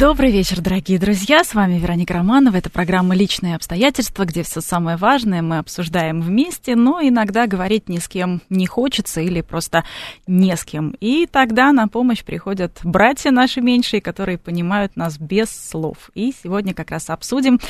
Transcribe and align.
Добрый 0.00 0.30
вечер, 0.30 0.62
дорогие 0.62 0.98
друзья. 0.98 1.44
С 1.44 1.52
вами 1.52 1.78
Вероника 1.78 2.14
Романова. 2.14 2.56
Это 2.56 2.70
программа 2.70 3.14
«Личные 3.14 3.54
обстоятельства», 3.54 4.24
где 4.24 4.42
все 4.42 4.62
самое 4.62 4.96
важное 4.96 5.42
мы 5.42 5.58
обсуждаем 5.58 6.22
вместе, 6.22 6.74
но 6.74 7.02
иногда 7.02 7.46
говорить 7.46 7.90
ни 7.90 7.98
с 7.98 8.08
кем 8.08 8.40
не 8.48 8.66
хочется 8.66 9.20
или 9.20 9.42
просто 9.42 9.84
не 10.26 10.56
с 10.56 10.64
кем. 10.64 10.96
И 11.00 11.26
тогда 11.30 11.70
на 11.72 11.86
помощь 11.86 12.24
приходят 12.24 12.80
братья 12.82 13.30
наши 13.30 13.60
меньшие, 13.60 14.00
которые 14.00 14.38
понимают 14.38 14.96
нас 14.96 15.18
без 15.18 15.50
слов. 15.50 16.10
И 16.14 16.32
сегодня 16.32 16.72
как 16.72 16.92
раз 16.92 17.10
обсудим, 17.10 17.60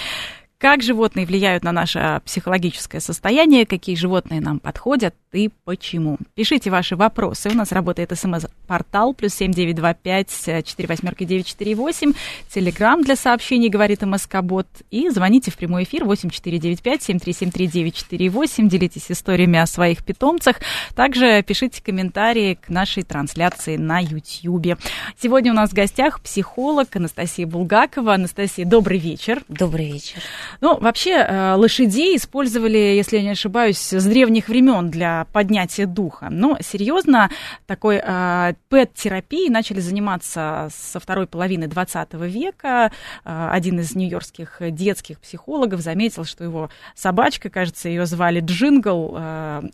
как 0.60 0.82
животные 0.82 1.24
влияют 1.24 1.64
на 1.64 1.72
наше 1.72 2.20
психологическое 2.26 3.00
состояние, 3.00 3.64
какие 3.64 3.96
животные 3.96 4.42
нам 4.42 4.58
подходят 4.58 5.14
и 5.32 5.48
почему. 5.64 6.18
Пишите 6.34 6.70
ваши 6.70 6.96
вопросы. 6.96 7.48
У 7.48 7.54
нас 7.54 7.72
работает 7.72 8.12
смс-портал 8.16 9.14
плюс 9.14 9.32
семь 9.32 9.52
девять 9.52 9.76
два 9.76 9.94
пять 9.94 10.28
четыре 10.64 10.86
восьмерки 10.86 11.24
девять 11.24 11.46
четыре 11.46 11.74
восемь. 11.74 12.12
Телеграмм 12.50 13.02
для 13.02 13.16
сообщений 13.16 13.70
говорит 13.70 14.02
МСК-бот. 14.02 14.66
И 14.90 15.08
звоните 15.08 15.50
в 15.50 15.56
прямой 15.56 15.84
эфир 15.84 16.04
восемь 16.04 16.28
четыре 16.28 16.58
девять 16.58 16.82
пять 16.82 17.02
семь 17.02 17.18
три 17.18 17.32
семь 17.32 17.50
три 17.50 17.66
девять 17.66 17.94
четыре 17.94 18.28
восемь. 18.28 18.68
Делитесь 18.68 19.10
историями 19.10 19.58
о 19.58 19.66
своих 19.66 20.04
питомцах. 20.04 20.56
Также 20.94 21.42
пишите 21.42 21.82
комментарии 21.82 22.58
к 22.60 22.68
нашей 22.68 23.02
трансляции 23.02 23.78
на 23.78 24.00
YouTube. 24.00 24.78
Сегодня 25.18 25.52
у 25.52 25.54
нас 25.54 25.70
в 25.70 25.74
гостях 25.74 26.20
психолог 26.20 26.94
Анастасия 26.94 27.46
Булгакова. 27.46 28.14
Анастасия, 28.14 28.66
добрый 28.66 28.98
вечер. 28.98 29.42
Добрый 29.48 29.90
вечер. 29.90 30.20
Ну, 30.60 30.78
вообще, 30.78 31.12
э, 31.12 31.54
лошадей 31.54 32.16
использовали, 32.16 32.78
если 32.78 33.16
я 33.16 33.22
не 33.22 33.30
ошибаюсь, 33.30 33.78
с 33.78 34.04
древних 34.04 34.48
времен 34.48 34.90
для 34.90 35.26
поднятия 35.32 35.86
духа. 35.86 36.28
Но 36.30 36.58
серьезно, 36.60 37.30
такой 37.66 38.00
э, 38.02 38.54
пэт-терапией 38.68 39.50
начали 39.50 39.80
заниматься 39.80 40.68
со 40.74 41.00
второй 41.00 41.26
половины 41.26 41.66
20 41.66 42.14
века. 42.14 42.92
Э, 43.24 43.50
один 43.52 43.80
из 43.80 43.94
нью-йоркских 43.94 44.58
детских 44.72 45.20
психологов 45.20 45.80
заметил, 45.80 46.24
что 46.24 46.44
его 46.44 46.70
собачка, 46.94 47.50
кажется, 47.50 47.88
ее 47.88 48.06
звали 48.06 48.40
Джингл, 48.40 49.18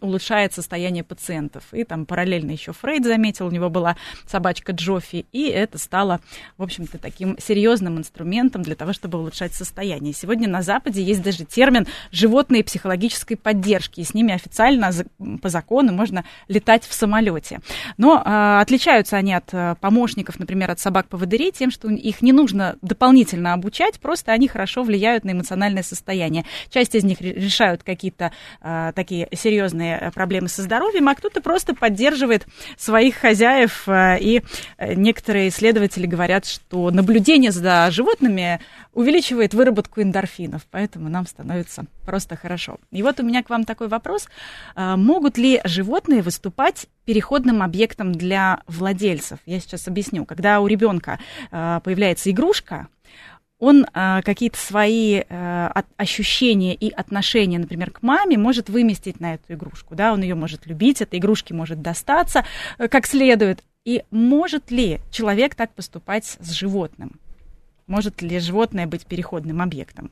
улучшает 0.01 0.53
состояние 0.53 1.05
пациентов. 1.05 1.65
И 1.73 1.85
там 1.85 2.07
параллельно 2.07 2.51
еще 2.51 2.73
Фрейд 2.73 3.05
заметил, 3.05 3.47
у 3.47 3.51
него 3.51 3.71
была 3.71 3.97
собачка 4.27 4.73
Джоффи, 4.73 5.27
и 5.33 5.49
это 5.49 5.79
стало, 5.79 6.21
в 6.57 6.63
общем-то, 6.63 6.99
таким 6.99 7.39
серьезным 7.39 7.99
инструментом 7.99 8.63
для 8.63 8.75
того, 8.75 8.93
чтобы 8.93 9.19
улучшать 9.19 9.55
состояние. 9.55 10.13
Сегодня 10.13 10.49
на 10.49 10.63
Западе 10.67 11.03
есть 11.03 11.22
даже 11.22 11.45
термин 11.45 11.86
«животные 12.12 12.62
психологической 12.62 13.36
поддержки», 13.36 14.00
и 14.00 14.05
с 14.05 14.12
ними 14.14 14.34
официально 14.34 14.91
по 15.41 15.48
закону 15.48 15.92
можно 15.92 16.25
летать 16.48 16.84
в 16.84 16.92
самолете. 16.92 17.61
Но 17.97 18.22
э, 18.22 18.61
отличаются 18.61 19.17
они 19.17 19.33
от 19.33 19.53
э, 19.53 19.77
помощников, 19.81 20.39
например, 20.39 20.70
от 20.70 20.81
собак-поводырей 20.81 21.53
тем, 21.53 21.70
что 21.70 21.89
их 21.89 22.22
не 22.22 22.33
нужно 22.33 22.77
дополнительно 22.83 23.53
обучать, 23.53 24.00
просто 24.00 24.33
они 24.33 24.48
хорошо 24.48 24.83
влияют 24.83 25.25
на 25.25 25.33
эмоциональное 25.33 25.83
состояние. 25.83 26.44
Часть 26.69 26.94
из 26.94 27.05
них 27.05 27.20
решают 27.20 27.83
какие-то 27.83 28.33
э, 28.61 28.92
такие 28.94 29.28
серьезные 29.33 30.11
проблемы 30.14 30.48
со 30.48 30.62
здоровьем, 30.62 31.09
а 31.09 31.14
кто-то 31.14 31.41
просто 31.41 31.75
поддерживает 31.75 32.47
своих 32.77 33.17
хозяев. 33.17 33.89
Э, 33.89 34.19
и 34.20 34.42
некоторые 34.78 35.48
исследователи 35.48 36.06
говорят, 36.06 36.47
что 36.47 36.91
наблюдение 36.91 37.53
за 37.53 37.89
животными 37.91 38.61
увеличивает 38.92 39.55
выработку 39.55 40.00
эндорфинов, 40.00 40.56
поэтому 40.71 41.09
нам 41.09 41.27
становится 41.27 41.87
просто 42.05 42.37
хорошо. 42.37 42.78
И 42.91 43.03
вот 43.03 43.21
у 43.21 43.22
меня 43.22 43.43
к 43.43 43.50
вам 43.50 43.65
такой 43.65 43.89
вопрос. 43.89 44.28
А, 44.75 44.97
могут 44.97 45.39
ли 45.39 45.61
животные 45.65 46.22
выступать 46.22 46.87
переходным 47.05 47.62
объектом 47.62 48.12
для 48.12 48.62
владельцев? 48.67 49.39
Я 49.47 49.61
сейчас 49.61 49.89
объясню. 49.89 50.25
Когда 50.25 50.61
у 50.61 50.67
ребенка 50.67 51.19
а, 51.50 51.81
появляется 51.81 52.31
игрушка, 52.31 52.89
он 53.59 53.87
э, 53.87 54.21
какие-то 54.22 54.59
свои 54.59 55.22
э, 55.27 55.69
ощущения 55.97 56.75
и 56.75 56.91
отношения, 56.91 57.59
например, 57.59 57.91
к 57.91 58.03
маме 58.03 58.37
может 58.37 58.69
выместить 58.69 59.19
на 59.19 59.34
эту 59.34 59.55
игрушку. 59.55 59.94
Да? 59.94 60.12
Он 60.12 60.21
ее 60.21 60.34
может 60.34 60.67
любить, 60.67 61.00
этой 61.00 61.19
игрушке 61.19 61.55
может 61.55 61.81
достаться 61.81 62.44
э, 62.78 62.88
как 62.88 63.06
следует. 63.06 63.65
И 63.84 64.03
может 64.11 64.71
ли 64.71 65.00
человек 65.11 65.55
так 65.55 65.73
поступать 65.73 66.37
с 66.41 66.50
животным? 66.50 67.12
Может 67.87 68.21
ли 68.21 68.41
животное 68.41 68.87
быть 68.87 69.06
переходным 69.06 69.62
объектом? 69.62 70.11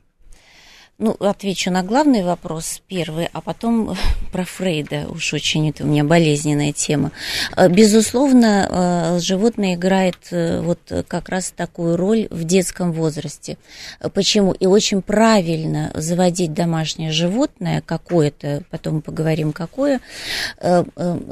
Ну, 0.97 1.17
отвечу 1.19 1.73
на 1.73 1.83
главный 1.83 2.23
вопрос 2.23 2.81
первый, 2.87 3.29
а 3.33 3.41
потом 3.41 3.97
про 4.33 4.45
Фрейда. 4.45 5.09
Уж 5.09 5.35
очень 5.35 5.69
это 5.69 5.83
у 5.83 5.89
меня 5.89 6.05
болезненная 6.05 6.73
тема. 6.73 7.11
Э, 7.57 7.69
безусловно, 7.69 9.17
э, 9.17 9.19
животное 9.19 9.75
играет 9.75 10.19
э, 10.31 10.61
вот 10.61 10.79
как 11.09 11.29
раз 11.31 11.51
такую 11.51 11.97
роль 11.97 12.29
в 12.31 12.45
детском 12.45 12.93
возрасте. 12.93 13.59
Почему? 14.13 14.53
И 14.53 14.67
очень 14.67 15.03
правильно 15.03 15.91
заводить 15.95 16.55
домашнее 16.55 17.11
животное 17.11 17.83
какое-то, 17.85 18.63
потом 18.71 19.03
поговорим 19.03 19.53
какое. 19.53 20.01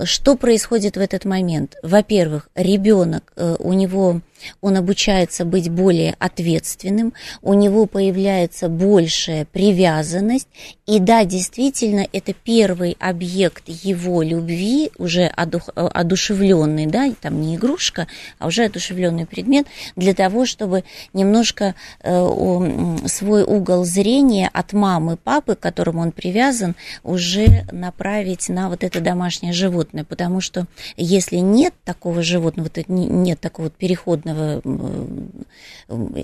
Что 0.04 0.36
происходит 0.36 0.96
в 0.96 1.00
этот 1.00 1.24
момент? 1.24 1.76
Во-первых, 1.82 2.48
ребенок, 2.56 3.32
у 3.36 3.72
него 3.72 4.20
он 4.60 4.76
обучается 4.76 5.44
быть 5.44 5.70
более 5.70 6.14
ответственным, 6.18 7.12
у 7.42 7.54
него 7.54 7.86
появляется 7.86 8.68
большая 8.68 9.44
привязанность, 9.52 10.48
и 10.86 10.98
да, 10.98 11.24
действительно, 11.24 12.06
это 12.12 12.32
первый 12.32 12.96
объект 12.98 13.64
его 13.66 14.22
любви, 14.22 14.90
уже 14.98 15.26
одух, 15.26 15.68
одушевленный, 15.74 16.86
да, 16.86 17.12
там 17.20 17.40
не 17.40 17.56
игрушка, 17.56 18.08
а 18.38 18.46
уже 18.46 18.64
одушевленный 18.64 19.26
предмет, 19.26 19.66
для 19.94 20.14
того, 20.14 20.46
чтобы 20.46 20.84
немножко 21.12 21.74
э, 22.00 22.98
свой 23.06 23.42
угол 23.42 23.84
зрения 23.84 24.48
от 24.52 24.72
мамы, 24.72 25.16
папы, 25.16 25.54
к 25.54 25.60
которому 25.60 26.00
он 26.00 26.12
привязан, 26.12 26.74
уже 27.02 27.66
направить 27.70 28.48
на 28.48 28.68
вот 28.68 28.84
это 28.84 29.00
домашнее 29.00 29.52
животное, 29.52 30.04
потому 30.04 30.40
что 30.40 30.66
если 30.96 31.36
нет 31.36 31.74
такого 31.84 32.22
животного, 32.22 32.70
вот 32.74 32.88
нет 32.88 33.40
такого 33.40 33.70
переходного 33.70 34.62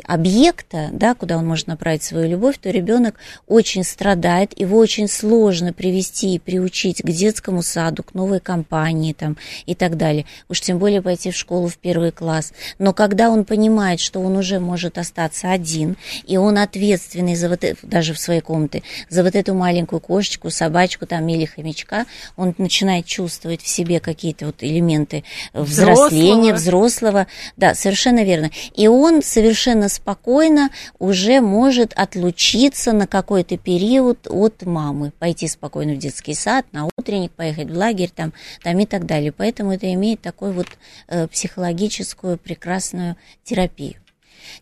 объекта, 0.04 0.88
да, 0.92 1.14
куда 1.14 1.36
он 1.36 1.46
может 1.46 1.66
направить 1.66 2.02
свою 2.02 2.28
любовь, 2.28 2.58
то 2.58 2.70
ребенок 2.70 3.17
очень 3.46 3.84
страдает, 3.84 4.58
его 4.58 4.78
очень 4.78 5.08
сложно 5.08 5.72
привести 5.72 6.34
и 6.34 6.38
приучить 6.38 7.02
к 7.02 7.10
детскому 7.10 7.62
саду, 7.62 8.02
к 8.02 8.14
новой 8.14 8.40
компании 8.40 9.12
там, 9.12 9.36
и 9.66 9.74
так 9.74 9.96
далее. 9.96 10.26
Уж 10.48 10.60
тем 10.60 10.78
более 10.78 11.02
пойти 11.02 11.30
в 11.30 11.36
школу 11.36 11.68
в 11.68 11.76
первый 11.76 12.12
класс. 12.12 12.52
Но 12.78 12.92
когда 12.92 13.30
он 13.30 13.44
понимает, 13.44 14.00
что 14.00 14.20
он 14.20 14.36
уже 14.36 14.60
может 14.60 14.98
остаться 14.98 15.50
один, 15.50 15.96
и 16.26 16.36
он 16.36 16.58
ответственный 16.58 17.34
за 17.34 17.48
вот 17.48 17.64
это, 17.64 17.86
даже 17.86 18.14
в 18.14 18.18
своей 18.18 18.40
комнате, 18.40 18.82
за 19.08 19.22
вот 19.22 19.34
эту 19.34 19.54
маленькую 19.54 20.00
кошечку, 20.00 20.50
собачку 20.50 21.06
там 21.06 21.26
или 21.28 21.44
хомячка, 21.44 22.06
он 22.36 22.54
начинает 22.58 23.06
чувствовать 23.06 23.62
в 23.62 23.68
себе 23.68 24.00
какие-то 24.00 24.46
вот 24.46 24.56
элементы 24.60 25.24
взросления, 25.52 26.54
взрослого, 26.54 27.26
да, 27.56 27.74
совершенно 27.74 28.24
верно. 28.24 28.50
И 28.74 28.86
он 28.86 29.22
совершенно 29.22 29.88
спокойно 29.88 30.70
уже 30.98 31.40
может 31.40 31.92
отлучиться 31.94 32.92
на 32.92 33.06
какой-то 33.08 33.56
период 33.56 34.26
от 34.28 34.62
мамы, 34.62 35.12
пойти 35.18 35.48
спокойно 35.48 35.94
в 35.94 35.98
детский 35.98 36.34
сад, 36.34 36.66
на 36.72 36.88
утренник, 36.96 37.32
поехать 37.32 37.70
в 37.70 37.76
лагерь 37.76 38.10
там, 38.14 38.32
там 38.62 38.78
и 38.78 38.86
так 38.86 39.06
далее. 39.06 39.32
Поэтому 39.32 39.72
это 39.72 39.92
имеет 39.92 40.20
такую 40.20 40.52
вот 40.52 40.66
э, 41.08 41.26
психологическую 41.26 42.38
прекрасную 42.38 43.16
терапию. 43.44 43.96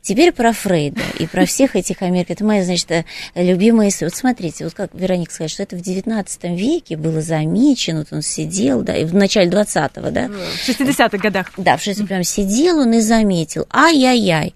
Теперь 0.03 0.33
про 0.33 0.53
Фрейда 0.53 1.03
и 1.19 1.27
про 1.27 1.47
всех 1.47 1.77
этих 1.77 2.03
Америк. 2.03 2.31
Это 2.31 2.44
моя, 2.44 2.65
значит, 2.65 2.91
э, 2.91 3.05
любимая 3.35 3.88
история. 3.88 4.11
Вот 4.11 4.19
смотрите, 4.19 4.65
вот 4.65 4.75
как 4.75 4.94
Вероника 4.94 5.33
сказала, 5.33 5.49
что 5.49 5.62
это 5.65 5.77
в 5.77 5.81
19 5.81 6.44
веке 6.56 6.97
было 6.97 7.21
замечено, 7.21 8.00
вот 8.00 8.09
он 8.12 8.23
сидел, 8.23 8.83
да, 8.83 8.97
и 8.97 9.05
в 9.05 9.15
начале 9.15 9.50
20-го, 9.50 10.11
да? 10.11 10.29
В 10.29 10.69
60-х 10.69 11.19
годах. 11.19 11.53
Да, 11.56 11.77
в 11.77 11.83
60 11.83 12.06
прям 12.06 12.23
сидел 12.23 12.79
он 12.79 12.93
и 12.94 13.00
заметил. 13.00 13.67
Ай-яй-яй. 13.73 14.55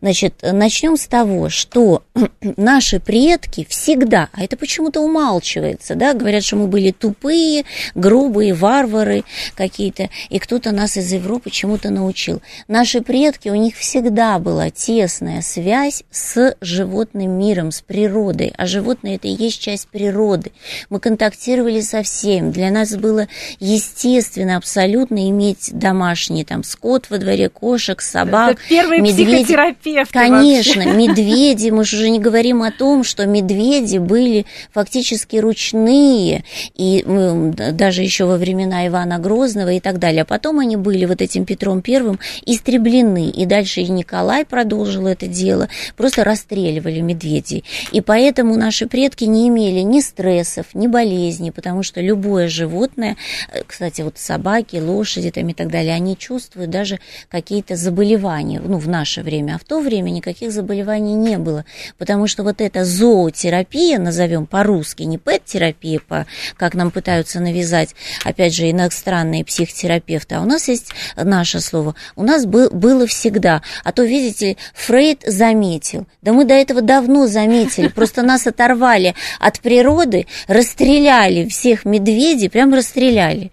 Значит, 0.00 0.34
начнем 0.42 0.96
с 0.96 1.06
того, 1.06 1.48
что 1.48 2.02
наши 2.56 3.00
предки 3.00 3.66
всегда, 3.68 4.28
а 4.32 4.42
это 4.42 4.56
почему-то 4.56 5.00
умалчивается, 5.00 5.94
да, 5.94 6.14
говорят, 6.14 6.44
что 6.44 6.56
мы 6.56 6.66
были 6.66 6.90
тупые, 6.90 7.64
грубые, 7.94 8.54
варвары 8.54 9.24
какие-то, 9.54 10.10
и 10.28 10.38
кто-то 10.38 10.72
нас 10.72 10.96
из 10.96 11.12
Европы 11.12 11.50
чему-то 11.50 11.90
научил. 11.90 12.42
Наши 12.66 13.00
предки, 13.00 13.48
у 13.48 13.54
них 13.54 13.76
всегда 13.76 14.38
было 14.38 14.48
была 14.48 14.67
тесная 14.70 15.42
связь 15.42 16.02
с 16.10 16.56
животным 16.60 17.38
миром, 17.38 17.70
с 17.70 17.80
природой. 17.80 18.52
А 18.56 18.66
животное 18.66 19.16
это 19.16 19.28
и 19.28 19.32
есть 19.32 19.60
часть 19.60 19.88
природы. 19.88 20.52
Мы 20.90 21.00
контактировали 21.00 21.80
со 21.80 22.02
всем. 22.02 22.52
Для 22.52 22.70
нас 22.70 22.96
было 22.96 23.28
естественно 23.60 24.56
абсолютно 24.56 25.28
иметь 25.30 25.70
домашний 25.72 26.44
там 26.44 26.64
скот 26.64 27.06
во 27.10 27.18
дворе, 27.18 27.48
кошек, 27.48 28.00
собак, 28.00 28.52
это 28.52 28.60
первый 28.68 29.00
медведи. 29.00 29.56
Конечно, 30.10 30.84
вообще. 30.84 30.98
медведи. 30.98 31.70
Мы 31.70 31.84
же 31.84 31.96
уже 31.96 32.10
не 32.10 32.18
говорим 32.18 32.62
о 32.62 32.70
том, 32.70 33.04
что 33.04 33.26
медведи 33.26 33.98
были 33.98 34.46
фактически 34.72 35.36
ручные, 35.36 36.44
и 36.74 37.04
даже 37.72 38.02
еще 38.02 38.24
во 38.24 38.36
времена 38.36 38.86
Ивана 38.86 39.18
Грозного 39.18 39.70
и 39.70 39.80
так 39.80 39.98
далее. 39.98 40.22
А 40.22 40.24
потом 40.24 40.58
они 40.58 40.76
были 40.76 41.04
вот 41.04 41.22
этим 41.22 41.44
Петром 41.44 41.82
Первым 41.82 42.18
истреблены, 42.46 43.30
и 43.30 43.46
дальше 43.46 43.80
и 43.80 43.88
Николай 43.88 44.44
продолжил 44.58 45.06
это 45.06 45.28
дело, 45.28 45.68
просто 45.96 46.24
расстреливали 46.24 46.98
медведей. 46.98 47.62
И 47.92 48.00
поэтому 48.00 48.56
наши 48.56 48.88
предки 48.88 49.22
не 49.22 49.46
имели 49.46 49.82
ни 49.82 50.00
стрессов, 50.00 50.66
ни 50.74 50.88
болезней, 50.88 51.52
потому 51.52 51.84
что 51.84 52.00
любое 52.00 52.48
животное, 52.48 53.16
э, 53.52 53.62
кстати, 53.64 54.02
вот 54.02 54.18
собаки, 54.18 54.78
лошади 54.78 55.30
там 55.30 55.48
и 55.48 55.54
так 55.54 55.68
далее, 55.70 55.94
они 55.94 56.18
чувствуют 56.18 56.70
даже 56.70 56.98
какие-то 57.30 57.76
заболевания, 57.76 58.60
ну, 58.60 58.78
в 58.78 58.88
наше 58.88 59.22
время, 59.22 59.54
а 59.54 59.58
в 59.58 59.64
то 59.64 59.78
время 59.78 60.10
никаких 60.10 60.50
заболеваний 60.50 61.14
не 61.14 61.38
было, 61.38 61.64
потому 61.96 62.26
что 62.26 62.42
вот 62.42 62.60
эта 62.60 62.84
зоотерапия, 62.84 64.00
назовем 64.00 64.46
по-русски, 64.46 65.04
не 65.04 65.18
пэт-терапия, 65.18 66.00
по, 66.00 66.26
как 66.56 66.74
нам 66.74 66.90
пытаются 66.90 67.38
навязать, 67.38 67.94
опять 68.24 68.56
же, 68.56 68.68
иностранные 68.68 69.44
психотерапевты, 69.44 70.34
а 70.34 70.40
у 70.40 70.46
нас 70.46 70.66
есть 70.66 70.90
наше 71.16 71.60
слово, 71.60 71.94
у 72.16 72.24
нас 72.24 72.44
был, 72.44 72.70
было 72.70 73.06
всегда, 73.06 73.62
а 73.84 73.92
то, 73.92 74.02
видите, 74.02 74.47
Фрейд 74.74 75.22
заметил, 75.26 76.06
да 76.22 76.32
мы 76.32 76.44
до 76.44 76.54
этого 76.54 76.80
давно 76.80 77.26
заметили, 77.26 77.88
просто 77.88 78.22
нас 78.22 78.46
оторвали 78.46 79.14
от 79.38 79.60
природы, 79.60 80.26
расстреляли 80.46 81.48
всех 81.48 81.84
медведей, 81.84 82.48
прям 82.48 82.72
расстреляли. 82.72 83.52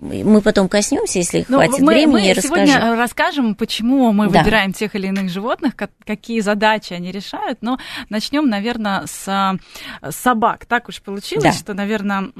Мы 0.00 0.40
потом 0.42 0.68
коснемся, 0.68 1.18
если 1.18 1.44
Но 1.48 1.58
ну, 1.60 1.66
хватит 1.66 1.84
мы, 1.84 1.92
времени, 1.92 2.12
мы 2.12 2.20
я 2.22 2.34
расскажу. 2.34 2.66
сегодня 2.66 2.96
расскажем, 2.96 3.54
почему 3.54 4.12
мы 4.12 4.28
да. 4.28 4.40
выбираем 4.40 4.72
тех 4.72 4.94
или 4.94 5.08
иных 5.08 5.30
животных, 5.30 5.74
какие 6.04 6.40
задачи 6.40 6.92
они 6.92 7.10
решают. 7.10 7.58
Но 7.62 7.78
начнем, 8.08 8.48
наверное, 8.48 9.06
с 9.06 9.58
собак. 10.10 10.66
Так 10.66 10.88
уж 10.88 11.02
получилось, 11.02 11.44
да. 11.44 11.52
что, 11.52 11.74
наверное, 11.74 12.30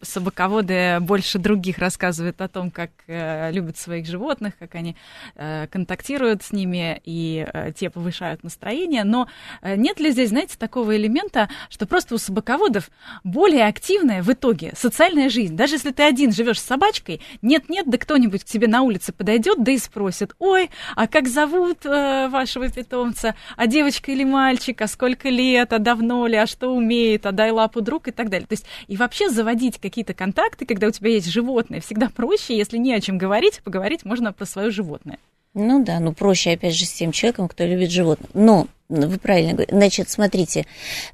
собаководы 0.00 0.98
больше 1.00 1.38
других 1.38 1.78
рассказывают 1.78 2.40
о 2.40 2.48
том, 2.48 2.70
как 2.70 2.90
э, 3.06 3.50
любят 3.52 3.76
своих 3.76 4.06
животных, 4.06 4.54
как 4.58 4.74
они 4.74 4.96
э, 5.36 5.66
контактируют 5.70 6.42
с 6.42 6.52
ними, 6.52 7.00
и 7.04 7.46
э, 7.52 7.72
те 7.76 7.90
повышают 7.90 8.42
настроение. 8.42 9.04
Но 9.04 9.28
нет 9.62 10.00
ли 10.00 10.10
здесь, 10.10 10.30
знаете, 10.30 10.56
такого 10.58 10.96
элемента, 10.96 11.48
что 11.68 11.86
просто 11.86 12.14
у 12.14 12.18
собаководов 12.18 12.90
более 13.22 13.66
активная 13.66 14.22
в 14.22 14.32
итоге 14.32 14.72
социальная 14.76 15.28
жизнь? 15.28 15.56
Даже 15.56 15.74
если 15.74 15.90
ты 15.90 16.02
один 16.02 16.32
живешь 16.32 16.53
идешь 16.54 16.60
с 16.60 16.64
собачкой, 16.64 17.20
нет-нет, 17.42 17.88
да 17.88 17.98
кто-нибудь 17.98 18.44
к 18.44 18.46
тебе 18.46 18.68
на 18.68 18.82
улице 18.82 19.12
подойдет, 19.12 19.62
да 19.62 19.72
и 19.72 19.78
спросит, 19.78 20.34
ой, 20.38 20.70
а 20.96 21.06
как 21.06 21.28
зовут 21.28 21.84
э, 21.84 22.28
вашего 22.28 22.68
питомца, 22.68 23.34
а 23.56 23.66
девочка 23.66 24.12
или 24.12 24.24
мальчик, 24.24 24.80
а 24.80 24.86
сколько 24.86 25.28
лет, 25.28 25.72
а 25.72 25.78
давно 25.78 26.26
ли, 26.26 26.36
а 26.36 26.46
что 26.46 26.68
умеет, 26.68 27.26
а 27.26 27.32
дай 27.32 27.50
лапу 27.50 27.80
друг 27.80 28.08
и 28.08 28.10
так 28.10 28.30
далее. 28.30 28.46
То 28.46 28.54
есть 28.54 28.66
и 28.86 28.96
вообще 28.96 29.28
заводить 29.28 29.78
какие-то 29.78 30.14
контакты, 30.14 30.66
когда 30.66 30.86
у 30.86 30.90
тебя 30.90 31.10
есть 31.10 31.28
животное, 31.28 31.80
всегда 31.80 32.08
проще, 32.08 32.56
если 32.56 32.78
не 32.78 32.94
о 32.94 33.00
чем 33.00 33.18
говорить, 33.18 33.60
поговорить 33.62 34.04
можно 34.04 34.32
про 34.32 34.46
свое 34.46 34.70
животное. 34.70 35.18
Ну 35.54 35.84
да, 35.84 36.00
ну 36.00 36.12
проще, 36.12 36.52
опять 36.52 36.74
же, 36.74 36.84
с 36.84 36.92
тем 36.92 37.12
человеком, 37.12 37.48
кто 37.48 37.64
любит 37.64 37.90
животных. 37.90 38.28
Но, 38.34 38.66
вы 38.88 39.18
правильно 39.18 39.52
говорите, 39.52 39.76
значит, 39.76 40.10
смотрите, 40.10 40.66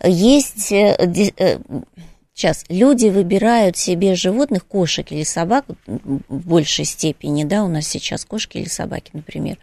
есть 0.02 0.72
э, 0.72 0.96
э, 1.36 1.58
Сейчас 2.34 2.64
люди 2.68 3.08
выбирают 3.08 3.76
себе 3.76 4.14
животных, 4.14 4.66
кошек 4.66 5.10
или 5.12 5.24
собак, 5.24 5.66
в 5.86 6.48
большей 6.48 6.84
степени, 6.84 7.44
да, 7.44 7.64
у 7.64 7.68
нас 7.68 7.86
сейчас 7.86 8.24
кошки 8.24 8.58
или 8.58 8.68
собаки, 8.68 9.10
например. 9.12 9.58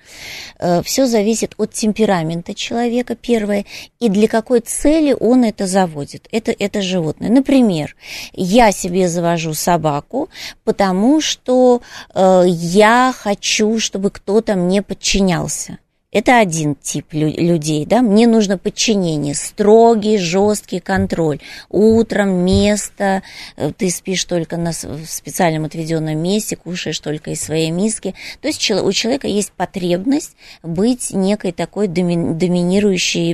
Э, 0.60 0.84
Все 0.84 1.08
зависит 1.08 1.56
от 1.58 1.74
темперамента 1.74 2.54
человека, 2.54 3.16
первое, 3.16 3.66
и 4.00 4.10
для 4.10 4.28
какой 4.28 4.60
цели 4.60 5.16
он 5.18 5.44
это 5.44 5.66
заводит, 5.66 6.28
это, 6.32 6.54
это 6.58 6.82
животное. 6.82 7.30
Например, 7.30 7.96
я 8.34 8.72
себе 8.72 9.10
завожу 9.10 9.54
собаку, 9.54 10.30
потому 10.64 11.22
что 11.22 11.82
э, 12.14 12.44
я 12.48 13.14
хочу, 13.18 13.80
чтобы 13.80 14.12
кто-то 14.12 14.56
мне 14.56 14.82
подчинялся. 14.84 15.80
Это 16.14 16.40
один 16.40 16.76
тип 16.76 17.08
людей, 17.12 17.86
да, 17.86 18.02
мне 18.02 18.28
нужно 18.28 18.58
подчинение, 18.58 19.36
строгий, 19.36 20.18
жесткий 20.18 20.80
контроль. 20.80 21.42
Утром 21.70 22.46
место, 22.46 23.24
э, 23.58 23.74
ты 23.78 23.90
спишь 23.90 24.24
только 24.24 24.56
на 24.56 24.72
специальном 24.72 25.66
отведенном 25.66 26.18
месте, 26.18 26.56
кушаешь 26.56 27.02
только 27.02 27.32
из 27.32 27.42
своей 27.42 27.72
миски. 27.72 28.16
То 28.40 28.48
есть 28.48 28.72
у 28.72 28.90
человека 28.94 29.28
есть 29.28 29.52
потребность 29.52 30.38
быть 30.64 31.12
некой 31.12 31.52
такой 31.52 31.90
доми, 31.90 32.36
доминирующей, 32.36 33.34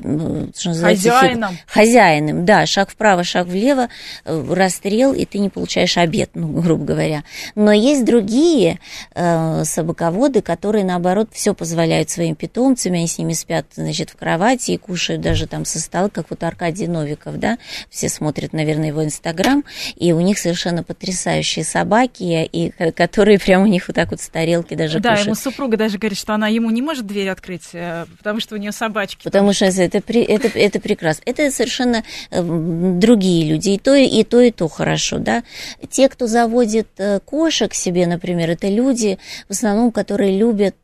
что 0.55 0.69
называется, 0.69 1.11
хозяином. 1.11 1.57
Хозяином, 1.67 2.45
да, 2.45 2.65
шаг 2.65 2.89
вправо, 2.89 3.23
шаг 3.23 3.45
влево, 3.45 3.89
э, 4.25 4.45
расстрел, 4.51 5.13
и 5.13 5.25
ты 5.25 5.37
не 5.37 5.49
получаешь 5.49 5.95
обед, 5.97 6.31
ну, 6.33 6.47
грубо 6.47 6.85
говоря. 6.85 7.23
Но 7.53 7.71
есть 7.71 8.03
другие 8.03 8.79
э, 9.13 9.63
собаководы, 9.63 10.41
которые, 10.41 10.83
наоборот, 10.83 11.29
все 11.33 11.53
позволяют 11.53 12.09
своим 12.09 12.33
питомцам 12.33 12.62
питомцами, 12.63 12.99
они 12.99 13.07
с 13.07 13.17
ними 13.17 13.33
спят, 13.33 13.65
значит, 13.75 14.09
в 14.09 14.15
кровати 14.15 14.71
и 14.71 14.77
кушают 14.77 15.21
даже 15.21 15.47
там 15.47 15.65
со 15.65 15.79
стола, 15.79 16.09
как 16.09 16.29
вот 16.29 16.43
Аркадий 16.43 16.87
Новиков, 16.87 17.37
да, 17.37 17.57
все 17.89 18.07
смотрят, 18.07 18.53
наверное, 18.53 18.87
его 18.87 19.03
инстаграм, 19.03 19.63
и 19.95 20.13
у 20.13 20.21
них 20.21 20.37
совершенно 20.37 20.83
потрясающие 20.83 21.65
собаки, 21.65 22.47
и 22.51 22.71
которые 22.91 23.39
прямо 23.39 23.65
у 23.65 23.67
них 23.67 23.87
вот 23.87 23.95
так 23.95 24.11
вот 24.11 24.21
с 24.21 24.29
тарелки 24.29 24.75
даже 24.75 24.99
да, 24.99 25.11
кушают. 25.11 25.25
ему 25.25 25.35
супруга 25.35 25.77
даже 25.77 25.97
говорит, 25.97 26.17
что 26.17 26.33
она 26.33 26.47
ему 26.47 26.69
не 26.69 26.81
может 26.81 27.05
дверь 27.05 27.29
открыть, 27.29 27.69
э, 27.73 28.05
потому 28.17 28.39
что 28.39 28.55
у 28.55 28.57
нее 28.57 28.71
собачки. 28.71 29.23
Потому 29.23 29.51
что 29.53 29.65
это, 29.65 29.97
это, 29.97 30.59
это 30.59 30.79
прекрасно. 30.79 31.23
Это 31.25 31.51
совершенно 31.51 32.03
э, 32.31 32.41
другие 32.41 33.49
люди, 33.49 33.71
и 33.71 33.77
то, 33.77 33.93
и 33.93 34.23
то, 34.23 34.39
и 34.39 34.51
то 34.51 34.69
хорошо, 34.69 35.17
да. 35.17 35.43
Те, 35.89 36.07
кто 36.07 36.27
заводит 36.27 36.87
э, 36.97 37.19
кошек 37.19 37.73
себе, 37.73 38.07
например, 38.07 38.49
это 38.51 38.69
люди, 38.69 39.19
в 39.49 39.51
основном, 39.51 39.91
которые 39.91 40.37
любят, 40.37 40.75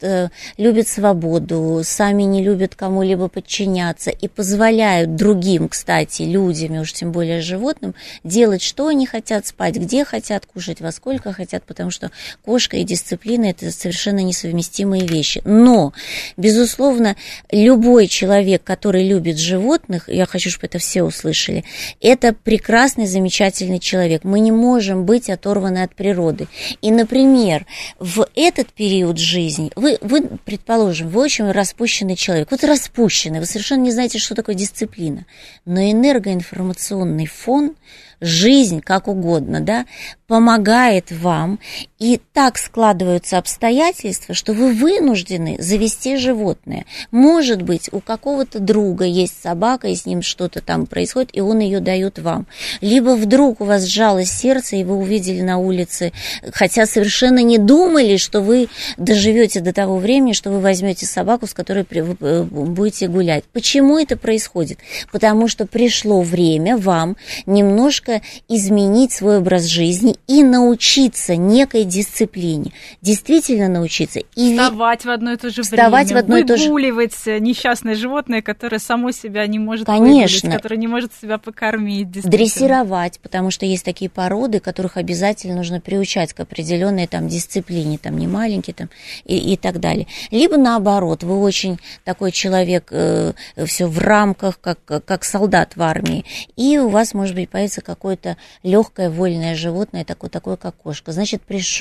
любят 0.58 0.88
свободу, 0.88 1.69
сами 1.84 2.24
не 2.24 2.44
любят 2.44 2.76
кому-либо 2.76 3.28
подчиняться 3.28 4.10
и 4.10 4.28
позволяют 4.28 5.16
другим, 5.16 5.70
кстати, 5.70 6.24
людям, 6.24 6.80
уж 6.80 6.94
тем 6.94 7.12
более 7.12 7.42
животным, 7.42 7.96
делать, 8.24 8.62
что 8.62 8.88
они 8.88 9.06
хотят, 9.06 9.48
спать, 9.48 9.76
где 9.76 10.06
хотят, 10.06 10.46
кушать, 10.46 10.82
во 10.82 10.92
сколько 10.92 11.34
хотят, 11.34 11.64
потому 11.64 11.92
что 11.92 12.12
кошка 12.44 12.78
и 12.78 12.84
дисциплина– 12.84 13.46
это 13.50 13.72
совершенно 13.72 14.20
несовместимые 14.20 15.06
вещи. 15.06 15.42
Но, 15.46 15.94
безусловно, 16.38 17.16
любой 17.52 18.08
человек, 18.08 18.64
который 18.64 19.08
любит 19.08 19.38
животных, 19.38 20.08
я 20.08 20.26
хочу, 20.26 20.50
чтобы 20.50 20.68
это 20.68 20.80
все 20.80 21.04
услышали, 21.04 21.64
это 22.02 22.34
прекрасный, 22.34 23.08
замечательный 23.08 23.80
человек. 23.80 24.24
Мы 24.24 24.40
не 24.40 24.52
можем 24.52 25.06
быть 25.06 25.30
оторваны 25.30 25.84
от 25.84 25.96
природы. 25.96 26.48
И, 26.82 26.92
например, 26.92 27.66
в 28.00 28.28
этот 28.36 28.72
период 28.74 29.18
жизни, 29.18 29.72
вы, 29.76 29.98
вы 30.02 30.24
предположим, 30.46 31.10
вы 31.10 31.22
очень 31.22 31.52
распущенный 31.60 32.16
человек. 32.16 32.50
Вот 32.52 32.64
распущенный, 32.64 33.40
вы 33.40 33.46
совершенно 33.46 33.82
не 33.82 33.92
знаете, 33.92 34.18
что 34.18 34.34
такое 34.34 34.56
дисциплина. 34.56 35.26
Но 35.66 35.80
энергоинформационный 35.82 37.26
фон 37.28 37.76
жизнь, 38.22 38.82
как 38.82 39.08
угодно, 39.08 39.60
да, 39.62 39.86
помогает 40.28 41.12
вам, 41.12 41.60
и 42.00 42.22
так 42.34 42.58
складываются 42.58 43.38
обстоятельства, 43.38 44.34
что 44.34 44.54
вы 44.54 44.72
вынуждены 44.72 45.58
завести 45.60 46.16
животное. 46.16 46.86
Может 47.12 47.62
быть, 47.62 47.90
у 47.92 48.00
какого-то 48.00 48.60
друга 48.60 49.04
есть 49.04 49.42
собака, 49.42 49.90
и 49.90 49.96
с 49.96 50.06
ним 50.06 50.22
что-то 50.22 50.62
там 50.62 50.86
происходит, 50.86 51.32
и 51.34 51.42
он 51.42 51.60
ее 51.60 51.82
дает 51.82 52.18
вам. 52.20 52.48
Либо 52.80 53.16
вдруг 53.16 53.60
у 53.60 53.66
вас 53.66 53.86
сжалось 53.86 54.32
сердце, 54.32 54.78
и 54.78 54.86
вы 54.86 54.96
увидели 54.96 55.42
на 55.42 55.58
улице, 55.58 56.14
хотя 56.54 56.86
совершенно 56.86 57.44
не 57.44 57.58
думали, 57.58 58.16
что 58.16 58.40
вы 58.40 58.70
доживете 58.96 59.60
до 59.60 59.74
того 59.74 59.98
времени, 59.98 60.32
что 60.32 60.52
вы 60.52 60.62
возьмете 60.62 61.06
собаку, 61.06 61.48
с 61.48 61.54
которой 61.54 61.86
вы 61.92 62.44
будете 62.46 63.10
гулять. 63.10 63.44
Почему 63.52 64.00
это 64.00 64.16
происходит? 64.16 64.80
Потому 65.12 65.50
что 65.50 65.68
пришло 65.68 66.22
время 66.22 66.78
вам 66.78 67.18
немножко 67.46 68.22
изменить 68.48 69.12
свой 69.12 69.40
образ 69.40 69.66
жизни 69.66 70.16
и 70.28 70.44
научиться 70.44 71.36
некой 71.36 71.89
дисциплине. 71.90 72.72
Действительно 73.02 73.68
научиться. 73.68 74.22
И 74.36 74.52
вставать 74.54 75.06
в 75.06 75.10
одно 75.10 75.34
и 75.34 75.38
то 75.38 75.50
же 75.50 75.64
вставать 75.64 76.08
время, 76.08 76.22
в 76.22 76.24
одно 76.24 76.38
и 76.38 76.44
то 76.44 76.58
же... 76.58 76.70
несчастное 76.70 77.96
животное, 77.96 78.42
которое 78.42 78.80
само 78.80 79.12
себя 79.12 79.46
не 79.48 79.60
может 79.60 79.88
Конечно. 79.88 80.52
которое 80.52 80.78
не 80.78 80.88
может 80.88 81.12
себя 81.14 81.38
покормить. 81.38 82.10
Дрессировать, 82.12 83.20
потому 83.20 83.52
что 83.52 83.66
есть 83.66 83.84
такие 83.84 84.10
породы, 84.10 84.60
которых 84.60 84.98
обязательно 84.98 85.56
нужно 85.56 85.82
приучать 85.82 86.34
к 86.34 86.40
определенной 86.40 87.08
там 87.08 87.28
дисциплине, 87.28 87.98
там 87.98 88.18
не 88.18 88.28
маленькие 88.28 88.74
там 88.74 88.90
и, 89.26 89.54
и 89.54 89.58
так 89.58 89.80
далее. 89.80 90.08
Либо 90.32 90.58
наоборот, 90.58 91.24
вы 91.24 91.40
очень 91.40 91.80
такой 92.04 92.32
человек, 92.32 92.88
э, 92.92 93.34
все 93.66 93.88
в 93.88 93.98
рамках, 94.00 94.60
как, 94.60 94.80
как 94.86 95.24
солдат 95.24 95.76
в 95.76 95.82
армии, 95.82 96.26
и 96.56 96.78
у 96.78 96.90
вас, 96.90 97.14
может 97.14 97.36
быть, 97.36 97.50
появится 97.50 97.82
какое-то 97.82 98.38
легкое 98.64 99.10
вольное 99.10 99.56
животное, 99.56 100.06
такое, 100.06 100.30
такое, 100.30 100.56
как 100.56 100.76
кошка. 100.76 101.12
Значит, 101.12 101.42
пришел 101.42 101.79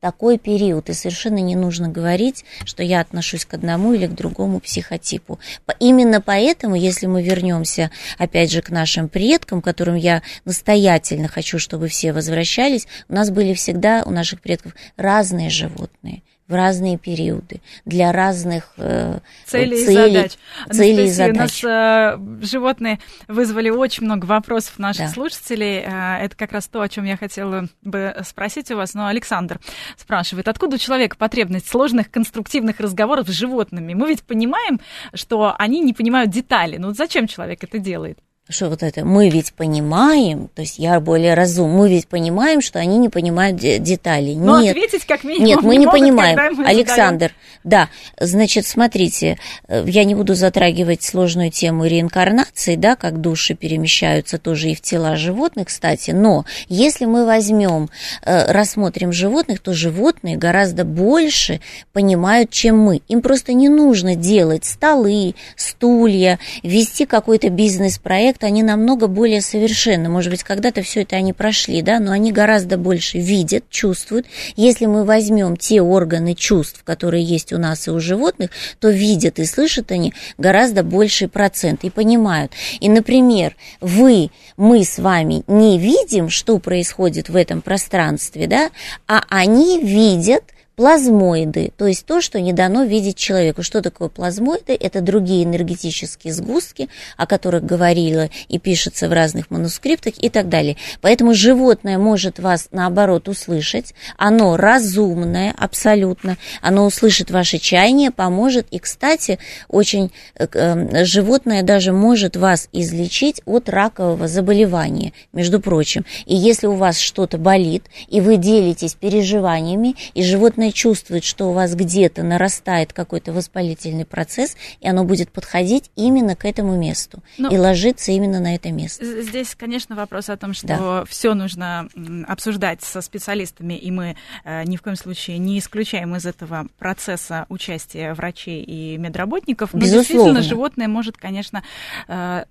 такой 0.00 0.38
период, 0.38 0.90
и 0.90 0.92
совершенно 0.92 1.38
не 1.38 1.56
нужно 1.56 1.88
говорить, 1.88 2.44
что 2.64 2.82
я 2.82 3.00
отношусь 3.00 3.44
к 3.44 3.54
одному 3.54 3.94
или 3.94 4.06
к 4.06 4.14
другому 4.14 4.60
психотипу. 4.60 5.38
Именно 5.80 6.20
поэтому, 6.20 6.74
если 6.74 7.06
мы 7.06 7.22
вернемся, 7.22 7.90
опять 8.18 8.50
же, 8.50 8.62
к 8.62 8.70
нашим 8.70 9.08
предкам, 9.08 9.62
которым 9.62 9.96
я 9.96 10.22
настоятельно 10.44 11.28
хочу, 11.28 11.58
чтобы 11.58 11.88
все 11.88 12.12
возвращались, 12.12 12.86
у 13.08 13.14
нас 13.14 13.30
были 13.30 13.54
всегда, 13.54 14.02
у 14.04 14.10
наших 14.10 14.40
предков, 14.40 14.74
разные 14.96 15.50
животные 15.50 16.22
в 16.46 16.54
разные 16.54 16.98
периоды, 16.98 17.62
для 17.86 18.12
разных 18.12 18.74
э, 18.76 19.20
целей, 19.46 19.84
целей, 19.86 20.06
и 20.06 20.12
задач. 20.12 20.32
Целей 20.70 21.04
и 21.04 21.10
задач. 21.10 21.34
У 21.34 21.38
нас 21.38 21.64
э, 21.64 22.18
животные 22.42 22.98
вызвали 23.28 23.70
очень 23.70 24.04
много 24.04 24.26
вопросов 24.26 24.78
наших 24.78 25.06
да. 25.06 25.12
слушателей. 25.12 25.80
Э, 25.80 26.18
это 26.22 26.36
как 26.36 26.52
раз 26.52 26.68
то, 26.68 26.82
о 26.82 26.88
чем 26.88 27.04
я 27.04 27.16
хотела 27.16 27.68
бы 27.82 28.14
спросить 28.26 28.70
у 28.70 28.76
вас. 28.76 28.92
Но 28.92 29.06
Александр 29.06 29.58
спрашивает, 29.96 30.48
откуда 30.48 30.76
у 30.76 30.78
человека 30.78 31.16
потребность 31.16 31.68
сложных 31.68 32.10
конструктивных 32.10 32.78
разговоров 32.78 33.28
с 33.28 33.32
животными? 33.32 33.94
Мы 33.94 34.08
ведь 34.08 34.22
понимаем, 34.22 34.80
что 35.14 35.54
они 35.58 35.80
не 35.80 35.94
понимают 35.94 36.30
детали. 36.30 36.76
Ну 36.76 36.92
зачем 36.92 37.26
человек 37.26 37.64
это 37.64 37.78
делает? 37.78 38.18
Что 38.50 38.68
вот 38.68 38.82
это 38.82 39.06
мы 39.06 39.30
ведь 39.30 39.54
понимаем, 39.54 40.50
то 40.54 40.60
есть 40.60 40.78
я 40.78 41.00
более 41.00 41.32
разум, 41.32 41.70
мы 41.70 41.88
ведь 41.88 42.06
понимаем, 42.08 42.60
что 42.60 42.78
они 42.78 42.98
не 42.98 43.08
понимают 43.08 43.56
деталей. 43.56 44.36
Но 44.36 44.60
нет, 44.60 44.76
ответить 44.76 45.06
как 45.06 45.24
минимум 45.24 45.46
Нет, 45.46 45.62
мы 45.62 45.76
не, 45.76 45.78
не 45.78 45.86
могут, 45.86 46.00
понимаем. 46.00 46.56
Мы 46.56 46.66
Александр, 46.66 47.32
задаем. 47.64 47.64
да, 47.64 47.88
значит, 48.20 48.66
смотрите, 48.66 49.38
э, 49.66 49.84
я 49.86 50.04
не 50.04 50.14
буду 50.14 50.34
затрагивать 50.34 51.02
сложную 51.02 51.50
тему 51.50 51.86
реинкарнации, 51.86 52.76
да, 52.76 52.96
как 52.96 53.22
души 53.22 53.54
перемещаются 53.54 54.36
тоже 54.36 54.72
и 54.72 54.74
в 54.74 54.82
тела 54.82 55.16
животных, 55.16 55.68
кстати, 55.68 56.10
но 56.10 56.44
если 56.68 57.06
мы 57.06 57.24
возьмем, 57.24 57.88
э, 58.26 58.52
рассмотрим 58.52 59.10
животных, 59.10 59.60
то 59.60 59.72
животные 59.72 60.36
гораздо 60.36 60.84
больше 60.84 61.62
понимают, 61.94 62.50
чем 62.50 62.78
мы. 62.78 63.00
Им 63.08 63.22
просто 63.22 63.54
не 63.54 63.70
нужно 63.70 64.16
делать 64.16 64.66
столы, 64.66 65.34
стулья, 65.56 66.38
вести 66.62 67.06
какой-то 67.06 67.48
бизнес-проект, 67.48 68.33
проект, 68.34 68.44
они 68.44 68.62
намного 68.62 69.06
более 69.06 69.40
совершенны. 69.40 70.08
Может 70.08 70.30
быть, 70.30 70.42
когда-то 70.42 70.82
все 70.82 71.02
это 71.02 71.16
они 71.16 71.32
прошли, 71.32 71.82
да, 71.82 72.00
но 72.00 72.12
они 72.12 72.32
гораздо 72.32 72.76
больше 72.76 73.18
видят, 73.18 73.64
чувствуют. 73.70 74.26
Если 74.56 74.86
мы 74.86 75.04
возьмем 75.04 75.56
те 75.56 75.80
органы 75.80 76.34
чувств, 76.34 76.82
которые 76.84 77.22
есть 77.22 77.52
у 77.52 77.58
нас 77.58 77.88
и 77.88 77.90
у 77.90 78.00
животных, 78.00 78.50
то 78.80 78.90
видят 78.90 79.38
и 79.38 79.44
слышат 79.44 79.92
они 79.92 80.12
гораздо 80.38 80.82
больший 80.82 81.28
процент 81.28 81.84
и 81.84 81.90
понимают. 81.90 82.52
И, 82.80 82.88
например, 82.88 83.56
вы, 83.80 84.30
мы 84.56 84.84
с 84.84 84.98
вами 84.98 85.42
не 85.46 85.78
видим, 85.78 86.28
что 86.28 86.58
происходит 86.58 87.28
в 87.28 87.36
этом 87.36 87.62
пространстве, 87.62 88.46
да, 88.46 88.70
а 89.06 89.22
они 89.28 89.80
видят 89.80 90.44
Плазмоиды, 90.76 91.72
то 91.76 91.86
есть 91.86 92.04
то, 92.04 92.20
что 92.20 92.40
не 92.40 92.52
дано 92.52 92.82
видеть 92.82 93.16
человеку. 93.16 93.62
Что 93.62 93.80
такое 93.80 94.08
плазмоиды? 94.08 94.74
Это 94.74 95.00
другие 95.00 95.44
энергетические 95.44 96.32
сгустки, 96.32 96.88
о 97.16 97.26
которых 97.26 97.64
говорила 97.64 98.28
и 98.48 98.58
пишется 98.58 99.08
в 99.08 99.12
разных 99.12 99.50
манускриптах 99.50 100.14
и 100.18 100.28
так 100.30 100.48
далее. 100.48 100.76
Поэтому 101.00 101.32
животное 101.32 101.96
может 101.96 102.40
вас, 102.40 102.68
наоборот, 102.72 103.28
услышать. 103.28 103.94
Оно 104.16 104.56
разумное 104.56 105.54
абсолютно. 105.56 106.38
Оно 106.60 106.86
услышит 106.86 107.30
ваше 107.30 107.58
чаяние, 107.58 108.10
поможет. 108.10 108.66
И, 108.72 108.80
кстати, 108.80 109.38
очень 109.68 110.10
э, 110.34 110.48
э, 110.52 111.04
животное 111.04 111.62
даже 111.62 111.92
может 111.92 112.36
вас 112.36 112.68
излечить 112.72 113.42
от 113.44 113.68
ракового 113.68 114.26
заболевания, 114.26 115.12
между 115.32 115.60
прочим. 115.60 116.04
И 116.26 116.34
если 116.34 116.66
у 116.66 116.74
вас 116.74 116.98
что-то 116.98 117.38
болит, 117.38 117.84
и 118.08 118.20
вы 118.20 118.38
делитесь 118.38 118.94
переживаниями, 118.94 119.94
и 120.14 120.24
животное 120.24 120.63
животное 120.64 120.72
чувствует, 120.72 121.24
что 121.24 121.46
у 121.46 121.52
вас 121.52 121.74
где-то 121.74 122.22
нарастает 122.22 122.92
какой-то 122.92 123.32
воспалительный 123.32 124.04
процесс, 124.04 124.56
и 124.80 124.88
оно 124.88 125.04
будет 125.04 125.30
подходить 125.30 125.90
именно 125.96 126.36
к 126.36 126.44
этому 126.44 126.76
месту 126.76 127.22
ну, 127.38 127.50
и 127.50 127.56
ложиться 127.56 128.12
именно 128.12 128.40
на 128.40 128.54
это 128.54 128.70
место. 128.72 129.22
Здесь, 129.22 129.54
конечно, 129.54 129.96
вопрос 129.96 130.28
о 130.28 130.36
том, 130.36 130.54
что 130.54 130.66
да. 130.66 131.04
все 131.08 131.34
нужно 131.34 131.88
обсуждать 132.26 132.82
со 132.82 133.00
специалистами, 133.00 133.74
и 133.74 133.90
мы 133.90 134.16
э, 134.44 134.64
ни 134.64 134.76
в 134.76 134.82
коем 134.82 134.96
случае 134.96 135.38
не 135.38 135.58
исключаем 135.58 136.14
из 136.16 136.26
этого 136.26 136.66
процесса 136.78 137.46
участия 137.48 138.14
врачей 138.14 138.62
и 138.62 138.98
медработников. 138.98 139.72
Но 139.72 139.80
Безусловно. 139.80 140.02
действительно, 140.02 140.42
животное 140.42 140.88
может, 140.88 141.16
конечно, 141.16 141.62
э, 142.08 142.44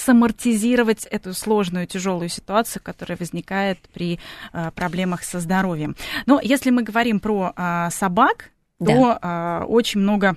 самортизировать 0.00 1.06
эту 1.06 1.34
сложную, 1.34 1.86
тяжелую 1.86 2.28
ситуацию, 2.28 2.82
которая 2.82 3.16
возникает 3.18 3.78
при 3.92 4.18
э, 4.52 4.70
проблемах 4.74 5.22
со 5.22 5.40
здоровьем. 5.40 5.96
Но 6.26 6.40
если 6.42 6.70
мы 6.70 6.82
говорим 6.82 7.20
про 7.20 7.52
э, 7.56 7.88
собак, 7.90 8.50
да. 8.78 8.92
то 8.92 9.18
э, 9.20 9.64
очень 9.66 10.00
много 10.00 10.36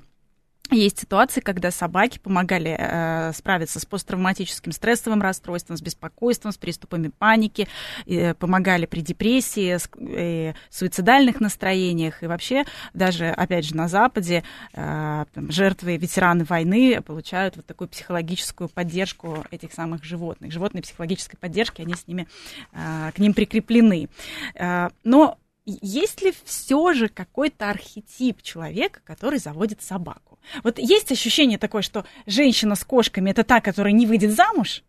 есть 0.74 1.00
ситуации, 1.00 1.42
когда 1.42 1.72
собаки 1.72 2.20
помогали 2.20 2.76
э, 2.78 3.32
справиться 3.34 3.80
с 3.80 3.86
посттравматическим 3.86 4.72
стрессовым 4.72 5.22
расстройством, 5.22 5.78
с 5.78 5.82
беспокойством, 5.82 6.52
с 6.52 6.58
приступами 6.58 7.10
паники, 7.10 7.68
э, 8.06 8.34
помогали 8.34 8.86
при 8.86 9.02
депрессии, 9.02 9.78
с, 9.78 9.90
э, 9.98 10.54
суицидальных 10.70 11.40
настроениях. 11.40 12.24
И 12.24 12.28
вообще 12.28 12.66
даже, 12.94 13.30
опять 13.30 13.66
же, 13.66 13.76
на 13.76 13.88
Западе 13.88 14.44
э, 14.74 15.26
жертвы, 15.50 15.98
ветераны 15.98 16.44
войны 16.44 17.02
получают 17.02 17.56
вот 17.56 17.66
такую 17.66 17.88
психологическую 17.88 18.70
поддержку 18.70 19.46
этих 19.52 19.74
самых 19.74 20.04
животных. 20.04 20.52
Животные 20.52 20.82
психологической 20.82 21.38
поддержки, 21.40 21.82
они 21.82 21.94
с 21.94 22.08
ними, 22.08 22.28
э, 22.74 23.12
к 23.14 23.20
ним 23.20 23.34
прикреплены. 23.34 24.10
Э, 24.56 24.90
но 25.04 25.38
есть 25.66 26.22
ли 26.22 26.34
все 26.44 26.94
же 26.94 27.08
какой-то 27.08 27.70
архетип 27.70 28.42
человека, 28.42 29.02
который 29.04 29.40
заводит 29.40 29.82
собаку? 29.82 30.40
Вот 30.64 30.78
есть 30.80 31.12
ощущение 31.12 31.58
такое, 31.58 31.82
что 31.82 32.06
женщина 32.26 32.76
с 32.76 32.84
кошками 32.84 33.32
это 33.32 33.44
та, 33.44 33.62
которая 33.62 33.94
не 33.94 34.06
выйдет 34.06 34.36
замуж, 34.36 34.84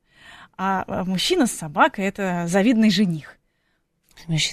а 0.56 1.04
мужчина 1.04 1.46
с 1.46 1.52
собакой 1.52 2.06
это 2.06 2.46
завидный 2.48 2.90
жених. 2.90 3.38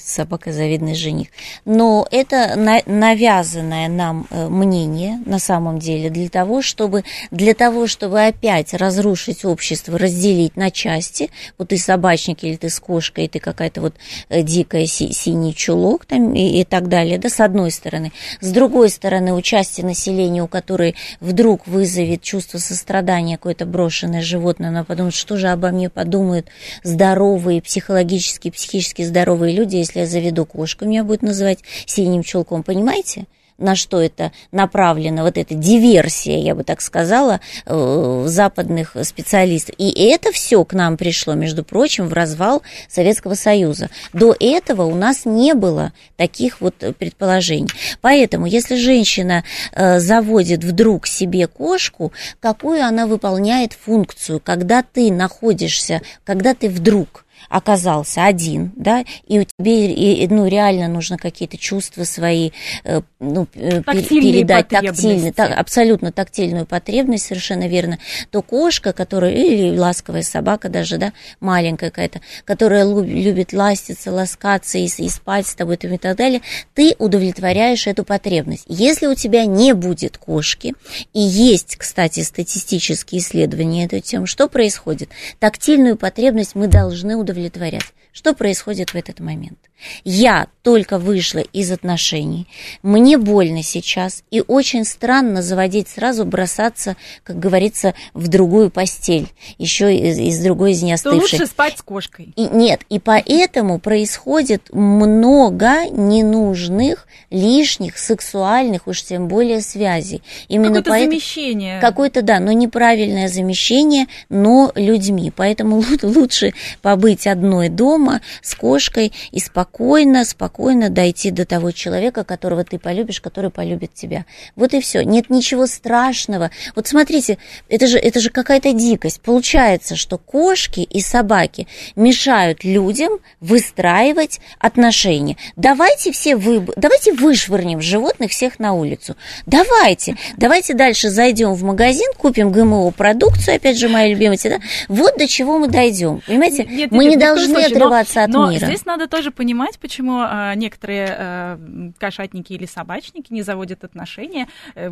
Собака 0.04 0.52
завидный 0.52 0.96
жених. 0.96 1.30
Но 1.64 2.06
это 2.12 2.56
навязанное 2.86 3.88
нам 3.88 4.28
э, 4.30 4.50
мнение 4.50 5.22
на 5.26 5.40
самом 5.40 5.80
деле 5.80 6.10
для 6.10 6.28
того, 6.28 6.62
чтобы, 6.62 7.06
для 7.32 7.54
того, 7.54 7.88
чтобы 7.88 8.26
опять 8.26 8.74
разрушить 8.74 9.46
общество, 9.46 9.98
разделить 9.98 10.58
на 10.58 10.72
части. 10.72 11.30
Вот 11.58 11.70
ты 11.70 11.78
собачник 11.78 12.44
или 12.44 12.58
ты 12.58 12.70
с 12.70 12.82
кошкой, 12.82 13.30
ты 13.30 13.40
какая-то 13.40 13.80
вот 13.80 13.96
э, 14.28 14.42
дикая 14.42 14.86
си- 14.88 15.14
синий 15.14 15.56
чулок 15.56 16.06
там 16.06 16.34
и, 16.34 16.60
и 16.60 16.66
так 16.66 16.90
далее, 16.90 17.18
да, 17.18 17.30
с 17.30 17.40
одной 17.40 17.72
стороны. 17.72 18.12
С 18.42 18.52
другой 18.52 18.90
стороны, 18.90 19.34
участие 19.34 19.86
населения, 19.86 20.44
у 20.44 20.48
которой 20.48 20.96
вдруг 21.22 21.66
вызовет 21.66 22.22
чувство 22.22 22.58
сострадания 22.58 23.38
какое-то 23.38 23.66
брошенное 23.66 24.22
животное, 24.22 24.70
она 24.70 24.84
подумает, 24.84 25.14
что 25.14 25.38
же 25.38 25.48
обо 25.48 25.70
мне 25.70 25.90
подумают 25.90 26.48
здоровые, 26.84 27.62
психологически, 27.62 28.50
психически 28.50 29.04
здоровые 29.04 29.51
люди, 29.52 29.78
если 29.78 30.00
я 30.00 30.06
заведу 30.06 30.46
кошку, 30.46 30.86
меня 30.86 31.04
будет 31.04 31.22
называть 31.22 31.60
синим 31.86 32.24
чулком, 32.24 32.64
понимаете? 32.64 33.26
на 33.62 33.76
что 33.76 34.02
это 34.02 34.32
направлено, 34.52 35.24
вот 35.24 35.38
эта 35.38 35.54
диверсия, 35.56 36.38
я 36.40 36.56
бы 36.56 36.64
так 36.64 36.82
сказала, 36.82 37.40
э, 37.66 38.24
западных 38.28 38.96
специалистов. 39.04 39.76
И 39.78 39.92
это 40.10 40.32
все 40.32 40.66
к 40.66 40.74
нам 40.74 40.98
пришло, 40.98 41.34
между 41.34 41.64
прочим, 41.64 42.08
в 42.08 42.14
развал 42.14 42.64
Советского 42.90 43.36
Союза. 43.36 43.90
До 44.14 44.36
этого 44.40 44.84
у 44.84 44.96
нас 44.96 45.26
не 45.26 45.54
было 45.54 45.94
таких 46.18 46.60
вот 46.60 46.76
предположений. 46.98 47.70
Поэтому, 48.02 48.46
если 48.46 48.76
женщина 48.76 49.44
э, 49.72 50.00
заводит 50.00 50.64
вдруг 50.64 51.08
себе 51.08 51.48
кошку, 51.48 52.12
какую 52.40 52.84
она 52.84 53.06
выполняет 53.06 53.74
функцию, 53.74 54.42
когда 54.44 54.84
ты 54.84 55.12
находишься, 55.12 56.02
когда 56.24 56.54
ты 56.54 56.70
вдруг 56.70 57.26
оказался 57.52 58.26
один, 58.26 58.72
да, 58.76 59.04
и 59.28 59.40
у 59.40 59.44
тебя, 59.44 59.72
и, 59.72 60.28
ну, 60.28 60.48
реально 60.48 60.88
нужно 60.88 61.18
какие-то 61.18 61.58
чувства 61.58 62.06
свои, 62.06 62.52
э, 62.86 63.02
ну, 63.20 63.48
э, 63.56 63.82
передать 63.82 64.70
тактильно, 64.70 65.34
так, 65.34 65.58
абсолютно 65.58 66.12
тактильную 66.14 66.66
потребность, 66.66 67.26
совершенно 67.26 67.68
верно, 67.68 68.00
то 68.30 68.42
кошка, 68.42 68.94
которая, 68.94 69.34
или 69.34 69.78
ласковая 69.78 70.24
собака 70.24 70.70
даже, 70.70 70.98
да, 70.98 71.12
маленькая 71.42 71.90
какая-то, 71.90 72.22
которая 72.46 72.86
любит 72.86 73.52
ластиться, 73.52 74.12
ласкаться 74.12 74.78
и, 74.78 74.86
и 74.86 75.10
спать 75.10 75.48
с 75.48 75.56
тобой 75.56 75.76
и 75.82 75.98
так 75.98 76.16
далее, 76.16 76.42
ты 76.74 76.96
удовлетворяешь 77.00 77.88
эту 77.88 78.04
потребность. 78.04 78.64
Если 78.68 79.08
у 79.08 79.16
тебя 79.16 79.46
не 79.46 79.74
будет 79.74 80.18
кошки, 80.18 80.74
и 81.14 81.20
есть, 81.20 81.76
кстати, 81.76 82.22
статистические 82.22 83.20
исследования 83.20 83.86
эту 83.86 84.00
тему, 84.00 84.26
что 84.26 84.48
происходит? 84.48 85.10
Тактильную 85.40 85.98
потребность 85.98 86.56
мы 86.56 86.68
должны 86.68 87.16
удовлетворять 87.16 87.41
удовлетворять. 87.42 87.94
Что 88.12 88.34
происходит 88.34 88.90
в 88.90 88.96
этот 88.96 89.20
момент? 89.20 89.58
Я 90.04 90.48
только 90.62 91.00
вышла 91.00 91.40
из 91.40 91.72
отношений, 91.72 92.48
мне 92.84 93.18
больно 93.18 93.64
сейчас, 93.64 94.24
и 94.30 94.44
очень 94.46 94.86
странно 94.86 95.42
заводить 95.42 95.88
сразу, 95.88 96.24
бросаться, 96.24 96.98
как 97.24 97.40
говорится, 97.40 97.96
в 98.14 98.28
другую 98.28 98.70
постель, 98.70 99.28
еще 99.58 99.96
из, 99.96 100.20
из 100.20 100.44
другой 100.44 100.74
из 100.74 100.84
неостывшей. 100.84 101.20
То 101.20 101.36
лучше 101.38 101.48
спать 101.48 101.80
с 101.80 101.82
кошкой. 101.82 102.34
И, 102.36 102.44
нет, 102.44 102.82
и 102.90 103.00
поэтому 103.00 103.80
происходит 103.80 104.72
много 104.72 105.90
ненужных, 105.90 107.08
лишних, 107.32 107.98
сексуальных, 107.98 108.88
уж 108.88 109.04
тем 109.04 109.28
более 109.28 109.62
связей. 109.62 110.22
Именно 110.48 110.76
Какое-то 110.76 110.90
поэтому, 110.92 111.12
замещение. 111.12 111.80
Какое-то, 111.80 112.22
да, 112.22 112.40
но 112.40 112.52
неправильное 112.52 113.30
замещение, 113.30 114.06
но 114.30 114.72
людьми. 114.76 115.32
Поэтому 115.36 115.84
лучше 116.04 116.54
побыть 116.84 117.26
одной 117.26 117.70
дома 117.70 118.01
с 118.42 118.56
кошкой 118.56 119.14
и 119.32 119.40
спокойно 119.40 119.62
спокойно, 119.62 120.26
спокойно 120.26 120.90
дойти 120.90 121.32
до 121.32 121.46
того 121.46 121.72
человека, 121.72 122.24
которого 122.24 122.64
ты 122.64 122.80
полюбишь, 122.80 123.22
который 123.22 123.50
полюбит 123.50 123.94
тебя. 123.94 124.26
Вот 124.56 124.74
и 124.74 124.82
все. 124.82 125.02
Нет 125.02 125.30
ничего 125.30 125.68
страшного. 125.68 126.52
Вот 126.76 126.88
смотрите, 126.88 127.38
это 127.70 127.88
же, 127.88 127.98
это 127.98 128.20
же 128.20 128.30
какая-то 128.30 128.74
дикость. 128.74 129.22
Получается, 129.22 129.96
что 129.96 130.18
кошки 130.18 130.82
и 130.82 131.02
собаки 131.02 131.68
мешают 131.96 132.64
людям 132.64 133.20
выстраивать 133.40 134.40
отношения. 134.60 135.38
Давайте 135.56 136.12
все 136.12 136.36
вы, 136.36 136.66
давайте 136.76 137.14
вышвырнем 137.14 137.82
животных 137.82 138.32
всех 138.32 138.60
на 138.60 138.74
улицу. 138.74 139.16
Давайте, 139.46 140.16
давайте 140.38 140.74
дальше 140.74 141.10
зайдем 141.10 141.54
в 141.54 141.64
магазин, 141.64 142.12
купим 142.18 142.52
ГМО 142.52 142.92
продукцию, 142.92 143.56
опять 143.56 143.78
же 143.78 143.90
моя 143.90 144.08
любимая, 144.08 144.38
да? 144.44 144.60
Вот 144.88 145.18
до 145.18 145.28
чего 145.28 145.58
мы 145.58 145.68
дойдем. 145.68 146.22
Понимаете, 146.26 146.66
нет, 146.66 146.92
мы 146.92 147.06
нет, 147.06 147.12
не 147.14 147.18
должны 147.18 147.54
случае, 147.54 147.76
отрываться 147.94 148.20
но, 148.20 148.24
от 148.24 148.30
но 148.48 148.52
мира. 148.52 148.66
Здесь 148.66 148.86
надо 148.86 149.08
тоже 149.08 149.32
понимать 149.32 149.52
понимать, 149.52 149.80
почему 149.80 150.20
а, 150.22 150.56
некоторые 150.56 151.08
а, 151.10 151.60
кошатники 152.00 152.54
или 152.54 152.66
собачники 152.66 153.34
не 153.34 153.42
заводят 153.42 153.84
отношения. 153.84 154.48
Э, 154.76 154.92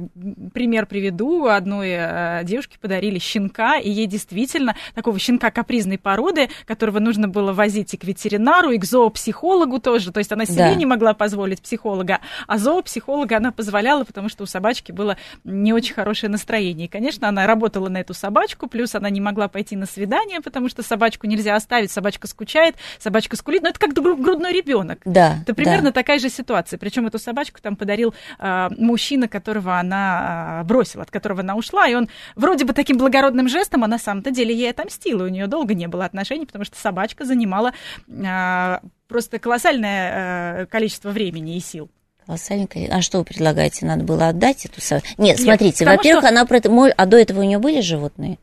пример 0.54 0.86
приведу. 0.86 1.46
Одной 1.46 1.96
а, 1.96 2.44
девушке 2.44 2.78
подарили 2.80 3.20
щенка, 3.20 3.78
и 3.78 3.90
ей 3.90 4.06
действительно 4.06 4.76
такого 4.96 5.18
щенка 5.18 5.50
капризной 5.50 5.98
породы, 5.98 6.50
которого 6.66 7.00
нужно 7.00 7.28
было 7.28 7.54
возить 7.54 7.94
и 7.94 7.98
к 7.98 8.04
ветеринару, 8.04 8.72
и 8.72 8.78
к 8.78 8.84
зоопсихологу 8.86 9.80
тоже. 9.80 10.12
То 10.12 10.20
есть 10.20 10.32
она 10.32 10.46
себе 10.46 10.58
да. 10.58 10.76
не 10.76 10.86
могла 10.86 11.14
позволить 11.14 11.62
психолога, 11.62 12.20
а 12.48 12.58
зоопсихолога 12.58 13.38
она 13.38 13.52
позволяла, 13.52 14.04
потому 14.04 14.30
что 14.30 14.44
у 14.44 14.46
собачки 14.46 14.92
было 14.92 15.16
не 15.46 15.72
очень 15.72 15.94
хорошее 15.94 16.30
настроение. 16.30 16.88
И, 16.88 16.90
конечно, 16.90 17.30
она 17.30 17.48
работала 17.48 17.88
на 17.88 18.02
эту 18.02 18.14
собачку, 18.14 18.68
плюс 18.68 18.94
она 18.94 19.10
не 19.10 19.22
могла 19.22 19.48
пойти 19.48 19.76
на 19.76 19.86
свидание, 19.86 20.42
потому 20.42 20.70
что 20.70 20.84
собачку 20.84 21.28
нельзя 21.28 21.56
оставить, 21.56 21.92
собачка 21.92 22.28
скучает, 22.28 22.76
собачка 22.98 23.36
скулит. 23.36 23.64
Но 23.64 23.70
это 23.70 23.80
как 23.80 23.94
грудной 23.94 24.54
ребенок. 24.54 25.00
Да. 25.06 25.38
Это 25.42 25.54
примерно 25.54 25.90
да. 25.90 25.92
такая 25.92 26.20
же 26.20 26.30
ситуация. 26.30 26.78
Причем 26.78 27.08
эту 27.08 27.20
собачку 27.20 27.62
там 27.62 27.76
подарил 27.76 28.14
э, 28.40 28.70
мужчина, 28.78 29.28
которого 29.28 29.78
она 29.80 30.62
э, 30.62 30.64
бросила, 30.66 31.04
от 31.04 31.12
которого 31.12 31.42
она 31.42 31.56
ушла. 31.56 31.88
И 31.88 31.96
он 31.96 32.10
вроде 32.36 32.66
бы 32.66 32.74
таким 32.74 32.98
благородным 32.98 33.48
жестом, 33.48 33.84
а 33.84 33.88
на 33.88 34.00
самом-то 34.00 34.32
деле 34.32 34.56
ей 34.56 34.70
отомстила. 34.70 35.24
У 35.24 35.28
нее 35.28 35.48
долго 35.48 35.74
не 35.74 35.88
было 35.88 36.06
отношений, 36.06 36.46
потому 36.46 36.66
что 36.66 36.78
собачка 36.78 37.26
занимала 37.26 37.74
э, 38.08 38.80
просто 39.08 39.40
колоссальное 39.40 40.64
э, 40.64 40.66
количество 40.68 41.10
времени 41.10 41.58
и 41.58 41.60
сил. 41.60 41.90
Колоссальное 42.26 42.68
А 42.92 43.02
что 43.02 43.20
вы 43.20 43.24
предлагаете? 43.24 43.86
Надо 43.86 44.04
было 44.04 44.28
отдать 44.28 44.66
эту 44.66 44.82
собаку? 44.82 45.08
Нет, 45.18 45.38
Нет 45.38 45.40
смотрите, 45.40 45.84
во-первых, 45.84 46.26
что... 46.26 46.30
она... 46.30 46.94
А 46.96 47.06
до 47.08 47.18
этого 47.18 47.40
у 47.40 47.44
нее 47.44 47.58
были 47.58 47.82
животные? 47.82 48.38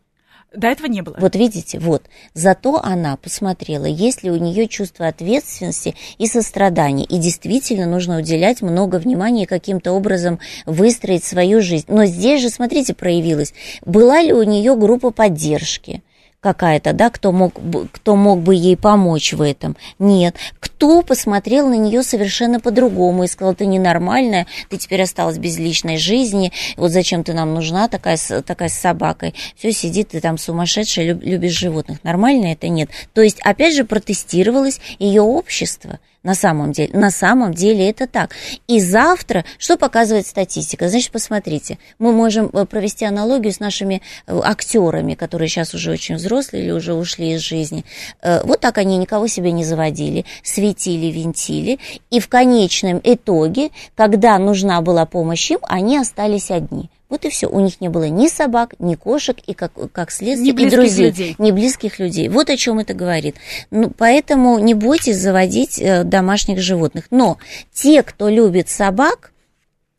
До 0.56 0.68
этого 0.68 0.86
не 0.86 1.02
было. 1.02 1.16
Вот 1.18 1.36
видите, 1.36 1.78
вот. 1.78 2.04
Зато 2.34 2.80
она 2.82 3.16
посмотрела, 3.16 3.84
есть 3.84 4.22
ли 4.22 4.30
у 4.30 4.36
нее 4.36 4.68
чувство 4.68 5.06
ответственности 5.06 5.94
и 6.18 6.26
сострадания. 6.26 7.04
И 7.04 7.18
действительно 7.18 7.86
нужно 7.86 8.18
уделять 8.18 8.62
много 8.62 8.96
внимания 8.96 9.46
каким-то 9.46 9.92
образом 9.92 10.40
выстроить 10.64 11.24
свою 11.24 11.60
жизнь. 11.60 11.86
Но 11.88 12.06
здесь 12.06 12.40
же, 12.40 12.48
смотрите, 12.48 12.94
проявилось. 12.94 13.52
Была 13.84 14.22
ли 14.22 14.32
у 14.32 14.42
нее 14.42 14.76
группа 14.76 15.10
поддержки? 15.10 16.02
Какая-то, 16.46 16.92
да, 16.92 17.10
кто 17.10 17.32
мог, 17.32 17.54
кто 17.90 18.14
мог 18.14 18.38
бы 18.38 18.54
ей 18.54 18.76
помочь 18.76 19.32
в 19.32 19.42
этом. 19.42 19.76
Нет. 19.98 20.36
Кто 20.60 21.02
посмотрел 21.02 21.68
на 21.68 21.74
нее 21.74 22.04
совершенно 22.04 22.60
по-другому 22.60 23.24
и 23.24 23.26
сказал, 23.26 23.56
ты 23.56 23.66
ненормальная, 23.66 24.46
ты 24.70 24.76
теперь 24.76 25.02
осталась 25.02 25.38
без 25.38 25.58
личной 25.58 25.96
жизни, 25.96 26.52
вот 26.76 26.92
зачем 26.92 27.24
ты 27.24 27.32
нам 27.32 27.52
нужна 27.52 27.88
такая, 27.88 28.16
такая 28.46 28.68
с 28.68 28.74
собакой. 28.74 29.34
Все, 29.56 29.72
сидит 29.72 30.10
ты 30.10 30.20
там 30.20 30.38
сумасшедшая, 30.38 31.14
любишь 31.14 31.58
животных. 31.58 31.98
Нормально 32.04 32.52
это 32.52 32.68
нет. 32.68 32.90
То 33.12 33.22
есть, 33.22 33.40
опять 33.40 33.74
же, 33.74 33.82
протестировалось 33.82 34.80
ее 35.00 35.22
общество– 35.22 35.98
на 36.26 36.34
самом 36.34 36.72
деле. 36.72 36.90
На 36.92 37.12
самом 37.12 37.54
деле 37.54 37.88
это 37.88 38.08
так. 38.08 38.34
И 38.66 38.80
завтра, 38.80 39.44
что 39.58 39.76
показывает 39.76 40.26
статистика? 40.26 40.88
Значит, 40.88 41.12
посмотрите, 41.12 41.78
мы 42.00 42.12
можем 42.12 42.50
э, 42.52 42.64
провести 42.64 43.04
аналогию 43.04 43.52
с 43.52 43.60
нашими 43.60 44.02
э, 44.26 44.40
актерами, 44.42 45.14
которые 45.14 45.48
сейчас 45.48 45.72
уже 45.72 45.92
очень 45.92 46.16
взрослые 46.16 46.64
или 46.64 46.72
уже 46.72 46.94
ушли 46.94 47.34
из 47.34 47.42
жизни. 47.42 47.84
Э, 48.22 48.42
вот 48.42 48.58
так 48.58 48.76
они 48.78 48.98
никого 48.98 49.28
себе 49.28 49.52
не 49.52 49.64
заводили, 49.64 50.24
светили, 50.42 51.12
винтили. 51.12 51.78
И 52.10 52.18
в 52.18 52.28
конечном 52.28 53.00
итоге, 53.04 53.70
когда 53.94 54.36
нужна 54.38 54.80
была 54.80 55.06
помощь 55.06 55.52
им, 55.52 55.60
они 55.62 55.96
остались 55.96 56.50
одни. 56.50 56.90
Вот 57.08 57.24
и 57.24 57.28
все. 57.28 57.46
У 57.46 57.60
них 57.60 57.80
не 57.80 57.88
было 57.88 58.04
ни 58.04 58.26
собак, 58.28 58.74
ни 58.78 58.96
кошек, 58.96 59.36
и 59.46 59.54
как, 59.54 59.72
как 59.92 60.10
следствие, 60.10 60.52
ни 60.52 60.62
и 60.62 60.70
друзей, 60.70 61.06
людей. 61.06 61.34
ни 61.38 61.52
близких 61.52 61.98
людей. 61.98 62.28
Вот 62.28 62.50
о 62.50 62.56
чем 62.56 62.80
это 62.80 62.94
говорит. 62.94 63.36
Ну, 63.70 63.92
поэтому 63.96 64.58
не 64.58 64.74
бойтесь 64.74 65.18
заводить 65.18 65.78
э, 65.78 66.02
домашних 66.02 66.60
животных. 66.60 67.06
Но 67.10 67.38
те, 67.72 68.02
кто 68.02 68.28
любит 68.28 68.68
собак, 68.68 69.32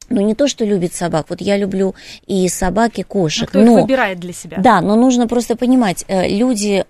ну, 0.10 0.22
не 0.22 0.36
то, 0.36 0.48
что 0.48 0.65
любит 0.65 0.93
собак. 0.93 1.28
Вот 1.30 1.41
я 1.41 1.58
люблю 1.58 1.96
и 2.26 2.48
собак, 2.48 2.98
и 2.98 3.04
кошек. 3.04 3.50
Но 3.54 3.60
кто 3.60 3.62
но, 3.62 3.78
их 3.78 3.84
выбирает 3.84 4.20
для 4.20 4.34
себя. 4.34 4.58
Да, 4.60 4.82
но 4.82 4.96
нужно 4.96 5.28
просто 5.28 5.56
понимать, 5.56 6.06
э, 6.08 6.28
люди, 6.30 6.86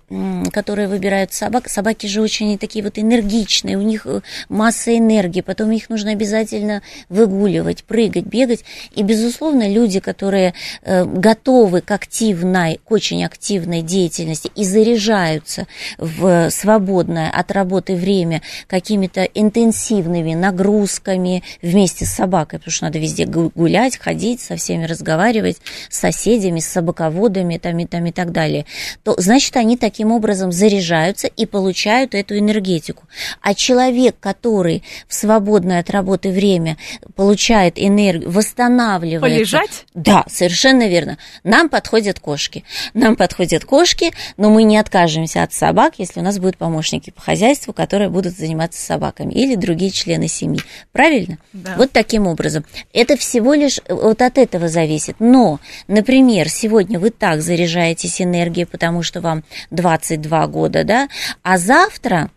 которые 0.52 0.88
выбирают 0.88 1.32
собак, 1.32 1.68
собаки 1.68 2.06
же 2.06 2.20
очень 2.22 2.56
такие 2.58 2.84
вот 2.84 2.98
энергичные, 2.98 3.76
у 3.76 3.82
них 3.82 4.06
э, 4.06 4.20
масса 4.48 4.96
энергии, 4.96 5.40
потом 5.40 5.70
их 5.72 5.90
нужно 5.90 6.12
обязательно 6.12 6.82
выгуливать, 7.08 7.84
прыгать, 7.84 8.24
бегать. 8.24 8.64
И, 8.94 9.02
безусловно, 9.02 9.68
люди, 9.68 10.00
которые 10.00 10.54
э, 10.82 11.04
готовы 11.04 11.80
к 11.80 11.90
активной, 11.90 12.80
к 12.84 12.90
очень 12.92 13.24
активной 13.24 13.82
деятельности 13.82 14.50
и 14.54 14.64
заряжаются 14.64 15.66
в 15.98 16.50
свободное 16.50 17.30
от 17.30 17.50
работы 17.50 17.96
время 17.96 18.42
какими-то 18.66 19.24
интенсивными 19.24 20.34
нагрузками 20.34 21.42
вместе 21.62 22.04
с 22.04 22.10
собакой, 22.10 22.58
потому 22.58 22.72
что 22.72 22.84
надо 22.84 22.98
везде 23.08 23.26
гулять, 23.26 23.96
ходить, 23.96 24.40
со 24.40 24.56
всеми 24.56 24.84
разговаривать, 24.84 25.58
с 25.88 25.98
соседями, 25.98 26.60
с 26.60 26.68
собаководами 26.68 27.58
там, 27.58 27.78
и, 27.78 27.86
там, 27.86 28.06
и 28.06 28.12
так 28.12 28.32
далее, 28.32 28.66
то 29.02 29.14
значит 29.18 29.56
они 29.56 29.76
таким 29.76 30.12
образом 30.12 30.52
заряжаются 30.52 31.26
и 31.26 31.46
получают 31.46 32.14
эту 32.14 32.38
энергетику. 32.38 33.04
А 33.40 33.54
человек, 33.54 34.16
который 34.20 34.82
в 35.06 35.14
свободное 35.14 35.80
от 35.80 35.90
работы 35.90 36.30
время 36.30 36.76
получает 37.16 37.74
энергию, 37.78 38.30
восстанавливает... 38.30 39.20
Полежать? 39.20 39.86
Да, 39.94 40.24
совершенно 40.28 40.86
верно. 40.86 41.18
Нам 41.44 41.68
подходят 41.68 42.20
кошки. 42.20 42.64
Нам 42.94 43.16
подходят 43.16 43.64
кошки, 43.64 44.12
но 44.36 44.50
мы 44.50 44.64
не 44.64 44.76
откажемся 44.76 45.42
от 45.42 45.52
собак, 45.52 45.94
если 45.98 46.20
у 46.20 46.22
нас 46.22 46.38
будут 46.38 46.56
помощники 46.56 47.10
по 47.10 47.20
хозяйству, 47.20 47.72
которые 47.72 48.10
будут 48.10 48.36
заниматься 48.36 48.84
собаками 48.84 49.32
или 49.32 49.54
другие 49.54 49.90
члены 49.90 50.28
семьи. 50.28 50.60
Правильно? 50.92 51.38
Да. 51.52 51.74
Вот 51.76 51.92
таким 51.92 52.26
образом. 52.26 52.64
Это 52.98 53.16
всего 53.16 53.54
лишь 53.54 53.78
э, 53.78 53.94
вот 53.94 54.20
от 54.22 54.38
этого 54.38 54.68
зависит. 54.68 55.14
Но, 55.20 55.60
например, 55.86 56.48
сегодня 56.48 56.98
вы 56.98 57.10
так 57.10 57.42
заряжаетесь 57.42 58.20
энергией, 58.20 58.66
потому 58.66 59.04
что 59.04 59.20
вам 59.20 59.44
22 59.70 60.46
года, 60.48 60.82
да, 60.82 61.08
а 61.44 61.58
завтра 61.58 62.28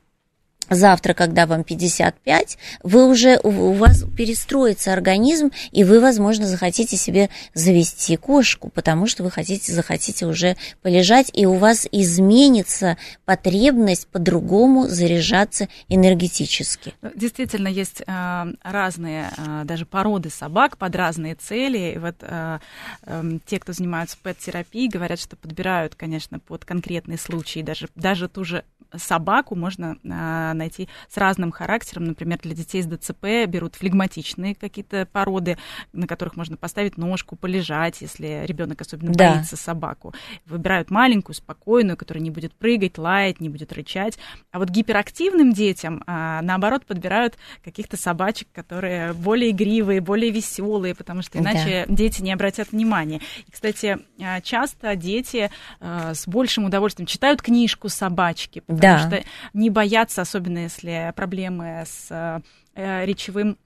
завтра, 0.72 1.14
когда 1.14 1.46
вам 1.46 1.64
55, 1.64 2.58
вы 2.84 3.08
уже, 3.08 3.40
у 3.44 3.74
вас 3.74 4.04
перестроится 4.18 4.94
организм, 4.94 5.52
и 5.72 5.84
вы, 5.84 6.00
возможно, 6.00 6.48
захотите 6.48 6.98
себе 6.98 7.30
завести 7.54 8.18
кошку, 8.18 8.70
потому 8.70 9.06
что 9.06 9.24
вы 9.24 9.32
хотите, 9.32 9.72
захотите 9.72 10.26
уже 10.26 10.56
полежать, 10.82 11.30
и 11.34 11.46
у 11.46 11.54
вас 11.54 11.88
изменится 11.92 12.98
потребность 13.26 14.08
по-другому 14.08 14.88
заряжаться 14.88 15.68
энергетически. 15.90 16.94
Ну, 17.02 17.12
действительно, 17.16 17.68
есть 17.68 18.02
э, 18.06 18.46
разные 18.64 19.30
э, 19.38 19.64
даже 19.66 19.86
породы 19.86 20.30
собак 20.30 20.78
под 20.78 20.96
разные 20.96 21.36
цели. 21.36 21.94
И 21.96 21.98
вот 21.98 22.16
э, 22.22 22.60
э, 23.04 23.24
те, 23.46 23.60
кто 23.60 23.74
занимаются 23.74 24.18
пэт-терапией, 24.24 24.90
говорят, 24.90 25.20
что 25.20 25.36
подбирают, 25.36 25.96
конечно, 25.96 26.40
под 26.40 26.66
конкретные 26.66 27.18
случаи, 27.18 27.62
даже, 27.62 27.90
даже 27.96 28.28
ту 28.28 28.44
же 28.44 28.64
собаку 28.98 29.56
можно 29.56 29.98
а, 30.10 30.54
найти 30.62 30.88
с 31.10 31.18
разным 31.18 31.52
характером. 31.52 32.06
Например, 32.06 32.40
для 32.40 32.54
детей 32.54 32.82
с 32.82 32.86
ДЦП 32.86 33.48
берут 33.48 33.76
флегматичные 33.76 34.56
какие-то 34.56 35.08
породы, 35.12 35.58
на 35.94 36.08
которых 36.08 36.36
можно 36.36 36.58
поставить 36.58 36.98
ножку, 36.98 37.36
полежать, 37.36 38.02
если 38.02 38.44
ребенок 38.46 38.82
особенно 38.82 39.14
да. 39.14 39.34
боится 39.34 39.58
собаку. 39.58 40.14
Выбирают 40.46 40.92
маленькую, 40.92 41.36
спокойную, 41.36 41.98
которая 41.98 42.24
не 42.24 42.32
будет 42.32 42.54
прыгать, 42.54 42.98
лаять, 42.98 43.40
не 43.40 43.50
будет 43.50 43.74
рычать. 43.74 44.18
А 44.52 44.60
вот 44.60 44.70
гиперактивным 44.70 45.54
детям, 45.54 46.04
а, 46.08 46.42
наоборот, 46.42 46.86
подбирают 46.86 47.38
каких-то 47.64 47.98
собачек, 47.98 48.48
которые 48.54 49.14
более 49.14 49.52
игривые, 49.52 50.02
более 50.02 50.32
веселые, 50.32 50.96
потому 50.96 51.22
что 51.22 51.40
иначе 51.40 51.86
да. 51.88 51.96
дети 51.96 52.22
не 52.22 52.32
обратят 52.32 52.72
внимания. 52.72 53.22
И, 53.48 53.52
кстати, 53.52 54.00
а, 54.22 54.42
часто 54.42 54.96
дети 54.96 55.50
а, 55.80 56.14
с 56.14 56.28
большим 56.28 56.66
удовольствием 56.66 57.08
читают 57.08 57.42
книжку 57.42 57.90
собачки, 57.90 58.60
потому 58.60 58.82
да. 58.82 59.00
что 59.00 59.24
не 59.54 59.70
боятся, 59.70 60.22
особенно 60.22 60.51
если 60.60 61.14
проблемы 61.16 61.84
с 61.86 62.44
э, 62.76 63.06
речевым 63.06 63.58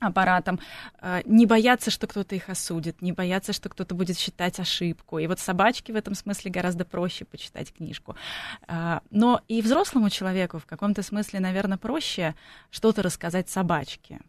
аппаратом, 0.00 0.60
э, 1.00 1.22
не 1.24 1.46
боятся, 1.46 1.90
что 1.90 2.06
кто-то 2.06 2.34
их 2.34 2.48
осудит, 2.48 3.00
не 3.00 3.12
боятся, 3.12 3.52
что 3.52 3.68
кто-то 3.68 3.94
будет 3.94 4.18
считать 4.18 4.60
ошибку. 4.60 5.18
И 5.18 5.26
вот 5.26 5.38
собачки 5.38 5.92
в 5.92 5.96
этом 5.96 6.14
смысле 6.14 6.50
гораздо 6.50 6.84
проще 6.84 7.24
почитать 7.24 7.72
книжку. 7.72 8.16
Э, 8.68 9.00
но 9.10 9.40
и 9.48 9.62
взрослому 9.62 10.10
человеку 10.10 10.58
в 10.58 10.66
каком-то 10.66 11.02
смысле, 11.02 11.40
наверное, 11.40 11.78
проще 11.78 12.34
что-то 12.70 13.02
рассказать 13.02 13.48
собачке. 13.48 14.20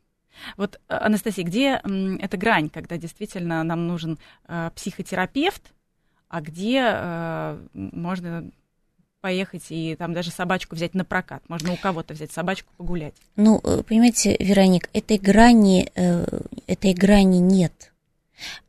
Вот, 0.58 0.82
Анастасия, 0.88 1.46
где 1.46 1.82
эта 2.20 2.36
грань, 2.36 2.70
когда 2.70 2.98
действительно 2.98 3.64
нам 3.64 3.88
нужен 3.88 4.20
психотерапевт, 4.76 5.72
а 6.28 6.42
где 6.42 7.58
можно 7.74 8.52
поехать 9.26 9.64
и 9.70 9.96
там 9.96 10.14
даже 10.14 10.30
собачку 10.30 10.76
взять 10.76 10.94
на 10.94 11.04
прокат. 11.04 11.42
Можно 11.48 11.74
у 11.74 11.78
кого-то 11.78 12.14
взять 12.14 12.32
собачку 12.32 12.70
погулять. 12.78 13.16
Ну, 13.36 13.60
э, 13.64 13.82
понимаете, 13.82 14.38
Вероник, 14.40 14.88
этой 14.94 15.18
грани, 15.18 15.92
э, 15.96 16.28
этой 16.68 16.94
грани 16.94 17.40
нет. 17.40 17.92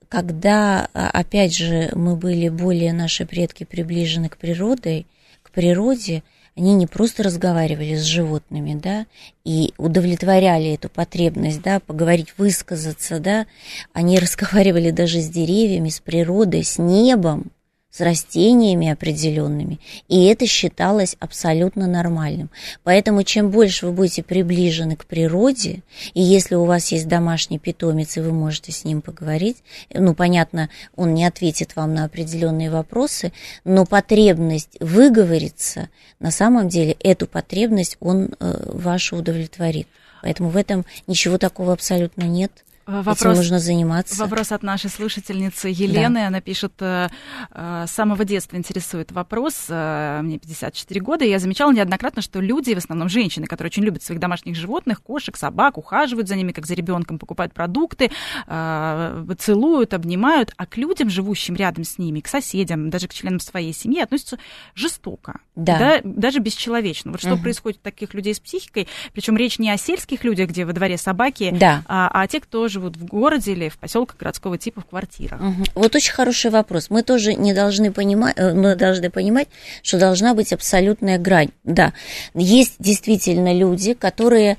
Когда, 0.09 0.89
а, 0.95 1.11
опять 1.11 1.55
же, 1.55 1.91
мы 1.95 2.17
были 2.17 2.49
более, 2.49 2.95
наши 2.95 3.27
предки 3.27 3.65
приближены 3.65 4.31
к 4.31 4.39
природе, 4.39 5.05
к 5.43 5.51
природе, 5.51 6.23
они 6.57 6.73
не 6.73 6.87
просто 6.87 7.23
разговаривали 7.23 7.95
с 7.95 8.05
животными, 8.05 8.81
да, 8.83 9.05
и 9.45 9.75
удовлетворяли 9.77 10.73
эту 10.73 10.89
потребность, 10.89 11.61
да, 11.61 11.81
поговорить, 11.81 12.33
высказаться, 12.39 13.21
да, 13.21 13.47
они 13.93 14.19
разговаривали 14.25 14.91
даже 14.91 15.21
с 15.21 15.29
деревьями, 15.29 15.91
с 15.91 16.01
природой, 16.01 16.65
с 16.65 16.79
небом, 16.79 17.51
с 17.97 18.01
растениями 18.01 18.91
определенными, 18.91 19.81
и 20.07 20.27
это 20.27 20.47
считалось 20.47 21.17
абсолютно 21.19 21.87
нормальным. 21.87 22.51
Поэтому 22.85 23.23
чем 23.23 23.51
больше 23.51 23.87
вы 23.87 23.93
будете 23.93 24.23
приближены 24.23 24.97
к 24.97 25.07
природе, 25.07 25.83
и 26.13 26.21
если 26.21 26.57
у 26.57 26.65
вас 26.65 26.93
есть 26.93 27.09
домашний 27.09 27.59
питомец, 27.59 28.19
и 28.19 28.21
вы 28.21 28.33
можете 28.33 28.71
с 28.71 28.85
ним 28.85 29.01
поговорить, 29.01 29.57
ну, 29.95 30.15
понятно, 30.15 30.69
он 30.95 31.15
не 31.15 31.25
ответит 31.25 31.75
вам 31.75 31.95
на 31.95 32.05
определенные 32.05 32.71
вопросы, 32.71 33.33
но 33.65 33.87
потребность 33.87 34.77
выговориться, 34.79 35.89
на 36.21 36.31
самом 36.31 36.69
деле, 36.69 36.97
эту 37.01 37.27
потребность 37.27 37.97
он 38.01 38.35
э, 38.39 38.73
вашу 38.75 39.17
удовлетворит. 39.17 39.89
Поэтому 40.21 40.51
в 40.51 40.57
этом 40.59 40.85
ничего 41.07 41.39
такого 41.39 41.73
абсолютно 41.73 42.25
нет. 42.25 42.53
Вопрос, 42.87 43.21
Этим 43.21 43.31
нужно 43.33 43.59
заниматься. 43.59 44.23
Вопрос 44.23 44.53
от 44.53 44.63
нашей 44.63 44.91
слушательницы 44.91 45.67
Елены. 45.69 46.21
Да. 46.21 46.27
Она 46.29 46.41
пишет, 46.41 46.73
э, 46.79 47.09
э, 47.51 47.85
с 47.89 47.91
самого 47.91 48.25
детства 48.25 48.57
интересует 48.57 49.11
вопрос. 49.11 49.67
Э, 49.69 50.21
мне 50.23 50.39
54 50.39 51.01
года, 51.01 51.25
и 51.25 51.29
я 51.29 51.41
замечала 51.41 51.73
неоднократно, 51.73 52.23
что 52.23 52.41
люди, 52.41 52.75
в 52.75 52.79
основном 52.79 53.09
женщины, 53.09 53.47
которые 53.47 53.71
очень 53.71 53.83
любят 53.83 54.05
своих 54.05 54.21
домашних 54.21 54.55
животных, 54.55 55.03
кошек, 55.03 55.37
собак, 55.37 55.79
ухаживают 55.79 56.29
за 56.29 56.37
ними, 56.37 56.53
как 56.53 56.65
за 56.65 56.75
ребенком, 56.75 57.19
покупают 57.19 57.53
продукты, 57.53 58.11
целуют, 58.47 59.93
обнимают, 59.93 60.53
а 60.57 60.67
к 60.67 60.77
людям, 60.77 61.11
живущим 61.11 61.57
рядом 61.57 61.83
с 61.83 61.99
ними, 61.99 62.21
к 62.21 62.29
соседям, 62.29 62.91
даже 62.91 63.09
к 63.09 63.15
членам 63.15 63.41
своей 63.41 63.73
семьи, 63.73 64.01
относятся 64.01 64.39
жестоко. 64.75 65.41
Да. 65.57 65.79
да 65.79 66.01
даже 66.05 66.39
бесчеловечно. 66.39 67.11
Вот 67.11 67.21
что 67.21 67.35
угу. 67.35 67.43
происходит 67.43 67.81
у 67.81 67.83
таких 67.83 68.15
людей 68.15 68.35
с 68.35 68.41
психикой, 68.41 68.87
причем 69.13 69.37
речь 69.37 69.59
не 69.59 69.71
о 69.71 69.77
сельских 69.77 70.23
людях, 70.23 70.51
где 70.51 70.65
во 70.65 70.73
дворе 70.73 70.99
собаки, 70.99 71.53
да. 71.53 71.83
а, 71.87 72.09
а 72.13 72.23
о 72.23 72.29
тех, 72.29 72.45
кто 72.45 72.69
живут 72.77 72.97
в 72.97 73.07
городе 73.07 73.53
или 73.53 73.69
в 73.69 73.79
поселках 73.79 74.19
городского 74.19 74.59
типа 74.59 74.83
в 74.83 74.87
квартирах? 74.87 75.41
Угу. 75.41 75.65
Вот 75.75 75.95
очень 75.95 76.13
хороший 76.13 76.51
вопрос. 76.51 76.91
Мы 76.91 77.03
тоже 77.03 77.35
не 77.35 77.55
должны 77.55 77.91
понимать, 77.91 78.35
э, 78.37 78.53
мы 78.53 78.77
должны 78.77 79.11
понимать, 79.11 79.49
что 79.83 79.99
должна 79.99 80.35
быть 80.35 80.53
абсолютная 80.53 81.19
грань. 81.19 81.51
Да, 81.65 81.93
есть 82.35 82.75
действительно 82.79 83.55
люди, 83.55 83.95
которые, 83.95 84.59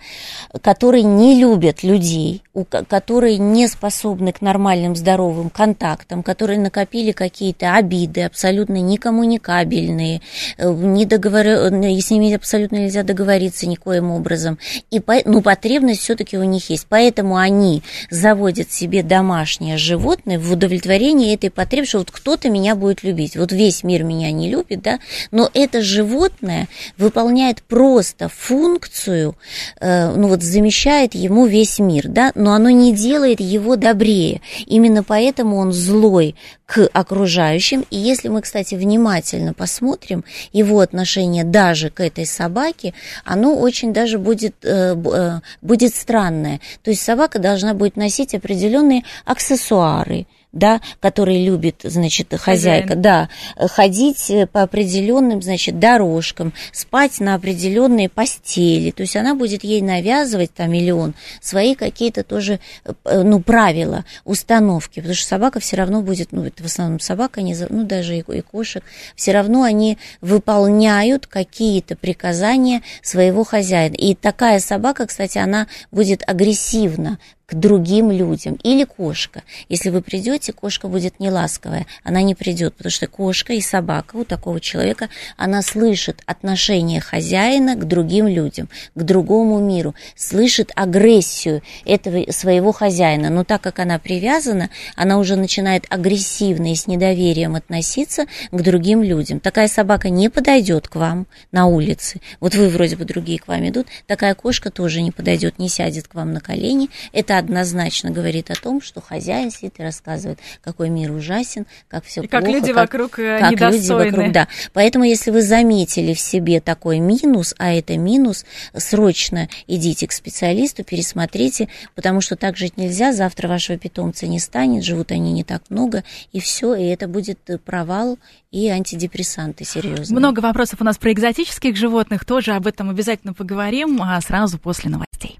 которые 0.61 1.03
не 1.03 1.39
любят 1.39 1.83
людей, 1.83 2.41
которые 2.65 3.37
не 3.37 3.67
способны 3.67 4.31
к 4.31 4.41
нормальным 4.41 4.95
здоровым 4.95 5.49
контактам, 5.49 6.23
которые 6.23 6.59
накопили 6.59 7.11
какие-то 7.11 7.75
обиды 7.75 8.23
абсолютно 8.23 8.81
никоммуникабельные, 8.81 10.21
э, 10.57 10.73
не 10.73 11.05
договор... 11.05 11.45
Э, 11.45 12.01
с 12.01 12.09
ними 12.09 12.33
абсолютно 12.33 12.77
нельзя 12.77 13.03
договориться 13.03 13.67
никоим 13.67 14.11
образом. 14.11 14.57
И 14.89 14.99
по... 14.99 15.15
ну, 15.25 15.41
потребность 15.41 16.01
все-таки 16.01 16.37
у 16.37 16.43
них 16.43 16.69
есть. 16.69 16.87
Поэтому 16.89 17.37
они 17.37 17.83
заводят 18.09 18.71
себе 18.71 19.03
домашнее 19.03 19.77
животное 19.77 20.39
в 20.39 20.51
удовлетворении 20.51 21.33
этой 21.33 21.49
потребности, 21.49 21.89
что 21.89 21.97
вот 21.99 22.11
кто-то 22.11 22.49
меня 22.49 22.75
будет 22.75 23.03
любить. 23.03 23.35
Вот 23.35 23.51
весь 23.51 23.83
мир 23.83 24.03
меня 24.03 24.31
не 24.31 24.49
любит, 24.49 24.81
да, 24.81 24.99
но 25.31 25.49
это 25.53 25.81
животное 25.81 26.67
выполняет 26.97 27.61
просто 27.63 28.29
функцию, 28.29 29.35
э, 29.79 30.13
ну 30.15 30.27
вот 30.27 30.43
замещает 30.43 31.15
ему 31.15 31.45
весь 31.45 31.79
мир, 31.79 32.07
да, 32.07 32.31
но 32.35 32.53
оно 32.53 32.69
не 32.69 32.93
делает 32.93 33.39
его 33.39 33.75
добрее. 33.75 34.41
Именно 34.65 35.03
поэтому 35.03 35.57
он 35.57 35.71
злой 35.71 36.35
к 36.67 36.85
окружающим. 36.91 37.85
И 37.89 37.97
если 37.97 38.27
мы, 38.27 38.41
кстати, 38.41 38.75
внимательно 38.75 39.53
посмотрим 39.53 40.25
его 40.51 40.81
отношение 40.81 41.45
даже 41.45 41.89
к 41.89 42.01
этой 42.01 42.25
собаке, 42.25 42.93
оно 43.23 43.55
очень 43.55 43.93
даже 43.93 44.19
будет, 44.19 44.53
э, 44.63 44.93
э, 44.95 45.39
будет 45.61 45.95
странное. 45.95 46.59
То 46.83 46.91
есть 46.91 47.01
собака 47.01 47.39
должна 47.39 47.73
будет 47.73 47.95
носить 47.95 48.35
определенные 48.35 49.03
аксессуары, 49.23 50.27
да, 50.57 50.81
который 50.99 51.43
любит, 51.43 51.81
значит, 51.83 52.33
хозяйка, 52.37 52.89
Хозяин. 52.89 53.01
да, 53.01 53.29
ходить 53.67 54.29
э, 54.29 54.47
по 54.47 54.63
определенным, 54.63 55.41
значит, 55.41 55.79
дорожкам, 55.79 56.53
спать 56.71 57.19
на 57.19 57.35
определенные 57.35 58.09
постели, 58.09 58.91
то 58.91 59.01
есть 59.01 59.15
она 59.15 59.35
будет 59.35 59.63
ей 59.63 59.81
навязывать 59.81 60.53
там 60.53 60.71
миллион 60.71 61.13
свои 61.41 61.75
какие-то 61.75 62.23
тоже, 62.23 62.59
э, 62.85 63.21
ну, 63.23 63.41
правила, 63.41 64.05
установки, 64.25 64.99
потому 64.99 65.15
что 65.15 65.27
собака 65.27 65.59
все 65.59 65.75
равно 65.77 66.01
будет, 66.01 66.31
ну, 66.31 66.45
это 66.45 66.63
в 66.63 66.65
основном 66.65 66.99
собака, 66.99 67.41
не, 67.41 67.55
ну, 67.69 67.83
даже 67.83 68.17
и, 68.17 68.23
и 68.27 68.41
кошек, 68.41 68.83
все 69.15 69.31
равно 69.31 69.63
они 69.63 69.97
выполняют 70.21 71.27
какие-то 71.27 71.95
приказания 71.95 72.81
своего 73.01 73.43
хозяина. 73.43 73.95
И 73.95 74.15
такая 74.15 74.59
собака, 74.59 75.05
кстати, 75.05 75.37
она 75.37 75.67
будет 75.91 76.23
агрессивна 76.27 77.19
к 77.47 77.53
другим 77.53 78.11
людям. 78.11 78.59
Или 78.63 78.83
кошка. 78.83 79.43
Если 79.69 79.89
вы 79.89 80.01
придете, 80.01 80.51
кошка 80.51 80.89
будет 80.89 81.21
не 81.21 81.29
ласковая. 81.29 81.85
Она 82.03 82.21
не 82.21 82.35
придет, 82.35 82.75
потому 82.75 82.91
что 82.91 83.07
кошка 83.07 83.53
и 83.53 83.61
собака 83.61 84.17
у 84.17 84.25
такого 84.25 84.59
человека, 84.59 85.07
она 85.37 85.61
слышит 85.61 86.21
отношение 86.25 86.99
хозяина 86.99 87.75
к 87.75 87.87
другим 87.87 88.27
людям, 88.27 88.67
к 88.95 89.01
другому 89.01 89.59
миру, 89.59 89.95
слышит 90.17 90.71
агрессию 90.75 91.61
этого 91.85 92.29
своего 92.33 92.73
хозяина. 92.73 93.29
Но 93.29 93.45
так 93.45 93.61
как 93.61 93.79
она 93.79 93.97
привязана, 93.97 94.69
она 94.97 95.17
уже 95.17 95.37
начинает 95.37 95.85
агрессивно 95.87 96.73
и 96.73 96.75
с 96.75 96.85
недоверием 96.85 97.55
относиться 97.55 98.25
к 98.51 98.61
другим 98.61 99.01
людям. 99.01 99.39
Такая 99.39 99.69
собака 99.69 100.09
не 100.09 100.27
подойдет 100.29 100.89
к 100.89 100.97
вам 100.97 101.27
на 101.53 101.67
улице. 101.67 102.19
Вот 102.41 102.55
вы 102.55 102.67
вроде 102.67 102.97
бы 102.97 103.05
другие 103.05 103.39
к 103.39 103.47
вам 103.47 103.69
идут, 103.69 103.87
такая 104.05 104.35
кошка 104.35 104.69
тоже 104.69 105.01
не 105.01 105.11
подойдет, 105.11 105.59
не 105.59 105.69
сядет 105.69 106.09
к 106.09 106.13
вам 106.13 106.33
на 106.33 106.41
колени. 106.41 106.89
Это 107.13 107.36
это 107.37 107.45
однозначно 107.45 108.11
говорит 108.11 108.51
о 108.51 108.55
том, 108.55 108.81
что 108.81 109.01
хозяин 109.01 109.51
сидит 109.51 109.79
и 109.79 109.83
рассказывает, 109.83 110.39
какой 110.61 110.89
мир 110.89 111.11
ужасен, 111.11 111.65
как 111.87 112.05
все 112.05 112.21
и 112.21 112.27
плохо. 112.27 112.43
как 112.43 112.53
люди 112.53 112.73
как, 112.73 112.75
вокруг 112.75 113.19
э, 113.19 113.39
как 113.39 113.71
люди 113.71 113.91
вокруг, 113.91 114.31
да. 114.31 114.47
Поэтому, 114.73 115.05
если 115.05 115.31
вы 115.31 115.41
заметили 115.41 116.13
в 116.13 116.19
себе 116.19 116.59
такой 116.59 116.99
минус, 116.99 117.53
а 117.57 117.73
это 117.73 117.97
минус, 117.97 118.45
срочно 118.75 119.49
идите 119.67 120.07
к 120.07 120.11
специалисту, 120.11 120.83
пересмотрите, 120.83 121.69
потому 121.95 122.21
что 122.21 122.35
так 122.35 122.57
жить 122.57 122.77
нельзя, 122.77 123.13
завтра 123.13 123.47
вашего 123.47 123.77
питомца 123.77 124.27
не 124.27 124.39
станет, 124.39 124.83
живут 124.83 125.11
они 125.11 125.31
не 125.31 125.43
так 125.43 125.63
много, 125.69 126.03
и 126.31 126.39
все, 126.39 126.73
и 126.75 126.85
это 126.85 127.07
будет 127.07 127.39
провал 127.63 128.17
и 128.51 128.67
антидепрессанты 128.69 129.65
серьезно. 129.65 130.17
Много 130.17 130.39
вопросов 130.39 130.81
у 130.81 130.83
нас 130.83 130.97
про 130.97 131.11
экзотических 131.11 131.75
животных, 131.75 132.25
тоже 132.25 132.53
об 132.53 132.67
этом 132.67 132.89
обязательно 132.89 133.33
поговорим 133.33 134.01
а 134.01 134.19
сразу 134.21 134.57
после 134.57 134.89
новостей. 134.89 135.39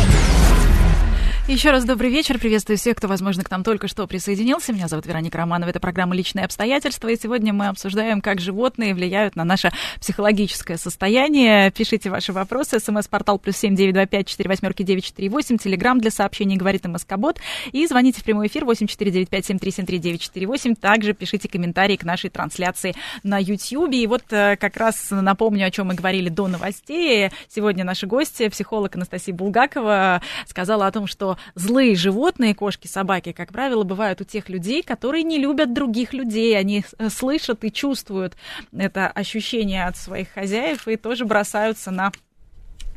Еще 1.47 1.71
раз 1.71 1.83
добрый 1.83 2.11
вечер. 2.11 2.37
Приветствую 2.39 2.77
всех, 2.77 2.95
кто, 2.95 3.07
возможно, 3.07 3.43
к 3.43 3.49
нам 3.49 3.63
только 3.63 3.87
что 3.87 4.05
присоединился. 4.05 4.71
Меня 4.71 4.87
зовут 4.87 5.07
Вероника 5.07 5.39
Романова. 5.39 5.71
Это 5.71 5.79
программа 5.79 6.15
«Личные 6.15 6.45
обстоятельства». 6.45 7.09
И 7.09 7.17
сегодня 7.17 7.51
мы 7.51 7.67
обсуждаем, 7.67 8.21
как 8.21 8.39
животные 8.39 8.93
влияют 8.93 9.35
на 9.35 9.43
наше 9.43 9.71
психологическое 9.99 10.77
состояние. 10.77 11.71
Пишите 11.71 12.09
ваши 12.11 12.31
вопросы. 12.31 12.79
СМС-портал 12.79 13.37
плюс 13.37 13.57
семь 13.57 13.75
девять 13.75 13.95
два 13.95 14.05
пять 14.05 14.27
четыре 14.27 14.49
восьмерки 14.49 14.83
девять 14.83 15.03
четыре 15.03 15.29
восемь. 15.29 15.57
Телеграмм 15.57 15.99
для 15.99 16.11
сообщений 16.11 16.57
говорит 16.57 16.85
МСК-бот. 16.85 17.39
И 17.71 17.85
звоните 17.87 18.21
в 18.21 18.23
прямой 18.23 18.47
эфир 18.47 18.63
восемь 18.63 18.87
четыре 18.87 19.11
девять 19.11 19.29
пять 19.29 19.45
семь 19.45 19.57
три 19.57 19.71
семь 19.71 19.85
три 19.85 19.97
девять 19.97 20.21
четыре 20.21 20.45
восемь. 20.45 20.75
Также 20.75 21.13
пишите 21.13 21.49
комментарии 21.49 21.97
к 21.97 22.03
нашей 22.03 22.29
трансляции 22.29 22.95
на 23.23 23.39
YouTube. 23.39 23.91
И 23.93 24.07
вот 24.07 24.23
э, 24.29 24.55
как 24.57 24.77
раз 24.77 25.07
напомню, 25.09 25.65
о 25.65 25.71
чем 25.71 25.87
мы 25.87 25.95
говорили 25.95 26.29
до 26.29 26.47
новостей. 26.47 27.31
Сегодня 27.49 27.83
наши 27.83 28.05
гости, 28.05 28.47
психолог 28.47 28.95
Анастасия 28.95 29.33
Булгакова, 29.35 30.21
сказала 30.47 30.87
о 30.87 30.91
том, 30.91 31.07
что 31.07 31.30
злые 31.55 31.95
животные, 31.95 32.55
кошки, 32.55 32.87
собаки, 32.87 33.31
как 33.31 33.51
правило, 33.51 33.83
бывают 33.83 34.21
у 34.21 34.23
тех 34.23 34.49
людей, 34.49 34.83
которые 34.83 35.23
не 35.23 35.37
любят 35.37 35.73
других 35.73 36.13
людей. 36.13 36.57
Они 36.57 36.83
э, 36.97 37.09
слышат 37.09 37.63
и 37.63 37.71
чувствуют 37.71 38.35
это 38.71 39.07
ощущение 39.07 39.85
от 39.85 39.97
своих 39.97 40.29
хозяев 40.29 40.87
и 40.87 40.95
тоже 40.95 41.25
бросаются 41.25 41.91
на 41.91 42.11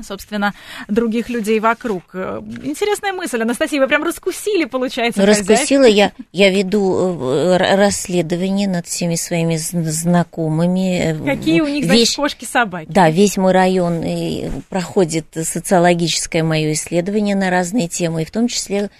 собственно, 0.03 0.55
других 0.89 1.29
людей 1.29 1.61
вокруг. 1.61 2.03
Э, 2.15 2.41
интересная 2.63 3.13
мысль, 3.13 3.43
Анастасия, 3.43 3.81
вы 3.81 3.89
прям 3.89 4.03
раскусили, 4.03 4.65
получается, 4.65 5.21
ну, 5.21 5.27
Раскусила 5.27 5.85
я, 5.85 6.13
я 6.33 6.51
веду 6.51 7.17
э, 7.31 7.57
расследование 7.77 8.69
над 8.69 8.87
всеми 8.87 9.15
своими 9.15 9.57
знакомыми. 9.57 11.13
Э, 11.13 11.25
Какие 11.25 11.61
у 11.61 11.69
них, 11.69 11.85
значит, 11.85 12.17
кошки-собаки? 12.17 12.87
Да, 12.91 13.11
весь 13.11 13.37
мой 13.37 13.53
район 13.53 14.05
проходит 14.69 15.27
социологическое 15.35 16.43
мое 16.43 16.73
исследование 16.73 17.37
на 17.37 17.51
разные 17.51 17.89
темы, 17.89 18.23
и 18.23 18.25
в 18.25 18.31
том 18.31 18.49
числе 18.49 18.91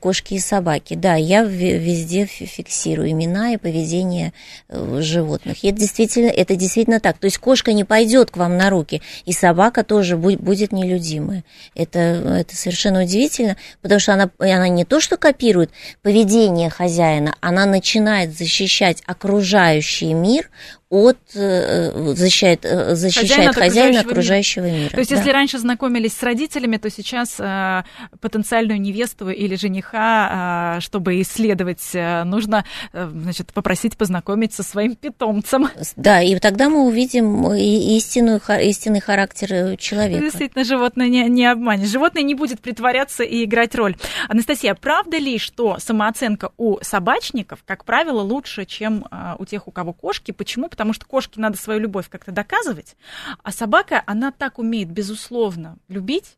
кошки 0.00 0.34
и 0.34 0.38
собаки. 0.38 0.94
Да, 0.94 1.14
я 1.14 1.42
везде 1.44 2.26
фиксирую 2.26 3.10
имена 3.10 3.52
и 3.52 3.56
поведение 3.56 4.32
животных. 4.68 5.62
И 5.62 5.68
это 5.68 5.78
действительно, 5.78 6.28
это 6.28 6.56
действительно 6.56 7.00
так. 7.00 7.18
То 7.18 7.26
есть 7.26 7.38
кошка 7.38 7.72
не 7.72 7.84
пойдет 7.84 8.30
к 8.30 8.36
вам 8.36 8.56
на 8.56 8.70
руки, 8.70 9.02
и 9.24 9.32
собака 9.32 9.84
тоже 9.84 10.15
тоже 10.16 10.36
будет 10.38 10.72
нелюдимая. 10.72 11.44
Это, 11.74 11.98
это 11.98 12.56
совершенно 12.56 13.02
удивительно, 13.02 13.56
потому 13.82 14.00
что 14.00 14.12
она, 14.12 14.30
она 14.38 14.68
не 14.68 14.84
то 14.84 15.00
что 15.00 15.16
копирует 15.16 15.70
поведение 16.02 16.70
хозяина, 16.70 17.34
она 17.40 17.66
начинает 17.66 18.36
защищать 18.36 19.02
окружающий 19.06 20.12
мир 20.12 20.50
от 20.88 21.18
э, 21.34 22.14
защищает, 22.14 22.64
э, 22.64 22.94
защищает 22.94 23.56
хозяина, 23.56 24.00
от 24.00 24.06
окружающего, 24.06 24.66
мира. 24.66 24.76
мира. 24.76 24.90
То 24.90 24.98
есть, 24.98 25.10
да. 25.10 25.16
если 25.16 25.30
раньше 25.30 25.58
знакомились 25.58 26.12
с 26.12 26.22
родителями, 26.22 26.76
то 26.76 26.90
сейчас 26.90 27.40
э, 27.40 27.82
потенциальную 28.20 28.80
невесту 28.80 29.28
или 29.30 29.56
жениха, 29.56 30.76
э, 30.76 30.80
чтобы 30.80 31.20
исследовать, 31.20 31.90
э, 31.92 32.22
нужно 32.22 32.64
э, 32.92 33.10
значит, 33.12 33.52
попросить 33.52 33.96
познакомить 33.96 34.52
со 34.52 34.62
своим 34.62 34.94
питомцем. 34.94 35.70
Да, 35.96 36.22
и 36.22 36.38
тогда 36.38 36.68
мы 36.68 36.86
увидим 36.86 37.52
истинную, 37.52 38.40
истинный 38.62 39.00
характер 39.00 39.76
человека. 39.78 40.22
Действительно, 40.22 40.64
животное 40.64 41.08
не, 41.08 41.28
не 41.28 41.46
обманет. 41.46 41.88
Животное 41.88 42.22
не 42.22 42.36
будет 42.36 42.60
притворяться 42.60 43.24
и 43.24 43.44
играть 43.44 43.74
роль. 43.74 43.96
Анастасия, 44.28 44.74
правда 44.74 45.18
ли, 45.18 45.38
что 45.38 45.78
самооценка 45.80 46.50
у 46.56 46.78
собачников, 46.82 47.64
как 47.66 47.84
правило, 47.84 48.20
лучше, 48.20 48.66
чем 48.66 49.04
э, 49.10 49.34
у 49.40 49.44
тех, 49.46 49.66
у 49.66 49.72
кого 49.72 49.92
кошки? 49.92 50.30
Почему? 50.30 50.68
Потому 50.76 50.92
что 50.92 51.06
кошке 51.06 51.40
надо 51.40 51.56
свою 51.56 51.80
любовь 51.80 52.10
как-то 52.10 52.32
доказывать, 52.32 52.96
а 53.42 53.50
собака, 53.50 54.02
она 54.06 54.30
так 54.30 54.58
умеет, 54.58 54.90
безусловно, 54.90 55.78
любить, 55.88 56.36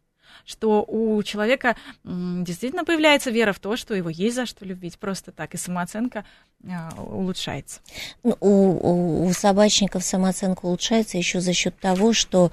что 0.49 0.83
у 0.89 1.23
человека 1.23 1.77
действительно 2.05 2.85
появляется 2.85 3.31
вера 3.31 3.53
в 3.53 3.59
то, 3.59 3.77
что 3.77 3.95
его 3.95 4.09
есть 4.09 4.35
за 4.35 4.47
что 4.47 4.65
любить, 4.65 4.99
просто 4.99 5.31
так, 5.31 5.53
и 5.55 5.59
самооценка 5.59 6.25
а, 6.67 6.91
улучшается. 6.97 7.81
Ну, 8.25 8.37
у, 8.41 9.27
у, 9.27 9.33
собачников 9.33 10.03
самооценка 10.03 10.67
улучшается 10.67 11.17
еще 11.17 11.41
за 11.41 11.53
счет 11.53 11.79
того, 11.79 12.13
что 12.13 12.51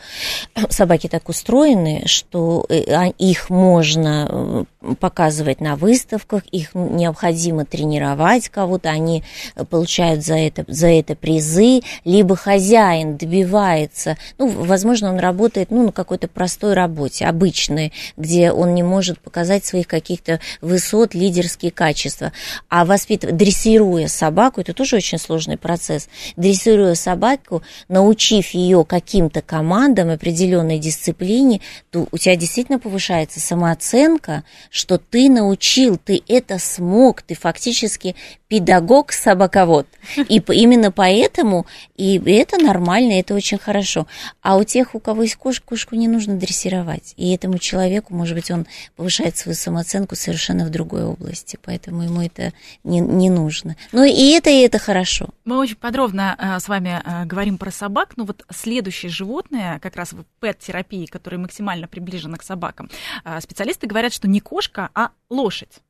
собаки 0.70 1.08
так 1.08 1.28
устроены, 1.28 2.04
что 2.06 2.66
э, 2.70 2.84
а, 2.94 3.08
их 3.18 3.50
можно 3.50 4.66
э, 4.82 4.96
показывать 5.00 5.60
на 5.60 5.76
выставках, 5.76 6.44
их 6.52 6.76
необходимо 6.76 7.66
тренировать 7.66 8.50
кого-то, 8.50 8.90
они 8.90 9.24
получают 9.72 10.24
за 10.24 10.36
это, 10.36 10.66
за 10.68 10.88
это 10.88 11.16
призы, 11.16 11.82
либо 12.04 12.36
хозяин 12.36 13.18
добивается, 13.18 14.18
ну, 14.38 14.48
возможно, 14.50 15.10
он 15.10 15.18
работает 15.18 15.72
ну, 15.72 15.88
на 15.88 15.92
какой-то 15.92 16.28
простой 16.28 16.76
работе, 16.76 17.26
обычной, 17.26 17.85
где 18.18 18.52
он 18.52 18.74
не 18.74 18.84
может 18.84 19.20
показать 19.20 19.66
своих 19.66 19.88
каких-то 19.88 20.40
высот, 20.62 21.14
лидерские 21.14 21.72
качества, 21.72 22.32
а 22.70 22.86
воспитывать, 22.86 23.38
дрессируя 23.38 23.76
дрессируя 23.76 24.08
собаку, 24.08 24.62
это 24.62 24.74
тоже 24.74 24.98
очень 24.98 25.18
сложный 25.18 25.58
процесс, 25.58 26.08
дрессируя 26.38 26.96
собаку, 26.96 27.64
научив 27.88 28.50
ее 28.50 28.86
каким-то 28.86 29.42
командам, 29.42 30.10
определенной 30.10 30.80
дисциплине, 30.80 31.62
то 31.92 32.08
у 32.12 32.18
тебя 32.18 32.36
действительно 32.36 32.80
повышается 32.80 33.40
самооценка, 33.40 34.44
что 34.70 34.98
ты 34.98 35.30
научил, 35.30 35.98
ты 35.98 36.22
это 36.28 36.60
смог, 36.60 37.22
ты 37.22 37.36
фактически 37.36 38.16
педагог-собаковод. 38.56 39.86
И 40.30 40.38
именно 40.38 40.92
поэтому, 40.92 41.66
и 41.98 42.22
это 42.26 42.58
нормально, 42.58 43.20
это 43.20 43.34
очень 43.34 43.58
хорошо. 43.58 44.08
А 44.42 44.56
у 44.58 44.64
тех, 44.64 44.96
у 44.96 45.00
кого 45.00 45.24
есть 45.24 45.36
кошка, 45.36 45.66
кошку 45.66 45.96
не 45.96 46.08
нужно 46.08 46.38
дрессировать. 46.38 47.14
И 47.18 47.34
этому 47.34 47.58
человеку, 47.58 48.14
может 48.14 48.36
быть, 48.36 48.52
он 48.52 48.66
повышает 48.96 49.36
свою 49.38 49.56
самооценку 49.56 50.16
совершенно 50.16 50.66
в 50.66 50.70
другой 50.70 51.04
области, 51.04 51.60
поэтому 51.62 52.04
ему 52.04 52.22
это 52.22 52.54
не, 52.84 53.02
не 53.02 53.30
нужно. 53.30 53.76
Ну 53.92 54.04
и 54.04 54.32
это, 54.32 54.50
и 54.50 54.60
это 54.60 54.80
хорошо. 54.80 55.30
Мы 55.44 55.58
очень 55.58 55.76
подробно 55.76 56.36
э, 56.38 56.60
с 56.60 56.68
вами 56.70 57.02
э, 57.04 57.26
говорим 57.26 57.58
про 57.58 57.72
собак, 57.72 58.16
но 58.16 58.24
вот 58.24 58.46
следующее 58.50 59.10
животное, 59.10 59.80
как 59.80 59.96
раз 59.96 60.14
в 60.14 60.24
пэт-терапии, 60.40 61.08
которое 61.08 61.38
максимально 61.38 61.88
приближено 61.88 62.38
к 62.38 62.44
собакам, 62.44 62.90
э, 63.26 63.42
специалисты 63.42 63.88
говорят, 63.88 64.14
что 64.14 64.30
не 64.30 64.40
кошка, 64.40 64.90
а 64.94 65.10
лошадь 65.30 65.82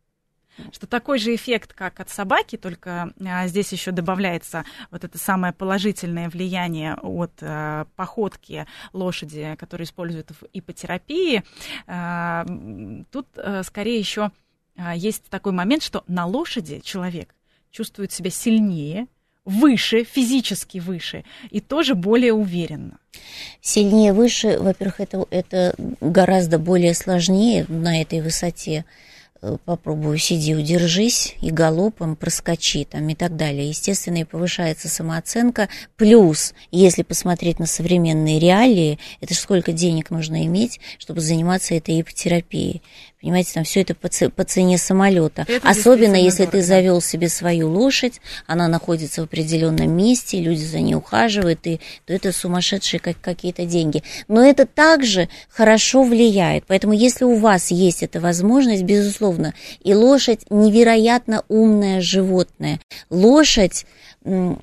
что 0.71 0.87
такой 0.87 1.19
же 1.19 1.35
эффект, 1.35 1.73
как 1.73 1.99
от 1.99 2.09
собаки, 2.09 2.57
только 2.57 3.13
а, 3.25 3.47
здесь 3.47 3.71
еще 3.71 3.91
добавляется 3.91 4.65
вот 4.91 5.03
это 5.03 5.17
самое 5.17 5.53
положительное 5.53 6.29
влияние 6.29 6.95
от 6.95 7.31
а, 7.41 7.87
походки 7.95 8.65
лошади, 8.93 9.55
которую 9.59 9.85
используют 9.85 10.31
в 10.31 10.45
ипотерапии. 10.53 11.43
А, 11.87 12.45
тут 13.11 13.27
а, 13.37 13.63
скорее 13.63 13.99
еще 13.99 14.31
а, 14.77 14.95
есть 14.95 15.23
такой 15.29 15.51
момент, 15.51 15.83
что 15.83 16.03
на 16.07 16.25
лошади 16.25 16.79
человек 16.83 17.33
чувствует 17.71 18.11
себя 18.11 18.29
сильнее, 18.29 19.07
выше, 19.45 20.03
физически 20.03 20.79
выше, 20.79 21.23
и 21.51 21.61
тоже 21.61 21.95
более 21.95 22.33
уверенно. 22.33 22.97
Сильнее, 23.61 24.11
выше, 24.11 24.57
во-первых, 24.59 24.99
это, 24.99 25.25
это 25.29 25.75
гораздо 26.01 26.57
более 26.57 26.93
сложнее 26.93 27.65
на 27.69 28.01
этой 28.01 28.21
высоте 28.21 28.85
попробую 29.65 30.17
сиди, 30.17 30.55
удержись 30.55 31.35
и 31.41 31.51
галопом 31.51 32.15
проскочи 32.15 32.85
там 32.85 33.07
и 33.09 33.15
так 33.15 33.35
далее. 33.35 33.69
Естественно, 33.69 34.17
и 34.17 34.23
повышается 34.23 34.89
самооценка. 34.89 35.69
Плюс, 35.95 36.53
если 36.71 37.03
посмотреть 37.03 37.59
на 37.59 37.65
современные 37.65 38.39
реалии, 38.39 38.99
это 39.21 39.33
сколько 39.33 39.71
денег 39.71 40.09
нужно 40.09 40.45
иметь, 40.45 40.79
чтобы 40.99 41.21
заниматься 41.21 41.75
этой 41.75 42.01
ипотерапией. 42.01 42.81
Понимаете, 43.21 43.53
там 43.53 43.63
все 43.63 43.81
это 43.81 43.95
по, 43.95 44.09
по 44.29 44.43
цене 44.43 44.77
самолета. 44.77 45.45
Это 45.47 45.67
Особенно 45.67 46.15
если 46.15 46.45
дорого. 46.45 46.57
ты 46.57 46.63
завел 46.63 47.01
себе 47.01 47.29
свою 47.29 47.69
лошадь, 47.69 48.21
она 48.45 48.67
находится 48.67 49.21
в 49.21 49.25
определенном 49.25 49.91
месте, 49.95 50.39
люди 50.39 50.63
за 50.63 50.79
ней 50.79 50.95
ухаживают, 50.95 51.65
и, 51.65 51.79
то 52.05 52.13
это 52.13 52.31
сумасшедшие 52.31 52.99
как, 52.99 53.19
какие-то 53.21 53.65
деньги. 53.65 54.03
Но 54.27 54.43
это 54.43 54.65
также 54.65 55.29
хорошо 55.49 56.03
влияет. 56.03 56.65
Поэтому 56.67 56.93
если 56.93 57.25
у 57.25 57.37
вас 57.37 57.71
есть 57.71 58.03
эта 58.03 58.19
возможность, 58.19 58.83
безусловно. 58.83 59.53
И 59.81 59.93
лошадь 59.95 60.41
невероятно 60.49 61.43
умное 61.47 62.01
животное. 62.01 62.79
Лошадь, 63.09 63.85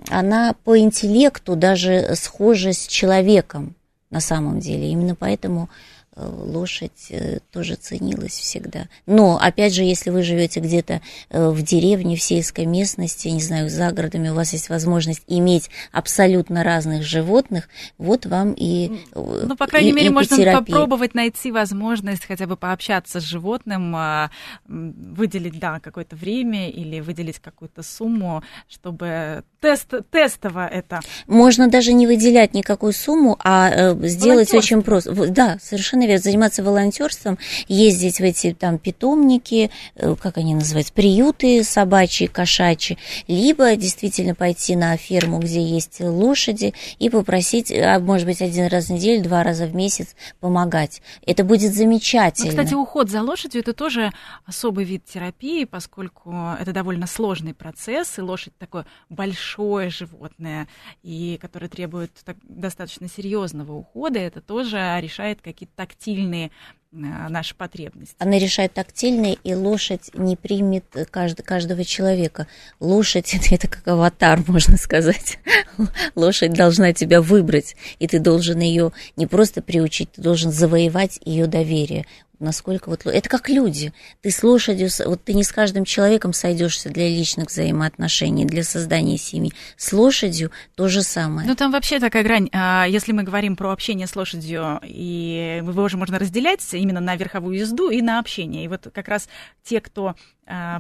она 0.09 0.55
по 0.65 0.79
интеллекту 0.79 1.57
даже 1.57 2.15
схожа 2.15 2.73
с 2.73 2.87
человеком 2.87 3.75
на 4.11 4.21
самом 4.21 4.61
деле. 4.61 4.91
Именно 4.91 5.15
поэтому 5.15 5.69
лошадь 6.15 7.07
э, 7.11 7.39
тоже 7.53 7.75
ценилась 7.77 8.33
всегда. 8.33 8.89
Но, 9.07 9.39
опять 9.41 9.75
же, 9.75 9.83
если 9.83 10.11
вы 10.11 10.23
живете 10.23 10.61
где-то 10.61 11.01
э, 11.31 11.49
в 11.49 11.63
деревне, 11.63 12.17
в 12.17 12.23
сельской 12.23 12.67
местности, 12.67 13.29
не 13.29 13.41
знаю, 13.41 13.71
за 13.71 13.91
городами, 13.93 14.29
у 14.29 14.35
вас 14.35 14.53
есть 14.53 14.69
возможность 14.69 15.23
иметь 15.27 15.71
абсолютно 15.91 16.65
разных 16.65 17.03
животных, 17.03 17.69
вот 17.97 18.27
вам 18.27 18.53
и 18.53 18.91
Ну, 19.15 19.57
по 19.57 19.67
крайней 19.67 19.91
и, 19.91 19.93
мере, 19.93 20.11
можно 20.11 20.37
попробовать 20.53 21.15
найти 21.15 21.51
возможность 21.51 22.27
хотя 22.27 22.47
бы 22.47 22.57
пообщаться 22.57 23.21
с 23.21 23.25
животным, 23.25 23.95
а, 23.97 24.31
выделить, 24.67 25.59
да, 25.59 25.81
какое-то 25.81 26.15
время 26.15 26.69
или 26.69 27.01
выделить 27.01 27.39
какую-то 27.39 27.83
сумму, 27.83 28.43
чтобы 28.69 29.45
тест, 29.61 29.91
тестово 30.11 30.67
это. 30.67 31.01
Можно 31.27 31.69
даже 31.69 31.95
не 31.95 32.07
выделять 32.07 32.53
никакую 32.53 32.93
сумму, 32.93 33.39
а 33.43 33.95
сделать 34.03 34.53
очень 34.53 34.83
просто. 34.83 35.13
Да, 35.31 35.59
совершенно 35.63 36.02
верно, 36.07 36.23
заниматься 36.23 36.63
волонтерством, 36.63 37.39
ездить 37.69 38.19
в 38.19 38.23
эти 38.23 38.53
там 38.53 38.79
питомники, 38.79 39.71
э, 39.95 40.15
как 40.21 40.39
они 40.39 40.55
называются, 40.55 40.93
приюты 40.93 41.65
собачьи, 41.65 42.27
кошачьи, 42.27 42.99
либо 43.27 43.75
действительно 43.77 44.35
пойти 44.35 44.77
на 44.77 44.97
ферму, 44.97 45.39
где 45.39 45.63
есть 45.63 46.01
лошади, 46.01 46.75
и 46.99 47.11
попросить, 47.11 47.73
а, 47.73 47.99
может 47.99 48.27
быть, 48.27 48.43
один 48.43 48.67
раз 48.67 48.87
в 48.87 48.91
неделю, 48.91 49.23
два 49.23 49.43
раза 49.43 49.67
в 49.67 49.75
месяц 49.75 50.15
помогать. 50.41 51.03
Это 51.27 51.45
будет 51.45 51.75
замечательно. 51.75 52.53
Ну, 52.53 52.59
кстати, 52.59 52.75
уход 52.75 53.11
за 53.11 53.23
лошадью 53.23 53.61
это 53.61 53.73
тоже 53.73 54.13
особый 54.47 54.85
вид 54.85 55.05
терапии, 55.05 55.65
поскольку 55.65 56.35
это 56.59 56.73
довольно 56.73 57.07
сложный 57.07 57.55
процесс, 57.55 58.19
и 58.19 58.23
лошадь 58.23 58.57
такое 58.59 58.87
большое 59.09 59.91
животное, 59.91 60.69
и 61.03 61.39
которое 61.41 61.69
требует 61.69 62.13
так, 62.25 62.37
достаточно 62.43 63.09
серьезного 63.09 63.73
ухода, 63.73 64.19
это 64.19 64.41
тоже 64.41 64.99
решает 65.01 65.41
какие-то 65.41 65.75
тактильные 65.93 66.51
наши 66.93 67.55
потребности. 67.55 68.15
Она 68.19 68.39
решает 68.39 68.75
тактильные, 68.75 69.39
и 69.43 69.55
лошадь 69.55 70.11
не 70.15 70.37
примет 70.37 70.85
кажд, 71.11 71.43
каждого 71.43 71.85
человека. 71.85 72.47
Лошадь 72.81 73.35
это, 73.35 73.47
это 73.55 73.69
как 73.69 73.89
аватар, 73.89 74.43
можно 74.47 74.77
сказать. 74.77 75.39
Лошадь 76.15 76.53
должна 76.53 76.93
тебя 76.93 77.23
выбрать, 77.23 77.77
и 77.99 78.07
ты 78.07 78.19
должен 78.19 78.61
ее 78.61 78.93
не 79.17 79.27
просто 79.27 79.63
приучить, 79.63 80.13
ты 80.13 80.23
должен 80.23 80.53
завоевать 80.53 81.19
ее 81.25 81.47
доверие 81.47 82.07
насколько 82.43 82.91
вот... 82.91 83.07
Это 83.07 83.29
как 83.29 83.49
люди. 83.49 83.93
Ты 84.21 84.31
с 84.31 84.43
лошадью, 84.43 84.89
вот 85.07 85.25
ты 85.25 85.33
не 85.33 85.45
с 85.45 85.53
каждым 85.53 85.85
человеком 85.85 86.33
сойдешься 86.33 86.91
для 86.91 87.09
личных 87.09 87.49
взаимоотношений, 87.49 88.45
для 88.45 88.65
создания 88.65 89.17
семьи. 89.17 89.53
С 89.77 89.93
лошадью 89.93 90.51
то 90.75 90.89
же 90.89 91.03
самое. 91.03 91.49
Ну, 91.49 91.55
там 91.55 91.73
вообще 91.73 92.01
такая 92.01 92.23
грань. 92.23 92.51
А, 92.53 92.85
если 92.87 93.13
мы 93.13 93.23
говорим 93.23 93.57
про 93.57 93.73
общение 93.73 94.07
с 94.07 94.17
лошадью, 94.17 94.81
и 94.83 95.63
его 95.65 95.83
уже 95.83 95.97
можно 95.97 96.19
разделять 96.19 96.61
именно 96.83 97.01
на 97.01 97.17
верховую 97.17 97.57
езду 97.57 97.91
и 97.91 98.03
на 98.03 98.19
общение. 98.19 98.65
И 98.65 98.69
вот 98.69 98.89
как 98.93 99.09
раз 99.09 99.29
те, 99.63 99.81
кто 99.81 100.15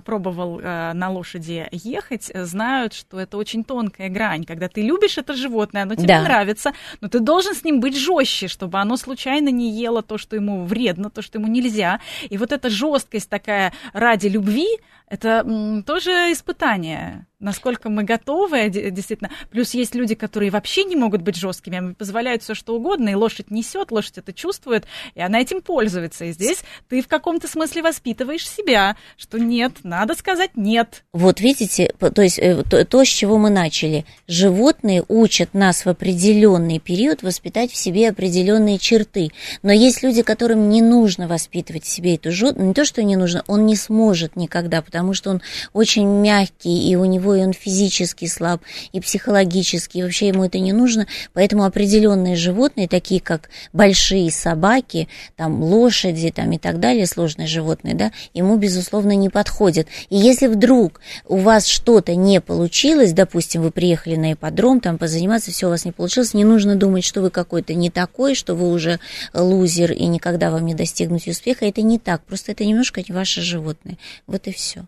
пробовал 0.05 0.61
а, 0.63 0.93
на 0.93 1.11
лошади 1.11 1.69
ехать, 1.71 2.31
знают, 2.35 2.93
что 2.93 3.21
это 3.21 3.37
очень 3.37 3.63
тонкая 3.63 4.09
грань. 4.09 4.45
Когда 4.45 4.69
ты 4.69 4.83
любишь 4.83 5.19
это 5.19 5.35
животное, 5.35 5.83
оно 5.83 5.95
тебе 5.95 6.09
да. 6.09 6.23
нравится, 6.23 6.73
но 7.01 7.09
ты 7.09 7.21
должен 7.21 7.55
с 7.55 7.63
ним 7.63 7.81
быть 7.81 7.97
жестче, 7.97 8.49
чтобы 8.49 8.79
оно 8.81 8.97
случайно 8.97 9.51
не 9.51 9.71
ело 9.71 10.03
то, 10.03 10.19
что 10.19 10.35
ему 10.37 10.65
вредно, 10.65 11.11
то, 11.11 11.23
что 11.23 11.39
ему 11.39 11.49
нельзя. 11.49 12.01
И 12.29 12.39
вот 12.39 12.53
эта 12.53 12.71
жесткость 12.71 13.31
такая 13.31 13.73
ради 13.93 14.27
любви, 14.27 14.67
это 15.09 15.45
тоже 15.87 16.33
испытание 16.33 17.27
насколько 17.43 17.91
мы 17.91 18.05
готовы, 18.05 18.71
действительно. 18.71 19.31
Плюс 19.51 19.75
есть 19.75 19.95
люди, 19.95 20.15
которые 20.15 20.51
вообще 20.51 20.85
не 20.85 20.97
могут 20.97 21.21
быть 21.21 21.37
жесткими, 21.37 21.77
они 21.77 21.95
позволяют 21.95 22.43
все 22.43 22.55
что 22.55 22.75
угодно, 22.77 23.11
и 23.11 23.15
лошадь 23.15 23.51
несет, 23.51 23.91
лошадь 23.91 24.19
это 24.19 24.33
чувствует, 24.33 24.87
и 25.15 25.21
она 25.21 25.41
этим 25.41 25.61
пользуется. 25.61 26.25
И 26.25 26.33
здесь 26.33 26.63
ты 26.89 27.03
в 27.03 27.09
каком-то 27.09 27.49
смысле 27.49 27.83
воспитываешь 27.83 28.49
себя, 28.49 28.97
что 29.19 29.39
нет, 29.53 29.73
надо 29.83 30.15
сказать 30.15 30.53
нет. 30.57 31.05
Вот 31.13 31.41
видите, 31.41 31.93
то 31.99 32.23
есть 32.23 32.39
э, 32.39 32.63
то, 32.69 32.85
то 32.85 33.05
с 33.05 33.09
чего 33.09 33.37
мы 33.37 33.51
начали. 33.51 34.07
Животные 34.27 35.05
учат 35.09 35.53
нас 35.53 35.85
в 35.85 35.89
определенный 35.89 36.79
период 36.79 37.23
воспитать 37.23 37.71
в 37.71 37.77
себе 37.77 38.09
определенные 38.09 38.79
черты. 38.79 39.29
Но 39.63 39.73
есть 39.73 40.03
люди, 40.03 40.23
которым 40.23 40.71
не 40.71 40.81
нужно 40.81 41.29
воспитывать 41.29 41.85
в 41.85 41.89
себе 41.89 42.15
эту 42.15 42.33
животную, 42.33 42.69
не 42.69 42.75
то, 42.75 42.87
что 42.87 43.03
не 43.03 43.17
нужно, 43.17 43.45
он 43.47 43.67
не 43.67 43.77
сможет 43.77 44.37
никогда, 44.37 44.81
потому 44.81 45.13
что 45.13 45.31
он 45.31 45.43
очень 45.75 46.07
мягкий, 46.07 46.91
и 46.91 46.97
у 46.97 47.05
него 47.05 47.35
и 47.35 47.43
он 47.43 47.53
физически 47.53 48.27
слаб, 48.27 48.63
и 48.93 49.01
психологически, 49.01 49.99
и 49.99 50.03
вообще 50.03 50.29
ему 50.29 50.45
это 50.45 50.59
не 50.59 50.73
нужно, 50.73 51.07
поэтому 51.35 51.65
определенные 51.65 52.37
животные, 52.37 52.89
такие 52.89 53.21
как 53.21 53.51
большие 53.75 54.31
собаки, 54.31 55.09
там 55.37 55.63
лошади 55.63 56.31
там, 56.31 56.53
и 56.53 56.59
так 56.59 56.81
далее, 56.81 57.07
сложные 57.07 57.49
животные, 57.49 57.95
да, 57.95 58.13
ему, 58.33 58.57
безусловно, 58.57 59.13
не 59.13 59.29
подходят. 59.43 59.89
И 60.09 60.17
если 60.17 60.47
вдруг 60.47 61.01
у 61.27 61.37
вас 61.39 61.67
что-то 61.67 62.15
не 62.15 62.41
получилось, 62.41 63.13
допустим, 63.13 63.63
вы 63.63 63.73
приехали 63.73 64.15
на 64.15 64.35
ипподром, 64.35 64.79
там 64.79 64.99
позаниматься, 64.99 65.51
все 65.51 65.67
у 65.67 65.71
вас 65.71 65.85
не 65.85 65.91
получилось, 65.91 66.33
не 66.33 66.45
нужно 66.45 66.77
думать, 66.77 67.05
что 67.05 67.21
вы 67.23 67.31
какой-то 67.31 67.75
не 67.75 67.91
такой, 67.91 68.37
что 68.37 68.55
вы 68.55 68.71
уже 68.71 69.01
лузер 69.35 69.91
и 69.91 70.07
никогда 70.07 70.53
вам 70.53 70.65
не 70.65 70.77
достигнуть 70.77 71.27
успеха, 71.27 71.67
это 71.67 71.83
не 71.83 71.99
так, 71.99 72.23
просто 72.23 72.53
это 72.53 72.65
немножко 72.65 73.01
не 73.01 73.13
ваше 73.13 73.41
животное. 73.41 73.99
Вот 74.29 74.47
и 74.47 74.53
все. 74.53 74.87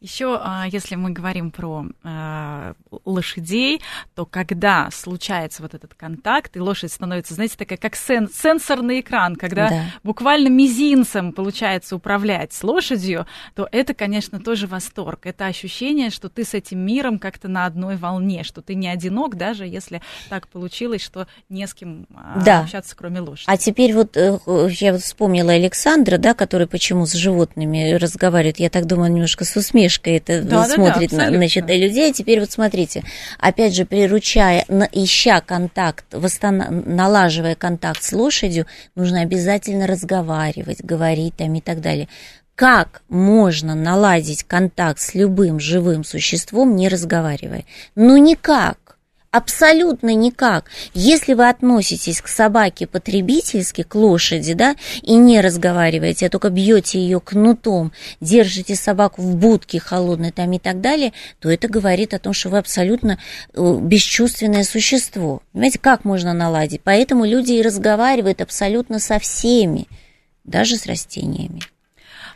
Еще, 0.00 0.40
а, 0.42 0.64
если 0.66 0.94
мы 0.94 1.10
говорим 1.10 1.50
про 1.50 1.84
а, 2.04 2.72
лошадей, 3.04 3.82
то 4.14 4.24
когда 4.24 4.88
случается 4.90 5.60
вот 5.60 5.74
этот 5.74 5.92
контакт, 5.92 6.56
и 6.56 6.60
лошадь 6.60 6.90
становится, 6.90 7.34
знаете, 7.34 7.56
такая 7.58 7.76
как 7.76 7.96
сен 7.96 8.26
сенсорный 8.32 9.00
экран, 9.00 9.36
когда 9.36 9.68
да. 9.68 9.84
буквально 10.02 10.48
мизинцем 10.48 11.32
получается 11.32 11.96
управлять 11.96 12.56
лошадью, 12.62 13.26
то 13.54 13.68
это, 13.70 13.92
конечно, 13.92 14.40
тоже 14.40 14.66
восторг. 14.66 15.26
Это 15.26 15.44
ощущение, 15.44 16.08
что 16.08 16.30
ты 16.30 16.44
с 16.44 16.54
этим 16.54 16.78
миром 16.78 17.18
как-то 17.18 17.48
на 17.48 17.66
одной 17.66 17.96
волне, 17.96 18.42
что 18.42 18.62
ты 18.62 18.74
не 18.74 18.88
одинок, 18.88 19.36
даже 19.36 19.66
если 19.66 20.00
так 20.30 20.48
получилось, 20.48 21.02
что 21.02 21.26
не 21.50 21.66
с 21.66 21.74
кем 21.74 22.06
а, 22.14 22.40
да. 22.42 22.60
общаться, 22.60 22.96
кроме 22.96 23.20
лошади. 23.20 23.44
А 23.46 23.58
теперь 23.58 23.92
вот 23.92 24.16
э, 24.16 24.38
я 24.46 24.92
вот 24.92 25.02
вспомнила 25.02 25.52
Александра, 25.52 26.16
да, 26.16 26.32
который 26.32 26.66
почему 26.66 27.04
с 27.04 27.12
животными 27.12 27.92
разговаривает, 27.92 28.60
я 28.60 28.70
так 28.70 28.86
думаю, 28.86 29.12
немножко 29.12 29.44
с 29.44 29.54
усмешкой 29.54 29.89
это 29.98 30.42
да, 30.42 30.66
смотрит 30.66 31.10
да, 31.10 31.16
да, 31.16 31.30
на, 31.30 31.36
значит, 31.36 31.68
людей. 31.68 32.12
Теперь 32.12 32.40
вот 32.40 32.50
смотрите, 32.52 33.02
опять 33.38 33.74
же, 33.74 33.84
приручая, 33.84 34.64
ища 34.92 35.40
контакт, 35.40 36.04
восстанов... 36.12 36.86
налаживая 36.86 37.54
контакт 37.54 38.02
с 38.02 38.12
лошадью, 38.12 38.66
нужно 38.94 39.22
обязательно 39.22 39.86
разговаривать, 39.86 40.82
говорить 40.82 41.36
там 41.36 41.54
и 41.54 41.60
так 41.60 41.80
далее. 41.80 42.08
Как 42.54 43.02
можно 43.08 43.74
наладить 43.74 44.44
контакт 44.44 45.00
с 45.00 45.14
любым 45.14 45.58
живым 45.60 46.04
существом, 46.04 46.76
не 46.76 46.88
разговаривая? 46.88 47.64
Ну 47.94 48.18
никак. 48.18 48.89
Абсолютно 49.32 50.12
никак. 50.16 50.68
Если 50.92 51.34
вы 51.34 51.48
относитесь 51.48 52.20
к 52.20 52.26
собаке 52.26 52.88
потребительски, 52.88 53.84
к 53.84 53.94
лошади, 53.94 54.54
да, 54.54 54.74
и 55.02 55.14
не 55.14 55.40
разговариваете, 55.40 56.26
а 56.26 56.30
только 56.30 56.50
бьете 56.50 56.98
ее 56.98 57.20
кнутом, 57.20 57.92
держите 58.20 58.74
собаку 58.74 59.22
в 59.22 59.36
будке 59.36 59.78
холодной 59.78 60.32
там 60.32 60.52
и 60.52 60.58
так 60.58 60.80
далее, 60.80 61.12
то 61.38 61.48
это 61.48 61.68
говорит 61.68 62.12
о 62.12 62.18
том, 62.18 62.32
что 62.32 62.48
вы 62.48 62.58
абсолютно 62.58 63.20
э, 63.54 63.78
бесчувственное 63.80 64.64
существо. 64.64 65.42
Понимаете, 65.52 65.78
как 65.78 66.04
можно 66.04 66.32
наладить? 66.32 66.80
Поэтому 66.82 67.24
люди 67.24 67.52
и 67.52 67.62
разговаривают 67.62 68.40
абсолютно 68.40 68.98
со 68.98 69.20
всеми, 69.20 69.86
даже 70.42 70.76
с 70.76 70.86
растениями. 70.86 71.60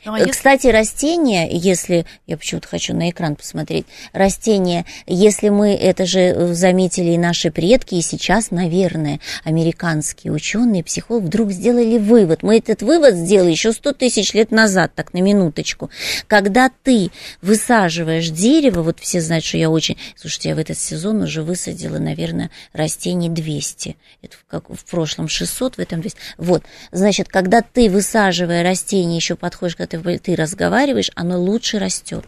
Ну, 0.05 0.15
а 0.15 0.19
если... 0.19 0.33
Кстати, 0.33 0.67
растения, 0.67 1.49
если, 1.51 2.05
я 2.27 2.37
почему-то 2.37 2.69
хочу 2.69 2.95
на 2.95 3.11
экран 3.11 3.37
посмотреть, 3.37 3.87
растения, 4.13 4.85
если 5.07 5.49
мы 5.49 5.75
это 5.75 6.05
же 6.07 6.55
заметили 6.55 7.13
и 7.13 7.19
наши 7.19 7.51
предки, 7.51 7.95
и 7.95 8.03
сейчас, 8.03 8.51
наверное, 8.51 9.21
американские 9.45 10.33
ученые, 10.33 10.85
психологи 10.85 11.25
вдруг 11.27 11.53
сделали 11.53 11.99
вывод. 11.99 12.43
Мы 12.43 12.59
этот 12.59 12.83
вывод 12.83 13.15
сделали 13.15 13.51
еще 13.51 13.73
100 13.73 13.93
тысяч 13.93 14.35
лет 14.35 14.51
назад, 14.51 14.93
так 14.95 15.15
на 15.15 15.19
минуточку. 15.19 15.91
Когда 16.27 16.71
ты 16.83 17.11
высаживаешь 17.41 18.29
дерево, 18.29 18.83
вот 18.83 19.01
все 19.01 19.21
знают, 19.21 19.45
что 19.45 19.57
я 19.57 19.71
очень... 19.71 19.97
Слушайте, 20.17 20.51
я 20.51 20.55
в 20.55 20.59
этот 20.59 20.79
сезон 20.79 21.23
уже 21.23 21.43
высадила, 21.43 21.99
наверное, 21.99 22.51
растений 22.73 23.29
200. 23.29 23.97
Это 24.23 24.37
как 24.49 24.69
в 24.69 24.85
прошлом 24.85 25.29
600, 25.29 25.77
в 25.77 25.79
этом 25.79 26.01
200. 26.01 26.19
Вот, 26.37 26.63
значит, 26.93 27.29
когда 27.29 27.63
ты, 27.63 27.89
высаживая 27.89 28.63
растение, 28.63 29.17
еще 29.17 29.37
подходишь 29.37 29.77
к 29.77 29.81
ты, 29.99 30.19
ты 30.19 30.35
разговариваешь, 30.35 31.11
оно 31.15 31.41
лучше 31.41 31.79
растет. 31.79 32.27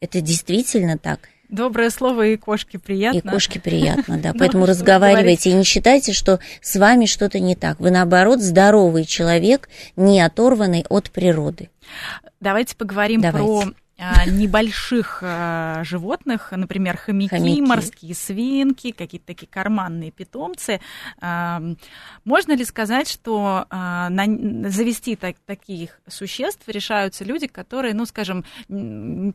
Это 0.00 0.20
действительно 0.20 0.98
так. 0.98 1.28
Доброе 1.48 1.88
слово 1.88 2.26
и 2.28 2.36
кошке 2.36 2.78
приятно. 2.78 3.18
И 3.18 3.20
кошке 3.22 3.58
приятно, 3.58 4.18
да. 4.18 4.32
Поэтому 4.38 4.66
разговаривайте 4.66 5.50
и 5.50 5.54
не 5.54 5.64
считайте, 5.64 6.12
что 6.12 6.40
с 6.60 6.76
вами 6.76 7.06
что-то 7.06 7.40
не 7.40 7.56
так. 7.56 7.80
Вы, 7.80 7.90
наоборот, 7.90 8.40
здоровый 8.40 9.06
человек, 9.06 9.68
не 9.96 10.20
оторванный 10.20 10.84
от 10.90 11.10
природы. 11.10 11.70
Давайте 12.40 12.76
поговорим 12.76 13.22
про 13.22 13.60
а, 13.60 13.72
небольших 13.98 15.20
а, 15.22 15.82
животных, 15.84 16.52
например, 16.52 16.96
хомяки, 16.96 17.30
хомяки, 17.30 17.60
морские 17.60 18.14
свинки, 18.14 18.92
какие-то 18.92 19.26
такие 19.26 19.48
карманные 19.48 20.10
питомцы. 20.10 20.80
А, 21.20 21.60
можно 22.24 22.52
ли 22.52 22.64
сказать, 22.64 23.08
что 23.08 23.66
завести 23.68 25.16
так, 25.16 25.36
таких 25.46 26.00
существ 26.06 26.68
решаются 26.68 27.24
люди, 27.24 27.46
которые, 27.46 27.94
ну, 27.94 28.06
скажем, 28.06 28.44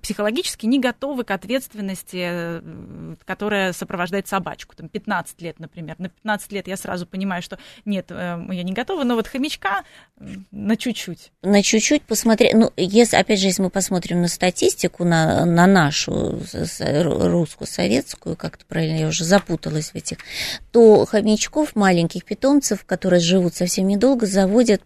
психологически 0.02 0.66
не 0.66 0.80
готовы 0.80 1.24
к 1.24 1.32
ответственности, 1.32 2.20
э, 2.22 3.16
которая 3.26 3.74
сопровождает 3.74 4.28
собачку? 4.28 4.76
Там 4.76 4.90
15 4.90 5.42
лет, 5.42 5.60
например. 5.60 5.96
На 5.98 6.10
15 6.10 6.52
лет 6.52 6.68
я 6.68 6.78
сразу 6.78 7.06
понимаю, 7.06 7.42
что 7.42 7.58
нет, 7.86 8.08
э, 8.10 8.40
я 8.52 8.64
не 8.64 8.74
готова, 8.74 9.04
но 9.04 9.16
вот 9.16 9.28
хомячка 9.28 9.84
на 10.52 10.78
чуть-чуть. 10.78 11.32
На 11.42 11.62
чуть-чуть 11.62 12.04
посмотреть. 12.04 12.54
Ну, 12.54 12.72
если, 12.78 13.18
опять 13.18 13.40
же, 13.40 13.48
если 13.48 13.62
мы 13.62 13.70
посмотрим 13.70 14.22
на 14.22 14.28
статью, 14.28 14.53
статистику 14.54 15.04
на, 15.04 15.46
на 15.46 15.66
нашу 15.66 16.40
русскую, 16.54 17.68
советскую, 17.68 18.36
как-то 18.36 18.66
правильно, 18.66 19.00
я 19.00 19.08
уже 19.08 19.26
запуталась 19.26 19.90
в 19.90 19.96
этих, 19.96 20.18
то 20.72 21.06
хомячков, 21.06 21.76
маленьких 21.76 22.24
питомцев, 22.24 22.86
которые 22.86 23.20
живут 23.20 23.56
совсем 23.56 23.88
недолго, 23.88 24.28
заводят 24.28 24.82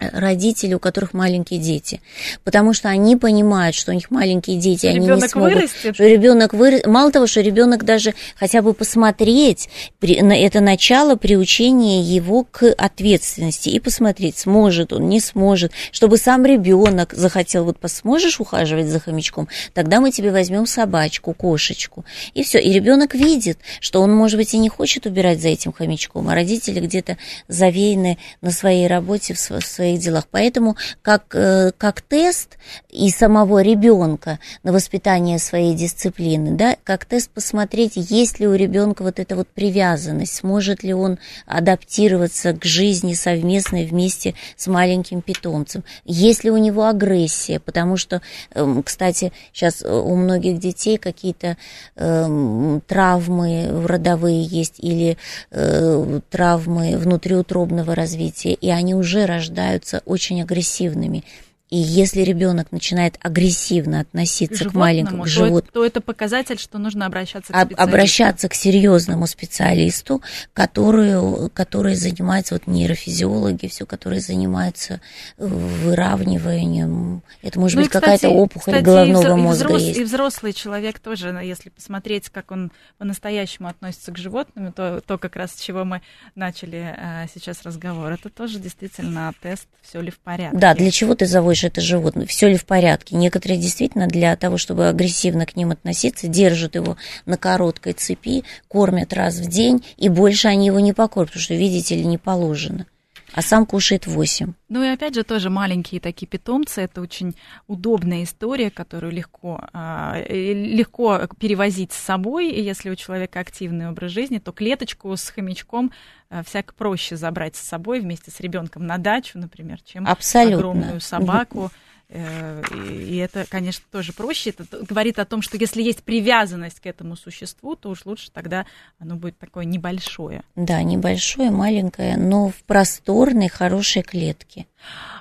родители, 0.00 0.74
у 0.74 0.78
которых 0.78 1.14
маленькие 1.14 1.60
дети, 1.60 2.00
потому 2.44 2.72
что 2.72 2.88
они 2.88 3.16
понимают, 3.16 3.74
что 3.74 3.92
у 3.92 3.94
них 3.94 4.10
маленькие 4.10 4.58
дети, 4.58 4.86
они 4.86 5.00
ребенок 5.00 5.22
не 5.22 5.28
смогут, 5.28 5.54
вырастет. 5.54 5.94
что 5.94 6.04
ребенок 6.06 6.54
вырастет. 6.54 6.86
Мало 6.86 7.10
того, 7.12 7.26
что 7.26 7.40
ребенок 7.40 7.84
даже 7.84 8.14
хотя 8.36 8.62
бы 8.62 8.74
посмотреть, 8.74 9.68
это 10.00 10.60
начало 10.60 11.16
приучения 11.16 12.02
его 12.02 12.44
к 12.44 12.72
ответственности 12.72 13.68
и 13.68 13.80
посмотреть, 13.80 14.38
сможет 14.38 14.92
он, 14.92 15.08
не 15.08 15.20
сможет, 15.20 15.72
чтобы 15.90 16.16
сам 16.16 16.44
ребенок 16.46 17.14
захотел, 17.14 17.64
вот 17.64 17.78
сможешь 17.88 18.40
ухаживать 18.40 18.86
за 18.86 19.00
хомячком, 19.00 19.48
тогда 19.74 20.00
мы 20.00 20.10
тебе 20.10 20.30
возьмем 20.30 20.66
собачку, 20.66 21.32
кошечку, 21.32 22.04
и 22.34 22.42
все. 22.42 22.58
И 22.58 22.72
ребенок 22.72 23.14
видит, 23.14 23.58
что 23.80 24.00
он, 24.02 24.14
может 24.14 24.38
быть, 24.38 24.54
и 24.54 24.58
не 24.58 24.68
хочет 24.68 25.06
убирать 25.06 25.40
за 25.40 25.48
этим 25.48 25.72
хомячком, 25.72 26.28
а 26.28 26.34
родители 26.34 26.80
где-то 26.80 27.16
завеяны 27.48 28.18
на 28.40 28.50
своей 28.50 28.86
работе 28.86 29.34
в 29.34 29.38
своей 29.38 29.87
своих 29.88 30.00
делах. 30.00 30.26
Поэтому 30.30 30.76
как, 31.02 31.34
э, 31.34 31.72
как 31.76 32.00
тест 32.02 32.58
и 32.90 33.10
самого 33.10 33.62
ребенка 33.62 34.38
на 34.62 34.72
воспитание 34.72 35.38
своей 35.38 35.74
дисциплины, 35.74 36.52
да, 36.52 36.76
как 36.84 37.04
тест 37.04 37.30
посмотреть, 37.30 37.92
есть 37.96 38.40
ли 38.40 38.46
у 38.46 38.54
ребенка 38.54 39.02
вот 39.02 39.18
эта 39.18 39.36
вот 39.36 39.48
привязанность, 39.48 40.34
сможет 40.34 40.82
ли 40.82 40.92
он 40.92 41.18
адаптироваться 41.46 42.52
к 42.52 42.64
жизни 42.64 43.14
совместной 43.14 43.86
вместе 43.86 44.34
с 44.56 44.66
маленьким 44.66 45.22
питомцем, 45.22 45.84
есть 46.04 46.44
ли 46.44 46.50
у 46.50 46.56
него 46.56 46.86
агрессия, 46.86 47.60
потому 47.60 47.96
что, 47.96 48.20
эм, 48.54 48.82
кстати, 48.82 49.32
сейчас 49.52 49.82
у 49.82 50.14
многих 50.14 50.58
детей 50.58 50.98
какие-то 50.98 51.56
э, 51.96 52.80
травмы 52.86 53.86
родовые 53.86 54.42
есть 54.42 54.74
или 54.78 55.16
э, 55.50 56.20
травмы 56.30 56.96
внутриутробного 56.96 57.94
развития, 57.94 58.54
и 58.54 58.70
они 58.70 58.94
уже 58.94 59.26
рождают 59.26 59.77
являются 59.78 60.02
очень 60.06 60.42
агрессивными. 60.42 61.24
И 61.70 61.76
если 61.76 62.22
ребенок 62.22 62.72
начинает 62.72 63.18
агрессивно 63.20 64.00
относиться 64.00 64.64
к, 64.64 64.72
к 64.72 64.74
маленькому 64.74 65.24
к 65.24 65.26
животному, 65.26 65.60
то, 65.60 65.72
то 65.72 65.84
это 65.84 66.00
показатель, 66.00 66.58
что 66.58 66.78
нужно 66.78 67.04
обращаться 67.04 67.52
к 67.52 67.56
специалисту. 67.56 67.82
Обращаться 67.82 68.48
к 68.48 68.54
серьезному 68.54 69.26
специалисту, 69.26 70.22
который, 70.54 71.50
который 71.50 71.94
занимается, 71.94 72.54
вот 72.54 72.66
нейрофизиологи, 72.66 73.66
все, 73.66 73.84
которые 73.84 74.20
занимаются 74.20 75.02
выравниванием. 75.36 77.22
Это 77.42 77.60
может 77.60 77.76
ну, 77.76 77.82
быть 77.82 77.90
какая-то 77.90 78.30
опухоль 78.30 78.72
кстати, 78.72 78.84
головного 78.84 79.36
и 79.36 79.40
мозга. 79.40 79.64
И, 79.64 79.66
взрос, 79.66 79.82
есть. 79.82 79.98
и 79.98 80.04
взрослый 80.04 80.52
человек 80.54 80.98
тоже, 81.00 81.38
если 81.42 81.68
посмотреть, 81.68 82.30
как 82.30 82.50
он 82.50 82.72
по-настоящему 82.96 83.68
относится 83.68 84.10
к 84.12 84.16
животным, 84.16 84.72
то, 84.72 85.02
то 85.06 85.18
как 85.18 85.36
раз 85.36 85.52
с 85.52 85.60
чего 85.60 85.84
мы 85.84 86.00
начали 86.34 86.96
а, 86.96 87.26
сейчас 87.34 87.62
разговор, 87.62 88.12
это 88.12 88.30
тоже 88.30 88.58
действительно 88.58 89.34
тест, 89.42 89.66
все 89.82 90.00
ли 90.00 90.10
в 90.10 90.18
порядке. 90.18 90.56
Да, 90.56 90.74
для 90.74 90.90
чего 90.90 91.14
ты 91.14 91.26
заводишь 91.26 91.57
думаешь, 91.58 91.64
это 91.64 91.80
животное, 91.80 92.26
все 92.26 92.48
ли 92.48 92.56
в 92.56 92.64
порядке. 92.64 93.16
Некоторые 93.16 93.58
действительно 93.58 94.06
для 94.06 94.36
того, 94.36 94.58
чтобы 94.58 94.88
агрессивно 94.88 95.46
к 95.46 95.56
ним 95.56 95.70
относиться, 95.70 96.28
держат 96.28 96.74
его 96.74 96.96
на 97.26 97.36
короткой 97.36 97.92
цепи, 97.94 98.44
кормят 98.68 99.12
раз 99.12 99.36
в 99.36 99.48
день, 99.48 99.84
и 99.96 100.08
больше 100.08 100.48
они 100.48 100.66
его 100.66 100.80
не 100.80 100.92
покормят, 100.92 101.30
потому 101.30 101.42
что, 101.42 101.54
видите 101.54 101.96
ли, 101.96 102.04
не 102.04 102.18
положено 102.18 102.86
а 103.32 103.42
сам 103.42 103.66
кушает 103.66 104.06
8. 104.06 104.52
Ну 104.68 104.82
и 104.82 104.88
опять 104.88 105.14
же 105.14 105.22
тоже 105.22 105.50
маленькие 105.50 106.00
такие 106.00 106.26
питомцы, 106.26 106.82
это 106.82 107.00
очень 107.00 107.34
удобная 107.66 108.24
история, 108.24 108.70
которую 108.70 109.12
легко, 109.12 109.60
а, 109.72 110.22
легко 110.28 111.20
перевозить 111.38 111.92
с 111.92 111.98
собой, 111.98 112.50
и 112.50 112.62
если 112.62 112.90
у 112.90 112.94
человека 112.94 113.40
активный 113.40 113.88
образ 113.88 114.12
жизни, 114.12 114.38
то 114.38 114.52
клеточку 114.52 115.14
с 115.16 115.28
хомячком 115.28 115.92
а, 116.30 116.42
всяко 116.42 116.74
проще 116.74 117.16
забрать 117.16 117.56
с 117.56 117.60
собой 117.60 118.00
вместе 118.00 118.30
с 118.30 118.40
ребенком 118.40 118.86
на 118.86 118.98
дачу, 118.98 119.38
например, 119.38 119.80
чем 119.82 120.06
Абсолютно. 120.06 120.56
огромную 120.56 121.00
собаку. 121.00 121.70
Э, 122.10 122.62
и 122.72 123.16
это, 123.16 123.44
конечно, 123.48 123.84
тоже 123.90 124.12
проще. 124.12 124.50
Это 124.50 124.64
говорит 124.84 125.18
о 125.18 125.26
том, 125.26 125.42
что 125.42 125.58
если 125.58 125.82
есть 125.82 126.02
привязанность 126.02 126.80
к 126.80 126.86
этому 126.86 127.16
существу, 127.16 127.76
то 127.76 127.90
уж 127.90 128.06
лучше 128.06 128.30
тогда 128.30 128.66
оно 128.98 129.16
будет 129.16 129.38
такое 129.38 129.64
небольшое. 129.64 130.42
Да, 130.56 130.82
небольшое, 130.82 131.50
маленькое, 131.50 132.16
но 132.16 132.48
в 132.48 132.62
просторной, 132.64 133.48
хорошей 133.48 134.02
клетке. 134.02 134.66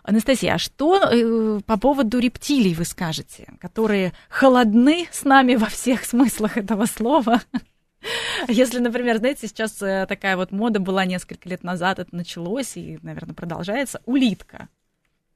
Анастасия, 0.04 0.54
а 0.54 0.58
что 0.58 1.02
э, 1.04 1.60
по 1.66 1.78
поводу 1.78 2.20
рептилий 2.20 2.74
вы 2.74 2.86
скажете, 2.86 3.48
которые 3.60 4.14
холодны 4.30 5.08
с 5.12 5.26
нами 5.26 5.56
во 5.56 5.68
всех 5.68 6.06
смыслах 6.06 6.58
этого 6.58 6.86
слова? 6.86 7.42
Если, 8.48 8.80
например, 8.80 9.18
знаете, 9.18 9.48
сейчас 9.48 9.82
э, 9.82 10.06
такая 10.08 10.38
вот 10.38 10.52
мода 10.52 10.80
была 10.80 11.04
несколько 11.04 11.50
лет 11.50 11.64
назад, 11.64 12.00
это 12.00 12.16
началось 12.16 12.78
и, 12.78 13.00
наверное, 13.02 13.34
продолжается, 13.34 14.02
улитка 14.06 14.70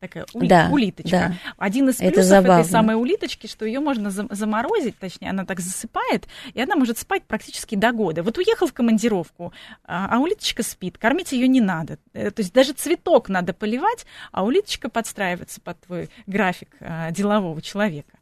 такая 0.02 0.26
ули, 0.34 0.48
да, 0.48 0.70
улиточка. 0.72 1.12
Да. 1.46 1.54
Один 1.58 1.90
из 1.90 1.98
плюсов 1.98 2.18
Это 2.18 2.54
этой 2.54 2.66
самой 2.66 2.96
улиточки, 2.96 3.48
что 3.48 3.66
ее 3.66 3.80
можно 3.80 4.10
заморозить, 4.10 4.98
точнее, 4.98 5.30
она 5.30 5.46
так 5.46 5.60
засыпает, 5.60 6.28
и 6.54 6.62
она 6.62 6.76
может 6.76 6.98
спать 6.98 7.24
практически 7.24 7.76
до 7.76 7.92
года. 7.92 8.24
Вот 8.24 8.38
уехал 8.38 8.68
в 8.68 8.74
командировку, 8.74 9.54
а, 9.86 10.10
а 10.12 10.20
улиточка 10.20 10.64
спит, 10.64 10.98
кормить 10.98 11.32
ее 11.32 11.48
не 11.48 11.62
надо. 11.62 12.00
Э, 12.14 12.32
то 12.32 12.42
есть 12.42 12.52
даже 12.52 12.74
цветок 12.74 13.30
надо 13.30 13.54
поливать, 13.54 14.06
а 14.32 14.44
улиточка 14.44 14.90
подстраивается 14.90 15.62
под 15.62 15.80
твой 15.82 16.10
график 16.26 16.76
а, 16.80 17.12
делового 17.12 17.62
человека. 17.62 18.18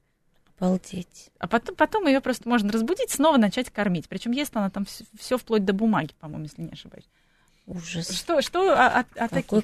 Обалдеть. 0.60 1.30
А 1.40 1.48
потом, 1.48 1.76
потом 1.76 2.08
ее 2.08 2.20
просто 2.20 2.50
можно 2.50 2.70
разбудить, 2.74 3.10
снова 3.10 3.38
начать 3.38 3.70
кормить. 3.70 4.10
Причем 4.10 4.32
ест 4.32 4.56
она 4.58 4.70
там 4.70 4.86
все, 5.18 5.38
вплоть 5.38 5.64
до 5.64 5.72
бумаги, 5.72 6.12
по-моему, 6.20 6.44
если 6.44 6.62
не 6.62 6.72
ошибаюсь. 6.74 7.08
Ужас. 7.66 8.10
Что, 8.10 8.42
что 8.42 8.74
о, 8.74 9.00
о, 9.00 9.06
о 9.16 9.30
таких 9.30 9.64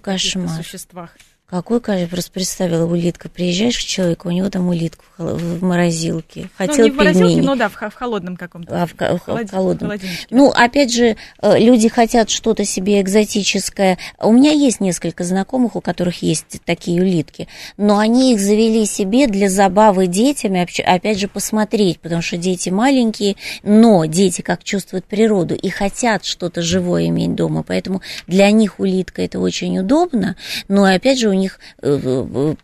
существах? 0.55 1.17
Какой, 1.47 1.79
кажется, 1.79 2.09
просто 2.09 2.31
представила 2.31 2.91
улитка. 2.91 3.29
Приезжаешь 3.29 3.77
к 3.77 3.81
человеку, 3.81 4.29
у 4.29 4.31
него 4.31 4.49
там 4.49 4.67
улитка 4.67 5.03
в, 5.19 5.63
морозилке. 5.63 6.49
Хотел 6.57 6.77
ну, 6.77 6.83
не 6.85 6.91
в 6.91 6.95
морозилке, 6.95 7.41
но 7.43 7.55
да, 7.55 7.69
в, 7.69 7.75
холодном 7.75 8.35
каком-то. 8.35 8.81
А, 8.81 8.87
в, 8.87 8.93
в, 8.93 9.27
в 9.27 9.51
холодном. 9.51 9.91
Ну, 10.31 10.49
опять 10.49 10.91
же, 10.91 11.17
э, 11.41 11.59
люди 11.59 11.87
хотят 11.87 12.31
что-то 12.31 12.65
себе 12.65 12.99
экзотическое. 12.99 13.99
У 14.19 14.31
меня 14.31 14.51
есть 14.51 14.79
несколько 14.79 15.23
знакомых, 15.23 15.75
у 15.75 15.81
которых 15.81 16.23
есть 16.23 16.61
такие 16.65 16.99
улитки, 16.99 17.47
но 17.77 17.99
они 17.99 18.33
их 18.33 18.39
завели 18.39 18.87
себе 18.87 19.27
для 19.27 19.47
забавы 19.47 20.07
детям, 20.07 20.55
опять 20.55 21.19
же, 21.19 21.27
посмотреть, 21.27 21.99
потому 21.99 22.23
что 22.23 22.37
дети 22.37 22.69
маленькие, 22.69 23.35
но 23.61 24.05
дети 24.05 24.41
как 24.41 24.63
чувствуют 24.63 25.05
природу 25.05 25.53
и 25.53 25.69
хотят 25.69 26.25
что-то 26.25 26.63
живое 26.63 27.07
иметь 27.09 27.35
дома, 27.35 27.61
поэтому 27.61 28.01
для 28.25 28.49
них 28.49 28.79
улитка 28.79 29.21
это 29.21 29.39
очень 29.39 29.77
удобно, 29.77 30.35
но 30.67 30.85
опять 30.85 31.19
же 31.19 31.29
у 31.29 31.34
них 31.35 31.59
э, 31.81 32.55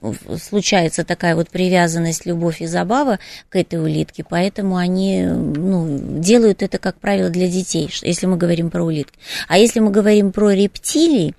случается 0.42 1.04
такая 1.04 1.36
вот 1.36 1.50
привязанность, 1.50 2.26
любовь 2.26 2.62
и 2.62 2.66
забава 2.66 3.20
к 3.50 3.56
этой 3.56 3.82
улитке, 3.82 4.26
поэтому 4.28 4.78
они 4.78 5.24
ну, 5.24 6.20
делают 6.20 6.64
это, 6.64 6.78
как 6.78 7.00
правило, 7.00 7.30
для 7.30 7.48
детей, 7.48 7.90
если 8.02 8.26
мы 8.26 8.38
говорим 8.38 8.70
про 8.70 8.84
улитки. 8.84 9.18
А 9.48 9.58
если 9.58 9.80
мы 9.80 9.92
говорим 9.92 10.32
про 10.32 10.52
рептилий, 10.52 11.36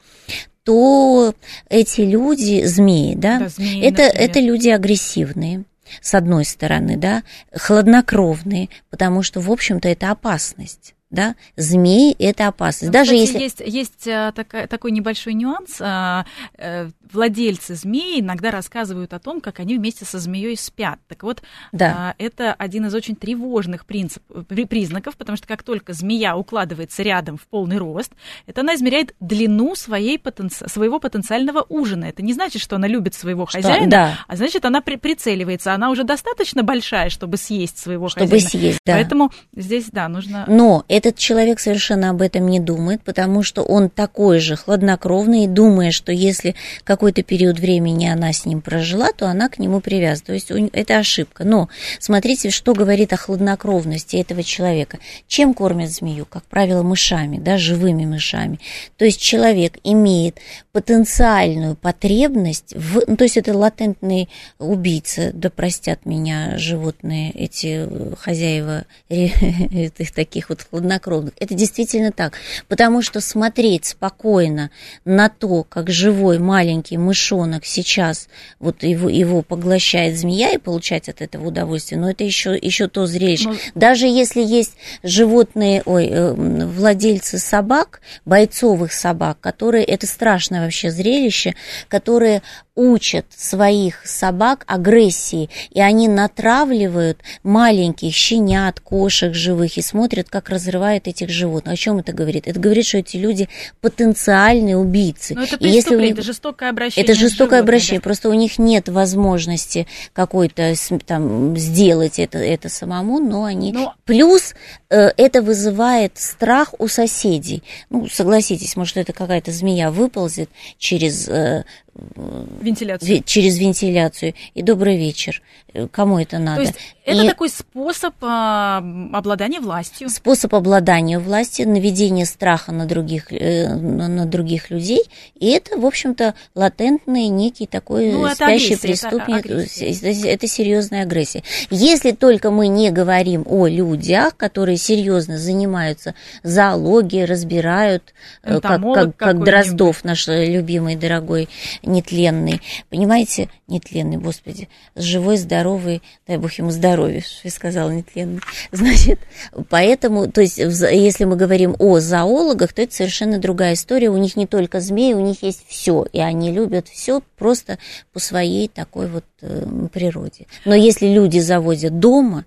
то 0.64 1.34
эти 1.68 2.02
люди, 2.02 2.64
змеи, 2.64 3.14
да, 3.14 3.40
да 3.40 3.48
змеи, 3.48 3.82
это, 3.82 4.02
это 4.02 4.40
люди 4.40 4.68
агрессивные 4.68 5.64
с 6.00 6.14
одной 6.14 6.44
стороны, 6.44 6.96
да, 6.96 7.22
хладнокровные, 7.54 8.68
потому 8.90 9.22
что, 9.22 9.40
в 9.40 9.50
общем-то, 9.50 9.88
это 9.88 10.10
опасность 10.10 10.94
да, 11.12 11.36
змеи 11.56 12.16
это 12.18 12.48
опасность. 12.48 12.86
Ну, 12.86 12.92
Даже 12.92 13.12
кстати, 13.12 13.42
если... 13.42 13.42
есть, 13.42 13.62
есть 13.66 14.08
а, 14.08 14.32
такая, 14.32 14.66
такой 14.66 14.90
небольшой 14.92 15.34
нюанс. 15.34 15.76
А, 15.78 16.24
а, 16.58 16.88
владельцы 17.12 17.74
змей 17.74 18.20
иногда 18.20 18.50
рассказывают 18.50 19.12
о 19.12 19.18
том, 19.18 19.42
как 19.42 19.60
они 19.60 19.76
вместе 19.76 20.06
со 20.06 20.18
змеей 20.18 20.56
спят. 20.56 20.98
Так 21.08 21.22
вот, 21.22 21.42
да. 21.70 21.94
а, 21.96 22.14
это 22.16 22.54
один 22.54 22.86
из 22.86 22.94
очень 22.94 23.14
тревожных 23.14 23.84
принцип, 23.84 24.22
признаков, 24.68 25.18
потому 25.18 25.36
что 25.36 25.46
как 25.46 25.62
только 25.62 25.92
змея 25.92 26.34
укладывается 26.34 27.02
рядом 27.02 27.36
в 27.36 27.46
полный 27.46 27.76
рост, 27.76 28.12
это 28.46 28.62
она 28.62 28.74
измеряет 28.74 29.14
длину 29.20 29.74
своей 29.74 30.18
потенци... 30.18 30.66
своего 30.66 30.98
потенциального 30.98 31.66
ужина. 31.68 32.06
Это 32.06 32.22
не 32.22 32.32
значит, 32.32 32.62
что 32.62 32.76
она 32.76 32.86
любит 32.86 33.14
своего 33.14 33.46
что? 33.46 33.60
хозяина, 33.60 33.90
да. 33.90 34.18
а 34.26 34.36
значит, 34.36 34.64
она 34.64 34.80
при... 34.80 34.96
прицеливается. 34.96 35.74
Она 35.74 35.90
уже 35.90 36.04
достаточно 36.04 36.62
большая, 36.62 37.10
чтобы 37.10 37.36
съесть 37.36 37.78
своего 37.78 38.08
чтобы 38.08 38.30
хозяина. 38.30 38.48
съесть, 38.48 38.80
да. 38.86 38.94
Поэтому 38.94 39.30
здесь, 39.54 39.90
да, 39.92 40.08
нужно... 40.08 40.46
Но 40.48 40.86
этот 41.02 41.18
человек 41.18 41.58
совершенно 41.58 42.10
об 42.10 42.22
этом 42.22 42.46
не 42.46 42.60
думает, 42.60 43.02
потому 43.02 43.42
что 43.42 43.62
он 43.62 43.90
такой 43.90 44.38
же 44.38 44.54
хладнокровный, 44.54 45.48
думая, 45.48 45.90
что 45.90 46.12
если 46.12 46.54
какой-то 46.84 47.24
период 47.24 47.58
времени 47.58 48.06
она 48.06 48.32
с 48.32 48.46
ним 48.46 48.60
прожила, 48.60 49.10
то 49.10 49.26
она 49.26 49.48
к 49.48 49.58
нему 49.58 49.80
привязана. 49.80 50.26
То 50.26 50.32
есть 50.34 50.52
это 50.72 50.98
ошибка. 50.98 51.42
Но 51.42 51.68
смотрите, 51.98 52.50
что 52.50 52.72
говорит 52.72 53.12
о 53.12 53.16
хладнокровности 53.16 54.16
этого 54.16 54.44
человека. 54.44 55.00
Чем 55.26 55.54
кормят 55.54 55.90
змею? 55.90 56.24
Как 56.24 56.44
правило, 56.44 56.84
мышами, 56.84 57.38
да, 57.38 57.58
живыми 57.58 58.04
мышами. 58.04 58.60
То 58.96 59.04
есть 59.04 59.20
человек 59.20 59.78
имеет 59.82 60.38
потенциальную 60.70 61.74
потребность 61.74 62.74
в... 62.76 63.02
Ну, 63.08 63.16
то 63.16 63.24
есть 63.24 63.36
это 63.36 63.58
латентный 63.58 64.28
убийца, 64.60 65.32
да 65.34 65.50
простят 65.50 66.06
меня 66.06 66.58
животные, 66.58 67.32
эти 67.32 67.88
хозяева 68.20 68.84
этих 69.08 70.12
таких 70.12 70.48
вот 70.48 70.62
хладнокровных. 70.62 70.91
Это 71.38 71.54
действительно 71.54 72.12
так. 72.12 72.34
Потому 72.68 73.02
что 73.02 73.20
смотреть 73.20 73.86
спокойно 73.86 74.70
на 75.04 75.28
то, 75.28 75.64
как 75.64 75.90
живой 75.90 76.38
маленький 76.38 76.98
мышонок 76.98 77.64
сейчас 77.64 78.28
вот 78.58 78.82
его, 78.82 79.08
его 79.08 79.42
поглощает 79.42 80.16
змея 80.16 80.52
и 80.52 80.58
получать 80.58 81.08
от 81.08 81.20
этого 81.20 81.48
удовольствие, 81.48 82.00
но 82.00 82.10
это 82.10 82.24
еще, 82.24 82.56
еще 82.56 82.88
то 82.88 83.06
зрелище. 83.06 83.48
Но... 83.48 83.54
Даже 83.74 84.06
если 84.06 84.42
есть 84.42 84.72
животные, 85.02 85.82
ой, 85.84 86.08
э, 86.08 86.32
владельцы 86.32 87.38
собак, 87.38 88.00
бойцовых 88.24 88.92
собак, 88.92 89.38
которые, 89.40 89.84
это 89.84 90.06
страшное 90.06 90.64
вообще 90.64 90.90
зрелище, 90.90 91.54
которые 91.88 92.42
учат 92.74 93.26
своих 93.36 94.06
собак 94.06 94.64
агрессии, 94.66 95.50
и 95.70 95.80
они 95.80 96.08
натравливают 96.08 97.18
маленьких 97.42 98.14
щенят, 98.14 98.80
кошек 98.80 99.34
живых 99.34 99.76
и 99.76 99.82
смотрят, 99.82 100.30
как 100.30 100.48
разрывают 100.48 101.06
этих 101.06 101.28
животных. 101.28 101.74
О 101.74 101.76
чем 101.76 101.98
это 101.98 102.12
говорит? 102.12 102.48
Это 102.48 102.58
говорит, 102.58 102.86
что 102.86 102.98
эти 102.98 103.18
люди 103.18 103.48
потенциальные 103.80 104.78
убийцы. 104.78 105.34
Но 105.34 105.42
это 105.42 105.56
и 105.56 105.68
если 105.68 105.96
них... 105.96 106.12
это 106.12 106.22
жестокое 106.22 106.70
обращение. 106.70 107.04
Это 107.04 107.18
жестокое 107.18 107.60
обращение, 107.60 108.00
да? 108.00 108.04
просто 108.04 108.30
у 108.30 108.34
них 108.34 108.58
нет 108.58 108.88
возможности 108.88 109.86
какой-то 110.14 110.74
там 111.06 111.56
сделать 111.58 112.18
это, 112.18 112.38
это 112.38 112.70
самому, 112.70 113.18
но 113.18 113.44
они... 113.44 113.72
Но... 113.72 113.94
Плюс 114.06 114.54
э, 114.88 115.10
это 115.16 115.42
вызывает 115.42 116.18
страх 116.18 116.74
у 116.78 116.88
соседей. 116.88 117.62
Ну, 117.90 118.08
согласитесь, 118.08 118.76
может, 118.76 118.96
это 118.96 119.12
какая-то 119.12 119.52
змея 119.52 119.90
выползет 119.90 120.48
через 120.78 121.28
э, 121.28 121.64
вентиляцию. 121.94 123.22
через 123.24 123.58
вентиляцию. 123.58 124.34
И 124.54 124.62
добрый 124.62 124.96
вечер. 124.96 125.42
Кому 125.90 126.18
это 126.18 126.38
надо? 126.38 126.56
То 126.56 126.62
есть 126.62 126.78
это 127.04 127.26
такой 127.26 127.48
способ 127.48 128.14
а, 128.20 128.78
обладания 129.12 129.60
властью. 129.60 130.08
Способ 130.08 130.54
обладания 130.54 131.18
властью, 131.18 131.68
наведения 131.68 132.26
страха 132.26 132.70
на 132.72 132.86
других, 132.86 133.32
э, 133.32 133.74
на 133.74 134.24
других 134.24 134.70
людей. 134.70 135.02
И 135.38 135.50
это, 135.50 135.76
в 135.78 135.84
общем-то, 135.84 136.34
латентный 136.54 137.26
некий 137.26 137.66
такой 137.66 138.12
ну, 138.12 138.28
спящий 138.28 138.76
преступник. 138.76 139.46
Это, 139.46 139.62
это, 139.84 140.28
это 140.28 140.46
серьезная 140.46 141.02
агрессия. 141.02 141.42
Если 141.70 142.12
только 142.12 142.50
мы 142.50 142.68
не 142.68 142.90
говорим 142.90 143.44
о 143.46 143.66
людях, 143.66 144.36
которые 144.36 144.76
серьезно 144.76 145.38
занимаются 145.38 146.14
зоологией, 146.44 147.24
разбирают, 147.24 148.14
э, 148.44 148.60
как, 148.60 148.80
как, 148.80 149.16
как 149.16 149.42
Дроздов, 149.42 150.04
наш 150.04 150.28
любимый, 150.28 150.96
дорогой 150.96 151.48
нетленный. 151.82 152.60
Понимаете, 152.90 153.48
нетленный, 153.68 154.16
господи, 154.16 154.68
живой, 154.94 155.36
здоровый, 155.36 156.02
дай 156.26 156.38
бог 156.38 156.52
ему 156.54 156.70
здоровья, 156.70 157.20
что 157.20 157.40
я 157.44 157.50
сказала, 157.50 157.90
нетленный. 157.90 158.40
Значит, 158.72 159.20
поэтому, 159.68 160.30
то 160.30 160.40
есть, 160.40 160.58
если 160.58 161.24
мы 161.24 161.36
говорим 161.36 161.76
о 161.78 162.00
зоологах, 162.00 162.72
то 162.72 162.82
это 162.82 162.94
совершенно 162.94 163.38
другая 163.38 163.74
история. 163.74 164.10
У 164.10 164.16
них 164.16 164.36
не 164.36 164.46
только 164.46 164.80
змеи, 164.80 165.14
у 165.14 165.20
них 165.20 165.42
есть 165.42 165.64
все, 165.66 166.06
и 166.12 166.20
они 166.20 166.52
любят 166.52 166.88
все 166.88 167.22
просто 167.36 167.78
по 168.12 168.20
своей 168.20 168.68
такой 168.68 169.08
вот 169.08 169.24
э, 169.40 169.66
природе. 169.92 170.46
Но 170.64 170.74
если 170.74 171.06
люди 171.08 171.38
заводят 171.38 171.98
дома, 171.98 172.44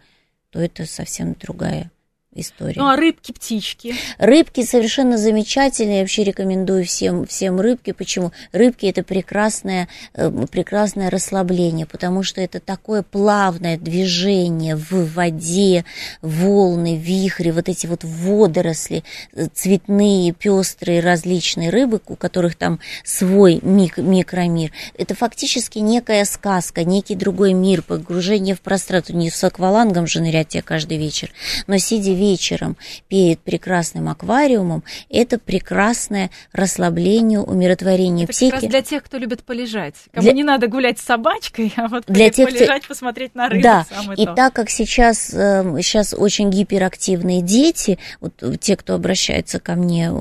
то 0.51 0.59
это 0.59 0.85
совсем 0.85 1.35
другая 1.39 1.91
история. 2.35 2.75
Ну, 2.77 2.87
а 2.87 2.95
рыбки, 2.95 3.31
птички? 3.31 3.95
Рыбки 4.17 4.63
совершенно 4.63 5.17
замечательные. 5.17 5.97
Я 5.97 6.01
вообще 6.01 6.23
рекомендую 6.23 6.85
всем, 6.85 7.25
всем 7.25 7.59
рыбки. 7.59 7.91
Почему? 7.91 8.31
Рыбки– 8.51 8.85
это 8.87 9.03
прекрасное, 9.03 9.87
э, 10.13 10.29
прекрасное 10.51 11.09
расслабление, 11.09 11.85
потому 11.85 12.23
что 12.23 12.41
это 12.41 12.59
такое 12.59 13.01
плавное 13.01 13.77
движение 13.77 14.75
в 14.75 15.13
воде, 15.13 15.85
волны, 16.21 16.97
вихри, 16.97 17.51
вот 17.51 17.69
эти 17.69 17.87
вот 17.87 18.03
водоросли, 18.03 19.03
э, 19.33 19.47
цветные, 19.53 20.33
пестрые, 20.33 20.99
различные 20.99 21.69
рыбы, 21.69 22.01
у 22.07 22.15
которых 22.15 22.55
там 22.55 22.79
свой 23.03 23.59
мик 23.61 23.97
микромир. 23.97 24.71
Это 24.97 25.15
фактически 25.15 25.79
некая 25.79 26.25
сказка, 26.25 26.83
некий 26.83 27.15
другой 27.15 27.53
мир, 27.53 27.81
погружение 27.81 28.55
в 28.55 28.61
пространство. 28.61 29.13
Не 29.13 29.29
с 29.29 29.43
аквалангом 29.43 30.07
же 30.07 30.21
нырять 30.21 30.49
тебе 30.49 30.61
каждый 30.61 30.97
вечер, 30.97 31.31
но 31.67 31.77
сидя 31.77 32.11
вечером 32.25 32.77
перед 33.07 33.39
прекрасным 33.39 34.09
аквариумом, 34.09 34.83
это 35.09 35.37
прекрасное 35.37 36.31
расслабление, 36.51 37.39
умиротворение 37.39 38.25
это 38.25 38.33
психики. 38.33 38.51
Как 38.51 38.61
раз 38.63 38.71
для 38.71 38.81
тех, 38.81 39.03
кто 39.03 39.17
любит 39.17 39.43
полежать. 39.43 39.95
Кому 40.11 40.23
для... 40.23 40.33
не 40.33 40.43
надо 40.43 40.67
гулять 40.67 40.99
с 40.99 41.03
собачкой, 41.03 41.73
а 41.75 41.87
вот 41.87 42.05
для 42.07 42.29
тех, 42.29 42.49
полежать, 42.49 42.83
кто... 42.83 42.93
посмотреть 42.93 43.35
на 43.35 43.49
рыбу. 43.49 43.63
Да, 43.63 43.85
и 44.17 44.25
то. 44.25 44.33
так 44.33 44.53
как 44.53 44.69
сейчас, 44.69 45.27
сейчас 45.27 46.13
эм, 46.13 46.21
очень 46.21 46.49
гиперактивные 46.49 47.41
дети, 47.41 47.97
вот 48.19 48.43
те, 48.59 48.75
кто 48.75 48.95
обращается 48.95 49.59
ко 49.59 49.75
мне 49.75 50.11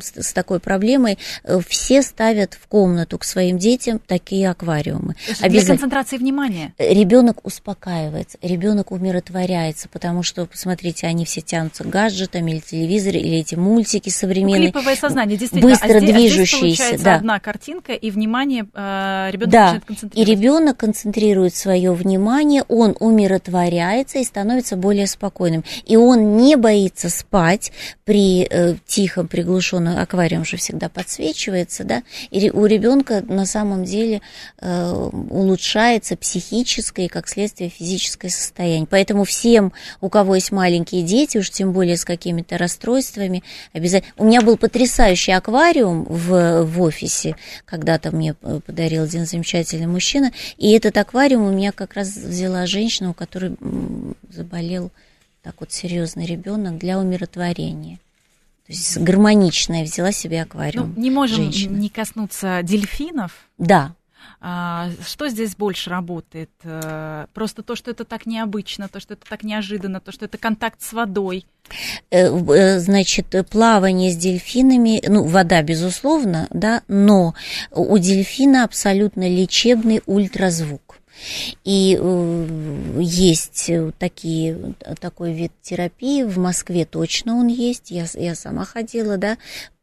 с, 0.00 0.28
с 0.28 0.32
такой 0.32 0.60
проблемой, 0.60 1.18
э, 1.44 1.60
все 1.66 2.02
ставят 2.02 2.54
в 2.54 2.66
комнату 2.66 3.18
к 3.18 3.24
своим 3.24 3.58
детям 3.58 4.00
такие 4.04 4.50
аквариумы. 4.50 5.14
Для 5.40 5.64
концентрации 5.64 6.16
внимания. 6.16 6.74
Ребенок 6.78 7.44
успокаивается, 7.44 8.38
ребенок 8.42 8.90
умиротворяется, 8.90 9.88
потому 9.88 10.22
что, 10.22 10.46
посмотрите, 10.46 11.06
они 11.06 11.19
все 11.24 11.40
тянутся 11.40 11.84
к 11.84 11.88
гаджетам 11.88 12.46
или 12.48 12.58
телевизоре, 12.58 13.20
или 13.20 13.38
эти 13.38 13.54
мультики 13.54 14.08
современные. 14.08 14.68
Ну, 14.68 14.72
клиповое 14.72 14.96
сознание, 14.96 15.36
действительно. 15.36 15.70
Быстро 15.72 15.96
а 15.96 16.00
здесь, 16.00 16.14
движущиеся. 16.14 16.84
А 16.84 16.88
здесь 16.88 17.00
да. 17.02 17.16
одна 17.16 17.40
картинка, 17.40 17.92
и 17.92 18.10
внимание 18.10 18.66
э, 18.72 19.28
ребенок 19.32 19.50
да. 19.50 19.60
начинает 19.60 19.84
концентрироваться. 19.84 20.32
И 20.32 20.36
ребенок 20.36 20.76
концентрирует 20.76 21.54
свое 21.54 21.92
внимание, 21.92 22.64
он 22.68 22.96
умиротворяется 22.98 24.18
и 24.18 24.24
становится 24.24 24.76
более 24.76 25.06
спокойным. 25.06 25.64
И 25.84 25.96
он 25.96 26.36
не 26.36 26.56
боится 26.56 27.08
спать 27.08 27.72
при 28.04 28.46
э, 28.48 28.74
тихом, 28.86 29.28
приглушенном 29.28 29.98
аквариум 29.98 30.44
же 30.44 30.56
всегда 30.56 30.88
подсвечивается, 30.88 31.84
да, 31.84 32.02
и 32.30 32.50
у 32.50 32.66
ребенка 32.66 33.22
на 33.26 33.46
самом 33.46 33.84
деле 33.84 34.20
э, 34.58 34.90
улучшается 34.90 36.16
психическое 36.16 37.06
и, 37.06 37.08
как 37.08 37.28
следствие, 37.28 37.70
физическое 37.70 38.30
состояние. 38.30 38.86
Поэтому 38.90 39.24
всем, 39.24 39.72
у 40.00 40.08
кого 40.08 40.34
есть 40.34 40.52
маленькие 40.52 41.02
дети, 41.10 41.38
уж 41.38 41.50
тем 41.50 41.72
более 41.72 41.96
с 41.96 42.04
какими-то 42.04 42.56
расстройствами, 42.56 43.42
обязательно. 43.72 44.12
У 44.16 44.24
меня 44.24 44.40
был 44.40 44.56
потрясающий 44.56 45.32
аквариум 45.32 46.04
в, 46.04 46.62
в 46.64 46.82
офисе, 46.82 47.36
когда-то 47.64 48.14
мне 48.14 48.34
э, 48.42 48.60
подарил 48.64 49.02
один 49.02 49.26
замечательный 49.26 49.86
мужчина, 49.86 50.32
и 50.56 50.70
этот 50.72 50.96
аквариум 50.96 51.42
у 51.46 51.50
меня 51.50 51.72
как 51.72 51.94
раз 51.94 52.16
взяла 52.16 52.66
женщина, 52.66 53.10
у 53.10 53.14
которой 53.14 53.56
заболел 54.30 54.90
так 55.42 55.56
вот 55.60 55.72
серьезный 55.72 56.26
ребенок 56.26 56.78
для 56.78 56.98
умиротворения. 56.98 57.96
То 58.66 58.72
есть 58.72 58.98
гармоничная 58.98 59.84
взяла 59.84 60.12
себе 60.12 60.42
аквариум. 60.42 60.94
Ну, 60.94 61.02
не 61.02 61.10
можем 61.10 61.44
женщина. 61.44 61.76
не 61.76 61.88
коснуться 61.88 62.60
дельфинов. 62.62 63.32
Да. 63.58 63.94
А, 64.40 64.88
что 65.06 65.28
здесь 65.28 65.54
больше 65.54 65.90
работает? 65.90 66.50
Э, 66.62 67.26
просто 67.34 67.62
то, 67.62 67.76
что 67.76 67.90
это 67.90 68.04
так 68.04 68.24
необычно, 68.26 68.88
то, 68.88 68.98
что 68.98 69.14
это 69.14 69.28
так 69.28 69.42
неожиданно, 69.42 70.00
то, 70.00 70.12
что 70.12 70.24
это 70.24 70.38
контакт 70.38 70.80
с 70.80 70.92
водой. 70.92 71.44
Э, 72.10 72.28
э, 72.28 72.78
значит, 72.78 73.34
плавание 73.50 74.10
с 74.10 74.16
дельфинами, 74.16 75.02
ну, 75.06 75.24
вода, 75.24 75.62
безусловно, 75.62 76.46
да, 76.50 76.82
но 76.88 77.34
у 77.70 77.98
дельфина 77.98 78.64
абсолютно 78.64 79.28
лечебный 79.28 80.02
ультразвук. 80.06 80.98
И 81.64 82.00
есть 82.98 83.70
такие, 83.98 84.74
такой 85.00 85.34
вид 85.34 85.52
терапии, 85.60 86.22
в 86.22 86.38
Москве 86.38 86.86
точно 86.86 87.36
он 87.36 87.48
есть, 87.48 87.90
я, 87.90 88.06
я 88.14 88.34
сама 88.34 88.64
ходила, 88.64 89.18
да, 89.18 89.36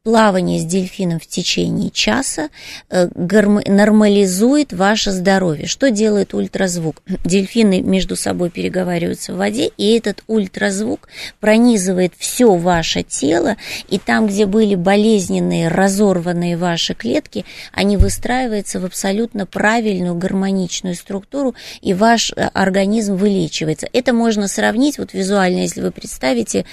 плавание 0.07 0.61
с 0.61 0.63
дельфином 0.63 1.19
в 1.19 1.27
течение 1.27 1.89
часа 1.89 2.47
э, 2.89 3.09
нормализует 3.13 4.71
ваше 4.71 5.11
здоровье. 5.11 5.67
Что 5.67 5.91
делает 5.91 6.33
ультразвук? 6.33 7.01
Дельфины 7.25 7.81
между 7.81 8.15
собой 8.15 8.49
переговариваются 8.49 9.33
в 9.33 9.35
воде, 9.35 9.69
и 9.75 9.97
этот 9.97 10.23
ультразвук 10.27 11.09
пронизывает 11.41 12.13
все 12.17 12.55
ваше 12.55 13.03
тело, 13.03 13.57
и 13.89 13.99
там, 13.99 14.27
где 14.27 14.45
были 14.45 14.75
болезненные, 14.75 15.67
разорванные 15.67 16.55
ваши 16.55 16.93
клетки, 16.93 17.43
они 17.73 17.97
выстраиваются 17.97 18.79
в 18.79 18.85
абсолютно 18.85 19.45
правильную 19.45 20.15
гармоничную 20.15 20.95
структуру, 20.95 21.53
и 21.81 21.93
ваш 21.93 22.31
э, 22.31 22.49
организм 22.53 23.17
вылечивается. 23.17 23.89
Это 23.91 24.13
можно 24.13 24.47
сравнить, 24.47 24.99
вот 24.99 25.11
визуально, 25.11 25.63
если 25.63 25.81
вы 25.81 25.91
представите, 25.91 26.63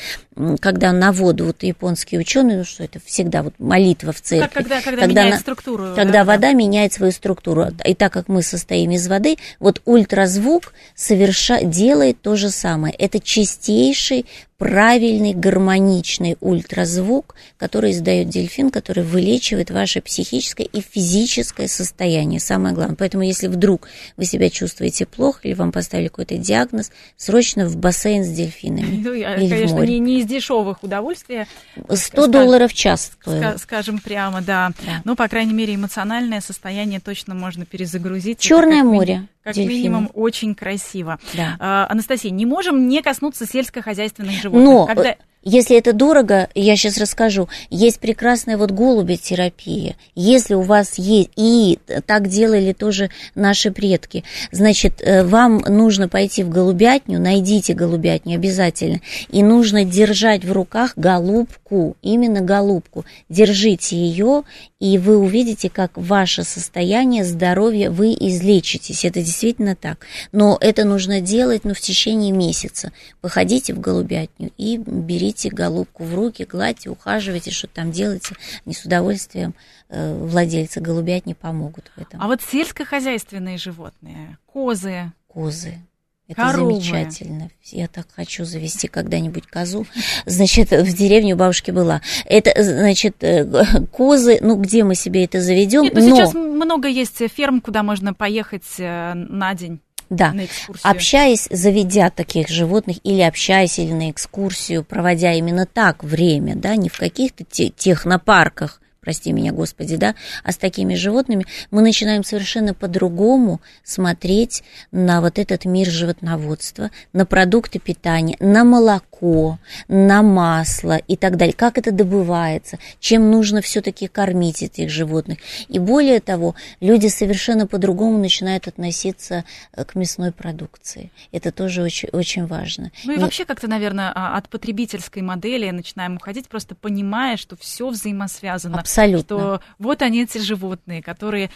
когда 0.61 0.93
на 0.93 1.11
воду, 1.11 1.47
вот 1.47 1.65
японские 1.65 2.21
ученые, 2.21 2.59
ну 2.59 2.65
что 2.65 2.85
это, 2.85 3.01
всегда 3.25 3.43
вот 3.43 3.55
молитва 3.59 4.13
в 4.13 4.21
церкви. 4.21 4.45
Как, 4.47 4.53
когда, 4.53 4.81
когда, 4.83 5.03
когда 5.03 5.07
меняет 5.07 5.35
на, 5.35 5.41
структуру. 5.41 5.85
Когда 5.97 6.13
да, 6.13 6.25
вода 6.25 6.49
да. 6.49 6.53
меняет 6.53 6.93
свою 6.93 7.13
структуру. 7.13 7.69
И 7.85 7.95
так 7.95 8.13
как 8.13 8.29
мы 8.29 8.43
состоим 8.43 8.91
из 8.91 9.09
воды, 9.09 9.37
вот 9.61 9.81
ультразвук 9.85 10.73
соверша, 10.95 11.63
делает 11.63 12.21
то 12.21 12.37
же 12.37 12.51
самое. 12.51 12.95
Это 12.95 13.21
чистейший 13.21 14.27
правильный 14.59 15.35
гармоничный 15.35 16.37
ультразвук, 16.41 17.35
который 17.59 17.91
издает 17.91 18.29
дельфин, 18.29 18.71
который 18.71 19.03
вылечивает 19.03 19.71
ваше 19.71 20.01
психическое 20.01 20.65
и 20.65 20.81
физическое 20.81 21.69
состояние. 21.69 22.41
Самое 22.41 22.75
главное. 22.75 22.97
Поэтому, 22.97 23.25
если 23.25 23.49
вдруг 23.49 23.89
вы 24.17 24.25
себя 24.25 24.51
чувствуете 24.51 25.07
плохо 25.07 25.41
или 25.43 25.55
вам 25.55 25.73
поставили 25.73 26.09
какой-то 26.09 26.37
диагноз, 26.37 26.93
срочно 27.17 27.67
в 27.67 27.77
бассейн 27.77 28.25
с 28.25 28.29
дельфинами. 28.29 29.03
Ну, 29.05 29.13
или 29.13 29.49
конечно, 29.49 29.77
в 29.77 29.79
море. 29.81 29.89
Не, 29.95 29.99
не 30.01 30.21
из 30.21 30.27
дешевых 30.27 30.83
удовольствия. 30.83 31.47
100 31.77 31.97
скажем, 31.97 32.31
долларов 32.31 32.73
в 32.73 32.75
час. 32.75 33.13
Ска- 33.25 33.59
скажем 33.59 33.99
прямо, 33.99 34.41
да. 34.41 34.73
да. 34.87 35.03
Ну, 35.05 35.17
по 35.17 35.29
крайней 35.29 35.55
мере, 35.55 35.75
эмоциональное 35.75 36.41
состояние 36.41 37.01
точно 37.01 37.35
можно 37.35 37.67
перезагрузить. 37.67 38.39
Черное 38.39 38.85
море. 38.85 39.27
Как 39.45 39.55
дельфины. 39.55 39.75
минимум 39.75 40.11
очень 40.15 40.55
красиво. 40.55 41.19
Да. 41.35 41.57
А, 41.61 41.87
Анастасия, 41.91 42.31
не 42.31 42.47
можем 42.47 42.89
не 42.89 43.03
коснуться 43.03 43.47
сельскохозяйственных 43.47 44.41
животных. 44.41 44.65
Но 44.65 44.87
Когда... 44.87 45.17
Если 45.47 45.77
это 45.77 45.93
дорого, 45.93 46.49
я 46.55 46.75
сейчас 46.75 46.97
расскажу. 46.97 47.49
Есть 47.69 48.01
прекрасная 48.01 48.57
вот 48.57 48.71
голубетерапия. 48.71 49.95
Если 50.15 50.55
у 50.55 50.63
вас 50.63 50.95
есть, 50.97 51.29
и 51.37 51.79
так 52.07 52.29
делали 52.29 52.73
тоже 52.73 53.11
наши 53.35 53.71
предки, 53.71 54.25
значит, 54.53 55.03
э, 55.03 55.23
вам 55.23 55.59
нужно 55.59 56.09
пойти 56.09 56.43
в 56.45 56.49
голубятню, 56.49 57.21
найдите 57.21 57.75
голубятню 57.75 58.37
обязательно, 58.37 59.01
и 59.29 59.43
нужно 59.43 59.85
держать 59.85 60.47
в 60.47 60.53
руках 60.53 60.95
голубку, 60.97 61.97
именно 62.01 62.41
голубку. 62.41 63.05
Держите 63.29 63.97
ее, 63.97 64.45
и 64.81 64.97
вы 64.97 65.19
увидите, 65.19 65.69
как 65.69 65.91
ваше 65.95 66.43
состояние 66.43 67.25
здоровья, 67.25 67.91
вы 67.91 68.15
излечитесь. 68.15 69.05
Это 69.05 69.21
действительно 69.21 69.77
так. 69.77 70.07
Но 70.33 70.57
это 70.59 70.85
нужно 70.85 71.21
делать 71.21 71.65
ну, 71.65 71.75
в 71.75 71.81
течение 71.81 72.33
месяца. 72.33 72.93
Походите 73.21 73.75
в 73.75 73.81
голубятню 73.81 74.51
и 74.57 74.79
берите 74.79 75.34
берите 75.35 75.51
голубку 75.51 76.05
в 76.05 76.15
руки, 76.15 76.45
гладьте, 76.45 76.91
ухаживайте, 76.91 77.51
что 77.51 77.67
там 77.67 77.91
делаете. 77.91 78.35
Они 78.65 78.75
с 78.75 78.85
удовольствием 78.85 79.55
э, 79.89 80.15
владельцы 80.15 80.81
голубят 80.81 81.27
не 81.27 81.35
помогут 81.35 81.91
в 81.97 82.01
этом. 82.01 82.21
А 82.23 82.27
вот 82.27 82.41
сельскохозяйственные 82.43 83.59
животные, 83.59 84.39
козы. 84.47 85.13
Козы. 85.29 85.79
Это 86.27 86.41
Коровы. 86.41 86.81
замечательно. 86.81 87.51
Я 87.65 87.87
так 87.87 88.07
хочу 88.17 88.47
завести 88.47 88.89
когда-нибудь 88.89 89.47
козу. 89.47 89.87
Значит, 90.25 90.71
в 90.71 90.97
деревне 90.97 91.35
у 91.35 91.37
бабушки 91.37 91.71
была. 91.71 92.01
Это, 92.25 92.63
значит, 92.63 93.23
э, 93.23 93.45
козы, 93.93 94.39
ну, 94.41 94.57
где 94.57 94.85
мы 94.85 94.95
себе 94.95 95.25
это 95.25 95.43
заведем? 95.43 95.83
Нет, 95.83 95.95
ну, 95.95 96.09
но... 96.09 96.17
сейчас 96.17 96.33
много 96.33 96.89
есть 96.89 97.19
ферм, 97.31 97.61
куда 97.61 97.83
можно 97.83 98.15
поехать 98.15 98.65
э, 98.79 99.13
на 99.15 99.55
день. 99.55 99.81
Да, 100.11 100.35
общаясь, 100.83 101.49
заведя 101.51 102.11
таких 102.11 102.49
животных, 102.49 102.99
или 103.05 103.23
общаясь, 103.23 103.79
или 103.79 103.93
на 103.93 104.11
экскурсию, 104.11 104.85
проводя 104.85 105.33
именно 105.33 105.67
так 105.67 106.05
время, 106.05 106.57
да, 106.57 106.77
не 106.77 106.89
в 106.89 106.99
каких-то 106.99 107.45
технопарках, 107.45 108.81
прости 109.05 109.33
меня, 109.33 109.53
Господи, 109.53 109.97
да, 109.97 110.15
а 110.43 110.51
с 110.51 110.57
такими 110.57 110.95
животными, 110.95 111.45
мы 111.71 111.83
начинаем 111.83 112.25
совершенно 112.25 112.73
по-другому 112.73 113.61
смотреть 113.83 114.65
на 114.93 115.21
вот 115.21 115.39
этот 115.39 115.67
мир 115.67 115.89
животноводства, 115.89 116.91
на 117.13 117.27
продукты 117.27 117.79
питания, 117.79 118.37
на 118.41 118.65
молоко, 118.65 119.59
на 119.89 120.23
масло 120.23 120.97
и 120.97 121.17
так 121.17 121.37
далее, 121.37 121.55
как 121.55 121.77
это 121.77 121.93
добывается, 121.93 122.79
чем 122.99 123.31
нужно 123.31 123.61
все-таки 123.61 124.09
кормить 124.09 124.63
этих 124.63 124.89
животных. 124.89 125.39
И 125.69 125.79
более 125.79 126.21
того, 126.21 126.55
люди 126.81 127.09
совершенно 127.09 127.67
по-другому 127.67 128.19
начинают 128.19 128.69
относиться 128.69 129.45
э, 129.75 129.85
к 129.85 129.95
мясной 129.95 130.33
продукции. 130.33 131.11
Это 131.31 131.53
тоже 131.53 131.83
очень, 131.83 132.09
очень 132.11 132.47
важно. 132.47 132.91
Ну 133.05 133.13
и 133.13 133.17
Не... 133.17 133.23
вообще 133.23 133.45
как-то, 133.45 133.69
наверное, 133.69 134.13
а, 134.15 134.37
от 134.39 134.49
потребительской 134.49 135.21
модели 135.21 135.69
начинаем 135.71 136.17
уходить, 136.17 136.49
просто 136.49 136.75
понимая, 136.75 137.37
что 137.37 137.57
все 137.57 137.89
взаимосвязано. 137.91 138.79
Абсолютно 138.79 138.94
Абсолютно. 138.95 139.39
Что 139.39 139.61
вот 139.79 140.03
они 140.03 140.23
эти 140.23 140.39
животные, 140.39 141.03
которые 141.03 141.51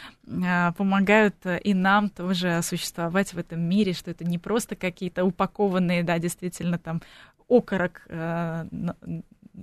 а, 0.44 0.72
помогают 0.72 1.36
и 1.62 1.74
нам 1.74 2.10
тоже 2.10 2.60
существовать 2.62 3.32
в 3.32 3.38
этом 3.38 3.60
мире, 3.60 3.92
что 3.92 4.10
это 4.10 4.24
не 4.24 4.38
просто 4.38 4.76
какие-то 4.76 5.24
упакованные, 5.24 6.02
да, 6.02 6.18
действительно 6.18 6.78
там 6.78 7.00
окорок 7.48 8.02
э, 8.08 8.66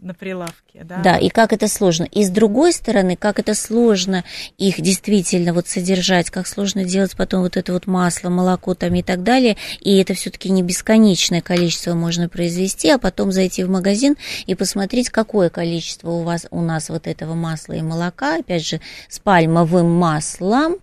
на 0.01 0.13
прилавке, 0.13 0.83
да. 0.83 1.01
Да, 1.03 1.17
и 1.17 1.29
как 1.29 1.53
это 1.53 1.67
сложно. 1.67 2.05
И 2.05 2.23
с 2.23 2.29
другой 2.29 2.73
стороны, 2.73 3.15
как 3.15 3.39
это 3.39 3.53
сложно 3.53 4.23
их 4.57 4.81
действительно 4.81 5.53
вот 5.53 5.67
содержать, 5.67 6.29
как 6.29 6.47
сложно 6.47 6.83
делать 6.83 7.15
потом 7.15 7.41
вот 7.41 7.57
это 7.57 7.73
вот 7.73 7.87
масло, 7.87 8.29
молоко 8.29 8.73
там 8.75 8.93
и 8.95 9.03
так 9.03 9.23
далее, 9.23 9.57
и 9.79 9.97
это 9.97 10.13
все-таки 10.13 10.49
не 10.49 10.63
бесконечное 10.63 11.41
количество 11.41 11.93
можно 11.93 12.29
произвести, 12.29 12.89
а 12.89 12.97
потом 12.97 13.31
зайти 13.31 13.63
в 13.63 13.69
магазин 13.69 14.15
и 14.45 14.55
посмотреть, 14.55 15.09
какое 15.09 15.49
количество 15.49 16.09
у 16.09 16.23
вас, 16.23 16.47
у 16.51 16.61
нас 16.61 16.89
вот 16.89 17.07
этого 17.07 17.33
масла 17.33 17.73
и 17.73 17.81
молока, 17.81 18.37
опять 18.39 18.65
же, 18.65 18.81
с 19.09 19.19
пальмовым 19.19 19.91
маслом, 19.91 20.77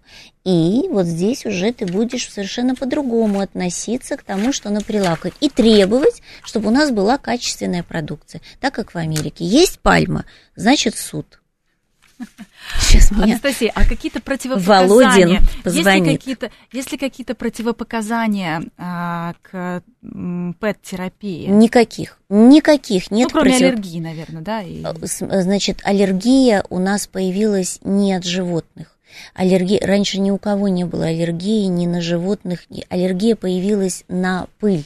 и 0.44 0.88
вот 0.90 1.06
здесь 1.06 1.46
уже 1.46 1.72
ты 1.72 1.86
будешь 1.86 2.28
совершенно 2.28 2.74
по-другому 2.74 3.40
относиться 3.40 4.16
к 4.16 4.22
тому, 4.22 4.52
что 4.52 4.70
на 4.70 4.80
прилавках. 4.80 5.34
И 5.40 5.48
требовать, 5.48 6.22
чтобы 6.42 6.68
у 6.68 6.72
нас 6.72 6.90
была 6.90 7.18
качественная 7.18 7.82
продукция. 7.82 8.40
Так 8.60 8.74
как 8.74 8.94
в 8.94 8.98
Америке 8.98 9.44
есть 9.44 9.78
пальма, 9.78 10.24
значит 10.56 10.96
суд. 10.96 11.38
Сейчас 12.80 13.10
меня 13.10 13.24
Анастасия, 13.24 13.72
а 13.74 13.84
какие-то 13.84 14.20
противопоказания? 14.20 14.88
Володин 14.88 15.48
позвонит. 15.64 15.86
Есть 15.86 16.06
ли 16.06 16.16
какие-то, 16.16 16.50
есть 16.72 16.92
ли 16.92 16.98
какие-то 16.98 17.34
противопоказания 17.34 18.62
а, 18.78 19.34
к 19.42 19.82
ПЭТ-терапии? 20.60 21.46
Никаких. 21.46 22.18
Никаких 22.28 23.10
нет. 23.10 23.28
Ну, 23.32 23.40
кроме 23.40 23.50
против... 23.50 23.66
аллергии, 23.66 24.00
наверное, 24.00 24.42
да? 24.42 24.62
И... 24.62 24.84
Значит, 25.02 25.80
аллергия 25.84 26.64
у 26.70 26.78
нас 26.78 27.06
появилась 27.06 27.80
не 27.82 28.14
от 28.14 28.24
животных. 28.24 28.96
Аллергия, 29.34 29.80
раньше 29.84 30.18
ни 30.18 30.30
у 30.30 30.38
кого 30.38 30.68
не 30.68 30.84
было 30.84 31.06
аллергии 31.06 31.66
ни 31.66 31.86
на 31.86 32.00
животных, 32.00 32.66
аллергия 32.88 33.36
появилась 33.36 34.04
на 34.08 34.46
пыль. 34.58 34.84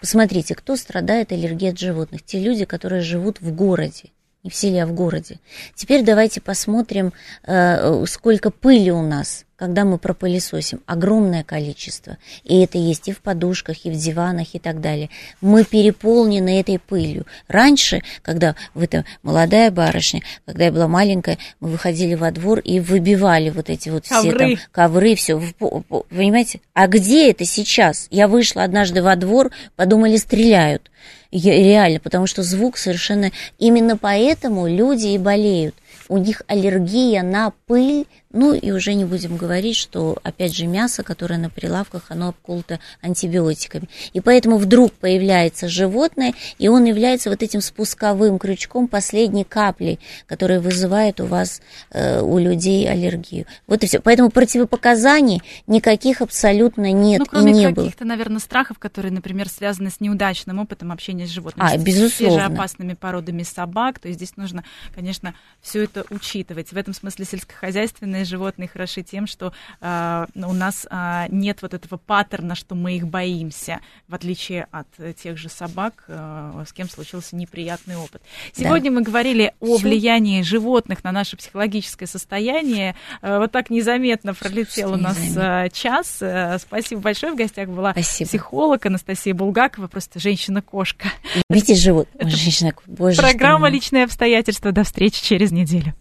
Посмотрите, 0.00 0.54
кто 0.54 0.76
страдает 0.76 1.32
аллергией 1.32 1.72
от 1.72 1.78
животных? 1.78 2.22
Те 2.22 2.40
люди, 2.40 2.64
которые 2.64 3.02
живут 3.02 3.40
в 3.40 3.54
городе 3.54 4.10
не 4.44 4.50
в 4.50 4.54
селе, 4.54 4.82
а 4.82 4.86
в 4.86 4.92
городе. 4.92 5.40
Теперь 5.74 6.04
давайте 6.04 6.40
посмотрим, 6.40 7.12
э, 7.44 8.04
сколько 8.06 8.50
пыли 8.50 8.90
у 8.90 9.02
нас 9.02 9.44
когда 9.58 9.84
мы 9.84 9.98
пропылесосим, 9.98 10.82
огромное 10.86 11.42
количество. 11.42 12.16
И 12.44 12.60
это 12.60 12.78
есть 12.78 13.08
и 13.08 13.12
в 13.12 13.18
подушках, 13.20 13.84
и 13.84 13.90
в 13.90 13.96
диванах, 13.96 14.54
и 14.54 14.60
так 14.60 14.80
далее. 14.80 15.10
Мы 15.40 15.64
переполнены 15.64 16.60
этой 16.60 16.78
пылью. 16.78 17.26
Раньше, 17.48 18.02
когда 18.22 18.54
вы 18.74 18.86
там 18.86 19.04
молодая 19.24 19.72
барышня, 19.72 20.22
когда 20.46 20.66
я 20.66 20.72
была 20.72 20.86
маленькая, 20.86 21.38
мы 21.58 21.70
выходили 21.70 22.14
во 22.14 22.30
двор 22.30 22.60
и 22.60 22.78
выбивали 22.78 23.50
вот 23.50 23.68
эти 23.68 23.88
вот 23.88 24.06
все 24.06 24.22
ковры. 24.22 24.38
там 24.38 24.64
ковры, 24.70 25.14
все. 25.16 25.42
Понимаете? 25.58 26.60
А 26.72 26.86
где 26.86 27.28
это 27.28 27.44
сейчас? 27.44 28.06
Я 28.10 28.28
вышла 28.28 28.62
однажды 28.62 29.02
во 29.02 29.16
двор, 29.16 29.50
подумали, 29.74 30.18
стреляют. 30.18 30.88
реально, 31.32 31.98
потому 31.98 32.28
что 32.28 32.44
звук 32.44 32.78
совершенно... 32.78 33.32
Именно 33.58 33.96
поэтому 33.96 34.68
люди 34.68 35.08
и 35.08 35.18
болеют. 35.18 35.74
У 36.08 36.16
них 36.16 36.42
аллергия 36.46 37.22
на 37.22 37.52
пыль, 37.66 38.06
Ну 38.30 38.52
и 38.52 38.70
уже 38.72 38.92
не 38.92 39.06
будем 39.06 39.36
говорить, 39.38 39.76
что, 39.76 40.18
опять 40.22 40.54
же, 40.54 40.66
мясо, 40.66 41.02
которое 41.02 41.38
на 41.38 41.48
прилавках, 41.48 42.10
оно 42.10 42.28
обколото 42.28 42.78
антибиотиками. 43.00 43.88
И 44.12 44.20
поэтому 44.20 44.58
вдруг 44.58 44.92
появляется 44.92 45.66
животное, 45.68 46.34
и 46.58 46.68
он 46.68 46.84
является 46.84 47.30
вот 47.30 47.42
этим 47.42 47.62
спусковым 47.62 48.38
крючком 48.38 48.86
последней 48.86 49.44
каплей, 49.44 49.98
которая 50.26 50.60
вызывает 50.60 51.20
у 51.20 51.26
вас, 51.26 51.62
э, 51.90 52.20
у 52.20 52.38
людей 52.38 52.86
аллергию. 52.88 53.46
Вот 53.66 53.82
и 53.82 53.86
все. 53.86 54.00
Поэтому 54.00 54.30
противопоказаний 54.30 55.42
никаких 55.66 56.20
абсолютно 56.20 56.92
нет 56.92 57.20
ну, 57.20 57.26
кроме 57.26 57.52
и 57.52 57.54
не 57.54 57.68
было. 57.70 57.86
каких-то, 57.86 58.04
наверное, 58.04 58.40
страхов, 58.40 58.78
которые, 58.78 59.12
например, 59.12 59.48
связаны 59.48 59.90
с 59.90 60.00
неудачным 60.00 60.58
опытом 60.58 60.92
общения 60.92 61.26
с 61.26 61.30
животными. 61.30 61.66
А, 61.66 61.78
безусловно. 61.78 62.48
С 62.48 62.50
опасными 62.50 62.92
породами 62.92 63.42
собак. 63.42 63.98
То 63.98 64.08
есть 64.08 64.18
здесь 64.18 64.36
нужно, 64.36 64.64
конечно, 64.94 65.34
все 65.62 65.84
это 65.84 66.04
учитывать. 66.10 66.72
В 66.72 66.76
этом 66.76 66.92
смысле 66.92 67.24
сельскохозяйственные 67.24 68.17
животные 68.24 68.68
хороши 68.68 69.02
тем, 69.02 69.26
что 69.26 69.52
э, 69.80 70.26
у 70.34 70.52
нас 70.52 70.86
э, 70.90 71.26
нет 71.30 71.62
вот 71.62 71.74
этого 71.74 71.98
паттерна, 71.98 72.54
что 72.54 72.74
мы 72.74 72.96
их 72.96 73.06
боимся, 73.06 73.80
в 74.08 74.14
отличие 74.14 74.66
от 74.70 74.88
тех 75.16 75.36
же 75.38 75.48
собак, 75.48 76.04
э, 76.08 76.64
с 76.66 76.72
кем 76.72 76.88
случился 76.88 77.36
неприятный 77.36 77.96
опыт. 77.96 78.22
Сегодня 78.52 78.90
да. 78.90 78.96
мы 78.96 79.02
говорили 79.02 79.52
о 79.60 79.76
Всё. 79.76 79.88
влиянии 79.88 80.42
животных 80.42 81.04
на 81.04 81.12
наше 81.12 81.36
психологическое 81.36 82.06
состояние. 82.06 82.94
Э, 83.22 83.38
вот 83.38 83.52
так 83.52 83.70
незаметно 83.70 84.34
пролетел 84.34 84.92
у 84.92 84.96
нас 84.96 85.18
э, 85.36 85.68
час. 85.72 86.18
Э, 86.20 86.58
спасибо 86.58 87.00
большое. 87.00 87.32
В 87.32 87.36
гостях 87.36 87.68
была 87.68 87.92
Спасибо. 87.92 88.28
психолог 88.28 88.86
Анастасия 88.86 89.34
Булгакова, 89.34 89.88
просто 89.88 90.20
женщина-кошка. 90.20 91.08
Любите 91.48 91.74
живот. 91.74 92.08
Женщина, 92.20 92.72
Боже, 92.86 93.20
Программа 93.20 93.68
«Личные 93.68 94.04
обстоятельства». 94.04 94.72
До 94.72 94.84
встречи 94.84 95.22
через 95.22 95.52
неделю. 95.52 95.94